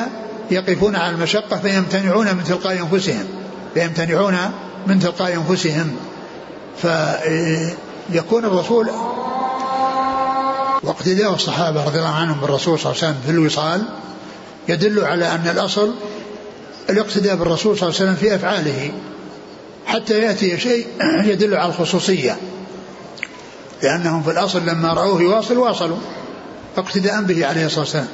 يقفون 0.51 0.95
على 0.95 1.15
المشقة 1.15 1.57
فيمتنعون 1.57 2.35
من 2.35 2.43
تلقاء 2.43 2.79
أنفسهم 2.79 3.25
فيمتنعون 3.73 4.37
من 4.87 4.99
تلقاء 4.99 5.33
أنفسهم. 5.33 5.95
فيكون 6.81 8.45
الرسول 8.45 8.89
واقتداء 10.83 11.33
الصحابة 11.33 11.85
رضي 11.85 11.97
الله 11.97 12.15
عنهم 12.15 12.41
بالرسول 12.41 12.79
صلى 12.79 12.91
الله 12.91 13.03
عليه 13.03 13.13
وسلم 13.13 13.23
في 13.25 13.31
الوصال 13.31 13.83
يدل 14.69 15.05
على 15.05 15.27
أن 15.27 15.47
الأصل 15.51 15.93
الاقتداء 16.89 17.35
بالرسول 17.35 17.77
صلى 17.77 17.89
الله 17.89 17.99
عليه 17.99 18.11
وسلم 18.11 18.29
في 18.29 18.35
أفعاله. 18.35 18.91
حتى 19.85 20.19
يأتي 20.19 20.57
شيء 20.57 20.87
يدل 21.31 21.55
على 21.55 21.69
الخصوصية. 21.69 22.37
لأنهم 23.83 24.23
في 24.23 24.31
الأصل 24.31 24.65
لما 24.65 24.93
رأوه 24.93 25.21
يواصل 25.21 25.57
واصلوا 25.57 25.97
اقتداء 26.77 27.21
به 27.21 27.45
عليه 27.45 27.65
الصلاة 27.65 27.79
والسلام. 27.79 28.07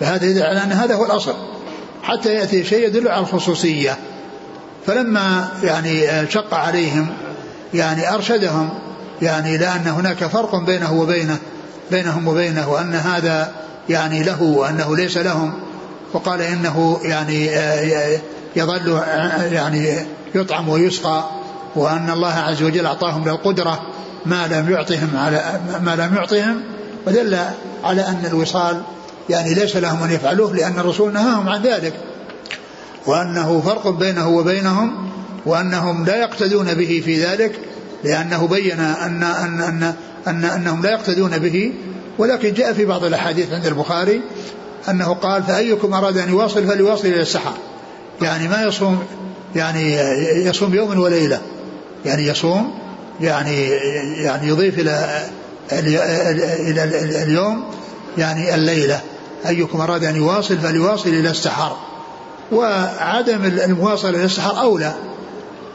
فهذا 0.00 0.24
يدل 0.24 0.42
على 0.42 0.62
أن 0.62 0.72
هذا 0.72 0.94
هو 0.94 1.04
الأصل. 1.04 1.34
حتى 2.02 2.34
يأتي 2.34 2.64
شيء 2.64 2.86
يدل 2.86 3.08
على 3.08 3.20
الخصوصية. 3.20 3.98
فلما 4.86 5.48
يعني 5.62 6.26
شق 6.30 6.54
عليهم 6.54 7.06
يعني 7.74 8.14
أرشدهم 8.14 8.70
يعني 9.22 9.58
لأن 9.58 9.86
هناك 9.86 10.24
فرق 10.24 10.56
بينه 10.56 11.00
وبينه 11.00 11.38
بينهم 11.90 12.28
وبينه 12.28 12.68
وأن 12.68 12.94
هذا 12.94 13.52
يعني 13.88 14.22
له 14.22 14.42
وأنه 14.42 14.96
ليس 14.96 15.16
لهم 15.16 15.52
وقال 16.12 16.42
إنه 16.42 17.00
يعني 17.02 17.50
يظل 18.56 19.02
يعني 19.52 19.96
يطعم 20.34 20.68
ويسقى 20.68 21.24
وأن 21.76 22.10
الله 22.10 22.32
عز 22.32 22.62
وجل 22.62 22.86
أعطاهم 22.86 23.28
للقدرة 23.28 23.80
ما 24.26 24.46
لم 24.46 24.70
يعطهم 24.70 25.16
على 25.16 25.60
ما 25.80 25.96
لم 25.96 26.14
يعطهم 26.16 26.60
ودل 27.06 27.38
على 27.84 28.00
أن 28.08 28.26
الوصال 28.26 28.82
يعني 29.28 29.54
ليس 29.54 29.76
لهم 29.76 30.02
أن 30.02 30.10
يفعلوه 30.10 30.54
لأن 30.54 30.78
الرسول 30.78 31.12
نهاهم 31.12 31.48
عن 31.48 31.62
ذلك. 31.62 31.94
وأنه 33.06 33.60
فرق 33.60 33.88
بينه 33.88 34.28
وبينهم 34.28 35.10
وأنهم 35.46 36.04
لا 36.04 36.16
يقتدون 36.16 36.74
به 36.74 37.02
في 37.04 37.24
ذلك 37.24 37.60
لأنه 38.04 38.46
بين 38.46 38.80
أن, 38.80 39.22
أن, 39.22 39.60
أن, 39.60 39.94
أن 40.26 40.44
أنهم 40.44 40.82
لا 40.82 40.90
يقتدون 40.90 41.38
به 41.38 41.72
ولكن 42.18 42.54
جاء 42.54 42.72
في 42.72 42.84
بعض 42.84 43.04
الأحاديث 43.04 43.52
عند 43.52 43.66
البخاري 43.66 44.20
أنه 44.88 45.14
قال 45.14 45.42
فأيكم 45.42 45.94
أراد 45.94 46.18
أن 46.18 46.28
يواصل 46.28 46.66
فليواصل 46.66 47.08
إلى 47.08 47.22
السحر. 47.22 47.54
يعني 48.22 48.48
ما 48.48 48.62
يصوم 48.62 49.04
يعني 49.56 49.94
يصوم 50.46 50.74
يوم 50.74 50.98
وليلة. 50.98 51.40
يعني 52.04 52.26
يصوم 52.26 52.78
يعني 53.20 53.64
يعني 54.22 54.48
يضيف 54.48 54.78
إلى 54.78 55.24
إلى 55.72 56.84
اليوم 57.22 57.64
يعني 58.18 58.54
الليلة. 58.54 59.00
أيكم 59.46 59.80
أراد 59.80 60.04
أن 60.04 60.16
يواصل 60.16 60.58
فليواصل 60.58 61.08
إلى 61.08 61.30
السحر. 61.30 61.76
وعدم 62.52 63.44
المواصلة 63.44 64.10
إلى 64.10 64.24
السحر 64.24 64.60
أولى. 64.60 64.94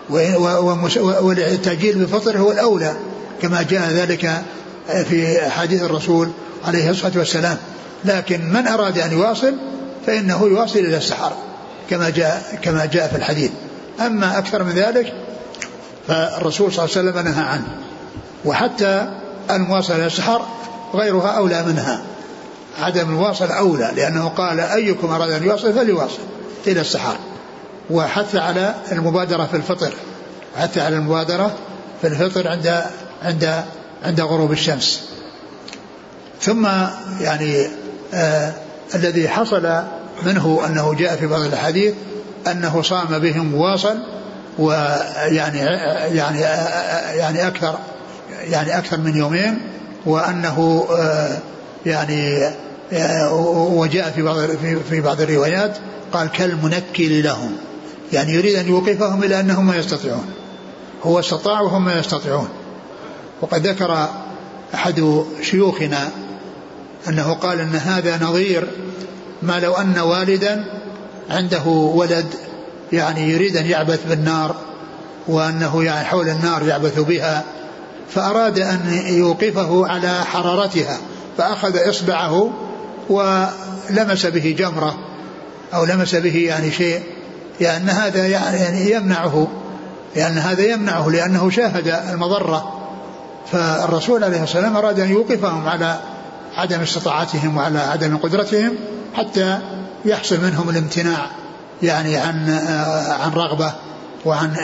والتأجيل 0.10 1.96
بالفطر 1.96 2.38
هو 2.38 2.52
الأولى 2.52 2.94
كما 3.42 3.62
جاء 3.62 3.90
ذلك 3.90 4.42
في 4.88 5.50
حديث 5.50 5.84
الرسول 5.84 6.30
عليه 6.66 6.90
الصلاة 6.90 7.12
والسلام. 7.16 7.58
لكن 8.06 8.50
من 8.50 8.68
أراد 8.68 8.98
أن 8.98 9.12
يواصل 9.12 9.54
فإنه 10.06 10.44
يواصل 10.44 10.80
إلى 10.80 10.98
السحر 10.98 11.32
كما 11.90 12.10
جاء 12.10 12.60
كما 12.62 12.86
جاء 12.86 13.08
في 13.08 13.16
الحديث. 13.16 13.52
أما 14.06 14.38
أكثر 14.38 14.64
من 14.64 14.72
ذلك 14.72 15.14
فالرسول 16.08 16.74
صلى 16.74 16.86
الله 16.86 16.98
عليه 16.98 17.10
وسلم 17.10 17.34
نهى 17.34 17.44
عنه 17.44 17.78
وحتى 18.46 19.20
المواصلة 19.50 19.96
إلى 19.96 20.08
السحر 20.08 20.42
غيرها 20.94 21.28
أولى 21.28 21.64
منها. 21.64 22.02
عدم 22.80 23.10
الواصل 23.10 23.52
أولى 23.52 23.92
لأنه 23.96 24.28
قال 24.28 24.60
أيكم 24.60 25.08
أراد 25.08 25.32
أن 25.32 25.44
يواصل 25.44 25.74
فليواصل 25.74 26.20
إلى 26.68 26.82
السحر. 26.82 27.16
وحث 27.90 28.36
على 28.36 28.76
المبادرة 28.92 29.46
في 29.46 29.58
الفطر. 29.58 29.94
حث 30.58 30.78
على 30.78 30.96
المبادرة 30.96 31.56
في 32.02 32.08
الفطر 32.08 32.48
عند 32.48 32.84
عند 33.24 33.64
عند 34.04 34.22
غروب 34.22 34.52
الشمس. 34.52 35.02
ثم 36.42 36.68
يعني 37.22 37.68
آه 38.14 38.54
الذي 38.96 39.30
حصل 39.30 39.84
منه 40.24 40.62
أنه 40.68 40.94
جاء 40.94 41.16
في 41.16 41.28
بعض 41.28 41.42
الأحاديث 41.42 41.94
أنه 42.48 42.82
صام 42.82 43.20
بهم 43.20 43.56
واصل 43.56 43.98
ويعني 44.60 45.60
يعني 46.18 46.40
يعني 47.18 47.48
أكثر 47.48 47.80
يعني 48.30 48.78
أكثر 48.78 48.98
من 48.98 49.18
يومين 49.18 49.62
وأنه 50.06 50.88
آه 50.92 51.38
يعني 51.86 52.50
آه، 52.94 53.34
وجاء 53.74 54.12
في 54.12 54.22
بعض 54.22 54.38
في 54.90 55.02
بعض 55.02 55.22
الروايات 55.22 55.78
قال 56.14 56.28
كالمنكل 56.32 57.24
لهم. 57.24 57.58
يعني 58.14 58.34
يريد 58.34 58.56
أن 58.56 58.68
يوقفهم 58.68 59.24
إلى 59.24 59.40
أنهم 59.40 59.68
ما 59.68 59.76
يستطيعون. 59.76 60.26
هو 61.04 61.20
استطاع 61.20 61.62
وهم 61.62 61.86
ما 61.86 62.00
يستطيعون. 62.00 62.50
وقد 63.42 63.68
ذكر 63.68 64.10
أحد 64.74 65.24
شيوخنا 65.42 66.10
أنه 67.08 67.34
قال 67.34 67.60
إن 67.60 67.76
هذا 67.76 68.24
نظير 68.24 68.68
ما 69.42 69.60
لو 69.60 69.74
أن 69.74 70.00
والدا 70.00 70.66
عنده 71.30 71.68
ولد 71.68 72.26
يعني 72.92 73.30
يريد 73.30 73.58
أن 73.58 73.66
يعبث 73.66 74.00
بالنار 74.10 74.56
وأنه 75.28 75.84
يعني 75.84 76.06
حول 76.06 76.30
النار 76.30 76.68
يعبث 76.68 77.00
بها 77.00 77.44
فأراد 78.10 78.60
أن 78.60 79.04
يوقفه 79.08 79.88
على 79.88 80.24
حرارتها 80.26 80.98
فأخذ 81.38 81.90
إصبعه 81.90 82.52
ولمس 83.10 84.26
به 84.26 84.56
جمرة 84.60 84.98
أو 85.74 85.86
لمس 85.86 86.16
به 86.16 86.38
يعني 86.38 86.72
شيء 86.72 87.02
لأن 87.60 87.90
هذا 87.90 88.28
يعني 88.28 88.92
يمنعه 88.92 89.48
لأن 90.16 90.38
هذا 90.38 90.62
يمنعه 90.62 91.10
لأنه 91.10 91.50
شاهد 91.50 91.88
المضرة. 91.88 92.80
فالرسول 93.52 94.24
عليه 94.24 94.44
الصلاة 94.44 94.64
والسلام 94.64 94.78
أراد 94.78 95.00
أن 95.00 95.10
يوقفهم 95.10 95.68
على 95.68 96.00
عدم 96.56 96.80
استطاعتهم 96.80 97.58
وعلى 97.58 97.80
عدم 97.80 98.18
قدرتهم 98.18 98.76
حتى 99.14 99.60
يحصل 100.06 100.42
منهم 100.42 100.70
الامتناع 100.70 101.28
يعني 101.84 102.18
عن 102.18 102.50
عن 103.22 103.32
رغبة 103.32 103.74
وعن 104.26 104.56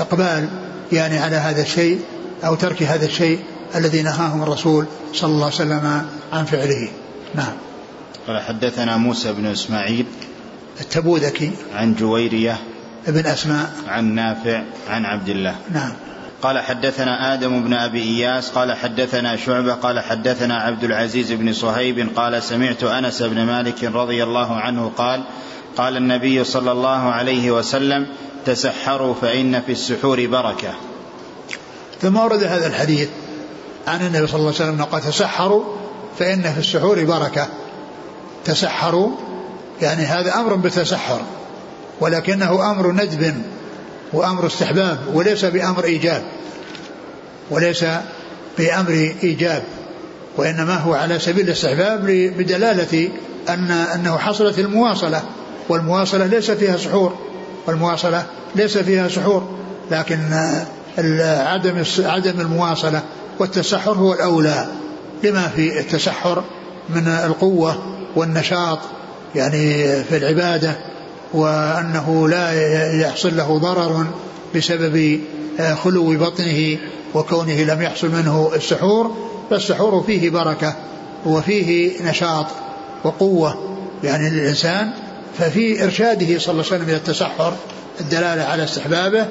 إقبال 0.00 0.48
يعني 0.92 1.18
على 1.18 1.36
هذا 1.36 1.62
الشيء 1.62 2.00
أو 2.44 2.54
ترك 2.54 2.82
هذا 2.82 3.06
الشيء 3.06 3.38
الذي 3.74 4.02
نهاهم 4.02 4.42
الرسول 4.42 4.86
صلى 5.12 5.30
الله 5.30 5.44
عليه 5.44 5.54
وسلم 5.54 6.06
عن 6.32 6.44
فعله. 6.44 6.88
نعم. 7.34 7.52
قال 8.26 8.42
حدثنا 8.42 8.96
موسى 8.96 9.32
بن 9.32 9.46
إسماعيل 9.46 10.06
التبوذكي 10.80 11.50
عن 11.74 11.94
جويرية 11.94 12.58
ابن 13.06 13.26
أسماء. 13.26 13.72
عن 13.88 14.14
نافع 14.14 14.62
عن 14.88 15.04
عبد 15.04 15.28
الله. 15.28 15.56
نعم. 15.72 15.92
قال 16.42 16.58
حدثنا 16.58 17.34
آدم 17.34 17.64
بن 17.64 17.74
أبي 17.74 18.02
إياس 18.02 18.50
قال 18.50 18.72
حدثنا 18.72 19.36
شعبة 19.36 19.74
قال 19.74 20.00
حدثنا 20.00 20.56
عبد 20.56 20.84
العزيز 20.84 21.32
بن 21.32 21.52
صهيب 21.52 22.08
قال 22.16 22.42
سمعت 22.42 22.84
أنس 22.84 23.22
بن 23.22 23.44
مالك 23.44 23.84
رضي 23.84 24.24
الله 24.24 24.54
عنه 24.56 24.92
قال 24.96 25.24
قال 25.76 25.96
النبي 25.96 26.44
صلى 26.44 26.72
الله 26.72 27.12
عليه 27.12 27.50
وسلم 27.50 28.06
تسحروا 28.46 29.14
فإن 29.14 29.60
في 29.60 29.72
السحور 29.72 30.26
بركة. 30.26 30.74
ثم 32.00 32.16
ورد 32.16 32.42
هذا 32.42 32.66
الحديث 32.66 33.08
عن 33.86 34.06
النبي 34.06 34.26
صلى 34.26 34.40
الله 34.40 34.54
عليه 34.60 34.70
وسلم 34.70 34.84
قال 34.84 35.02
تسحروا 35.02 35.64
فإن 36.18 36.42
في 36.42 36.58
السحور 36.58 37.04
بركة. 37.04 37.48
تسحروا 38.44 39.10
يعني 39.82 40.02
هذا 40.02 40.34
أمر 40.34 40.54
بالتسحر 40.54 41.20
ولكنه 42.00 42.70
أمر 42.70 42.92
ندب 42.92 43.34
وأمر 44.12 44.46
استحباب 44.46 44.98
وليس 45.14 45.44
بأمر 45.44 45.84
إيجاب. 45.84 46.22
وليس 47.50 47.84
بأمر 48.58 49.14
إيجاب 49.22 49.62
وإنما 50.36 50.74
هو 50.76 50.94
على 50.94 51.18
سبيل 51.18 51.44
الاستحباب 51.44 52.06
بدلالة 52.38 53.08
أن 53.48 53.70
أنه 53.70 54.18
حصلت 54.18 54.58
المواصلة 54.58 55.22
والمواصلة 55.68 56.26
ليس 56.26 56.50
فيها 56.50 56.76
سحور 56.76 57.16
والمواصلة 57.66 58.26
ليس 58.54 58.78
فيها 58.78 59.08
سحور 59.08 59.56
لكن 59.90 60.18
عدم 61.18 61.84
عدم 61.98 62.40
المواصلة 62.40 63.02
والتسحر 63.38 63.92
هو 63.92 64.14
الأولى 64.14 64.66
لما 65.24 65.48
في 65.48 65.80
التسحر 65.80 66.44
من 66.88 67.08
القوة 67.08 67.82
والنشاط 68.16 68.78
يعني 69.34 69.84
في 70.04 70.16
العبادة 70.16 70.76
وأنه 71.34 72.28
لا 72.28 72.52
يحصل 73.00 73.36
له 73.36 73.58
ضرر 73.58 74.06
بسبب 74.56 75.20
خلو 75.84 76.16
بطنه 76.16 76.78
وكونه 77.14 77.62
لم 77.62 77.82
يحصل 77.82 78.10
منه 78.10 78.50
السحور 78.54 79.16
فالسحور 79.50 80.02
فيه 80.02 80.30
بركة 80.30 80.76
وفيه 81.26 81.92
نشاط 82.02 82.46
وقوة 83.04 83.78
يعني 84.04 84.30
للإنسان. 84.30 84.90
ففي 85.38 85.84
إرشاده 85.84 86.38
صلى 86.38 86.52
الله 86.52 86.64
عليه 86.64 86.76
وسلم 86.76 86.88
إلى 86.88 86.96
التسحر 86.96 87.54
الدلالة 88.00 88.42
على 88.42 88.64
استحبابه 88.64 89.26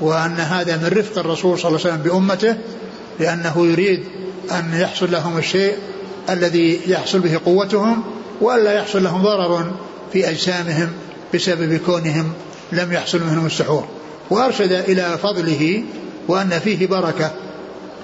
وأن 0.00 0.34
هذا 0.34 0.76
من 0.76 0.98
رفق 0.98 1.18
الرسول 1.18 1.58
صلى 1.58 1.68
الله 1.68 1.80
عليه 1.80 1.90
وسلم 1.90 2.02
بأمته 2.02 2.56
لأنه 3.20 3.66
يريد 3.66 4.04
أن 4.52 4.80
يحصل 4.80 5.10
لهم 5.12 5.38
الشيء 5.38 5.74
الذي 6.30 6.80
يحصل 6.86 7.18
به 7.18 7.40
قوتهم. 7.46 8.02
وألا 8.40 8.72
يحصل 8.72 9.04
لهم 9.04 9.22
ضرر 9.22 9.72
في 10.12 10.30
أجسامهم 10.30 10.92
بسبب 11.34 11.80
كونهم 11.86 12.32
لم 12.72 12.92
يحصل 12.92 13.20
منهم 13.20 13.46
السحور. 13.46 13.84
وأرشد 14.30 14.72
إلى 14.72 15.18
فضله 15.22 15.84
وأن 16.28 16.48
فيه 16.48 16.86
بركة. 16.86 17.30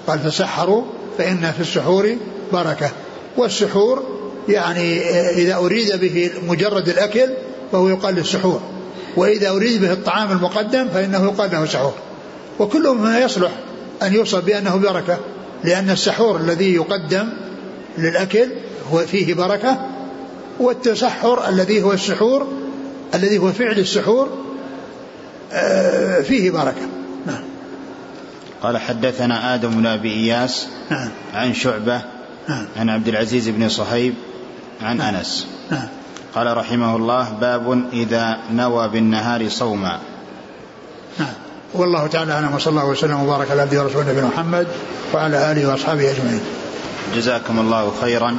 قال 0.07 0.23
تسحروا 0.23 0.83
فإن 1.17 1.51
في 1.51 1.59
السحور 1.59 2.15
بركة. 2.53 2.89
والسحور 3.37 4.03
يعني 4.49 5.01
إذا 5.29 5.55
أريد 5.55 5.99
به 5.99 6.31
مجرد 6.47 6.89
الأكل 6.89 7.29
فهو 7.71 7.89
يقال 7.89 8.15
للسحور 8.15 8.61
وإذا 9.17 9.49
أريد 9.49 9.81
به 9.81 9.91
الطعام 9.91 10.31
المقدم 10.31 10.87
فإنه 10.87 11.23
يقال 11.23 11.51
له 11.51 11.65
سحور. 11.65 11.93
وكل 12.59 12.89
ما 12.89 13.19
يصلح 13.19 13.51
أن 14.03 14.13
يوصف 14.13 14.43
بأنه 14.43 14.75
بركة 14.75 15.17
لأن 15.63 15.89
السحور 15.89 16.37
الذي 16.39 16.73
يقدم 16.73 17.29
للأكل 17.97 18.47
هو 18.91 18.97
فيه 18.99 19.33
بركة 19.33 19.77
والتسحر 20.59 21.49
الذي 21.49 21.83
هو 21.83 21.93
السحور 21.93 22.47
الذي 23.15 23.37
هو 23.37 23.51
فعل 23.51 23.79
السحور 23.79 24.29
آه، 25.53 26.21
فيه 26.21 26.51
بركة. 26.51 26.87
نعم. 27.25 27.43
قال 28.63 28.77
حدثنا 28.77 29.55
آدم 29.55 29.69
بن 29.69 29.85
أبي 29.85 30.13
إياس 30.13 30.67
نعم. 30.91 31.09
عن 31.33 31.53
شعبة 31.53 32.01
نعم. 32.49 32.65
عن 32.77 32.89
عبد 32.89 33.07
العزيز 33.07 33.49
بن 33.49 33.69
صهيب 33.69 34.13
عن 34.81 34.97
نعم. 34.97 35.15
أنس. 35.15 35.47
نعم. 35.71 35.87
قال 36.35 36.57
رحمه 36.57 36.95
الله 36.95 37.29
باب 37.41 37.83
إذا 37.93 38.37
نوى 38.51 38.87
بالنهار 38.87 39.49
صوما. 39.49 39.99
نعم. 41.19 41.33
والله 41.73 42.07
تعالى 42.07 42.33
أعلم 42.33 42.55
وصلى 42.55 42.71
الله 42.71 42.85
وسلم 42.85 43.23
وبارك 43.23 43.51
على 43.51 43.61
عبده 43.61 43.83
ورسوله 43.83 44.11
نبينا 44.11 44.27
محمد 44.27 44.67
وعلى 45.13 45.51
آله 45.51 45.69
وأصحابه 45.69 46.11
أجمعين. 46.11 46.41
جزاكم 47.15 47.59
الله 47.59 47.91
خيرا. 48.01 48.37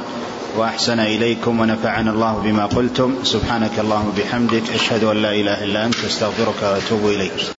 وأحسن 0.57 0.99
إليكم 0.99 1.59
ونفعنا 1.59 2.11
الله 2.11 2.33
بما 2.43 2.65
قلتم. 2.65 3.23
سبحانك 3.23 3.79
اللهم 3.79 4.07
وبحمدك 4.07 4.63
أشهد 4.73 5.03
أن 5.03 5.17
لا 5.21 5.31
إله 5.31 5.63
إلا 5.63 5.85
أنت 5.85 5.99
أستغفرك 6.05 6.63
وأتوب 6.63 7.05
إليك. 7.05 7.58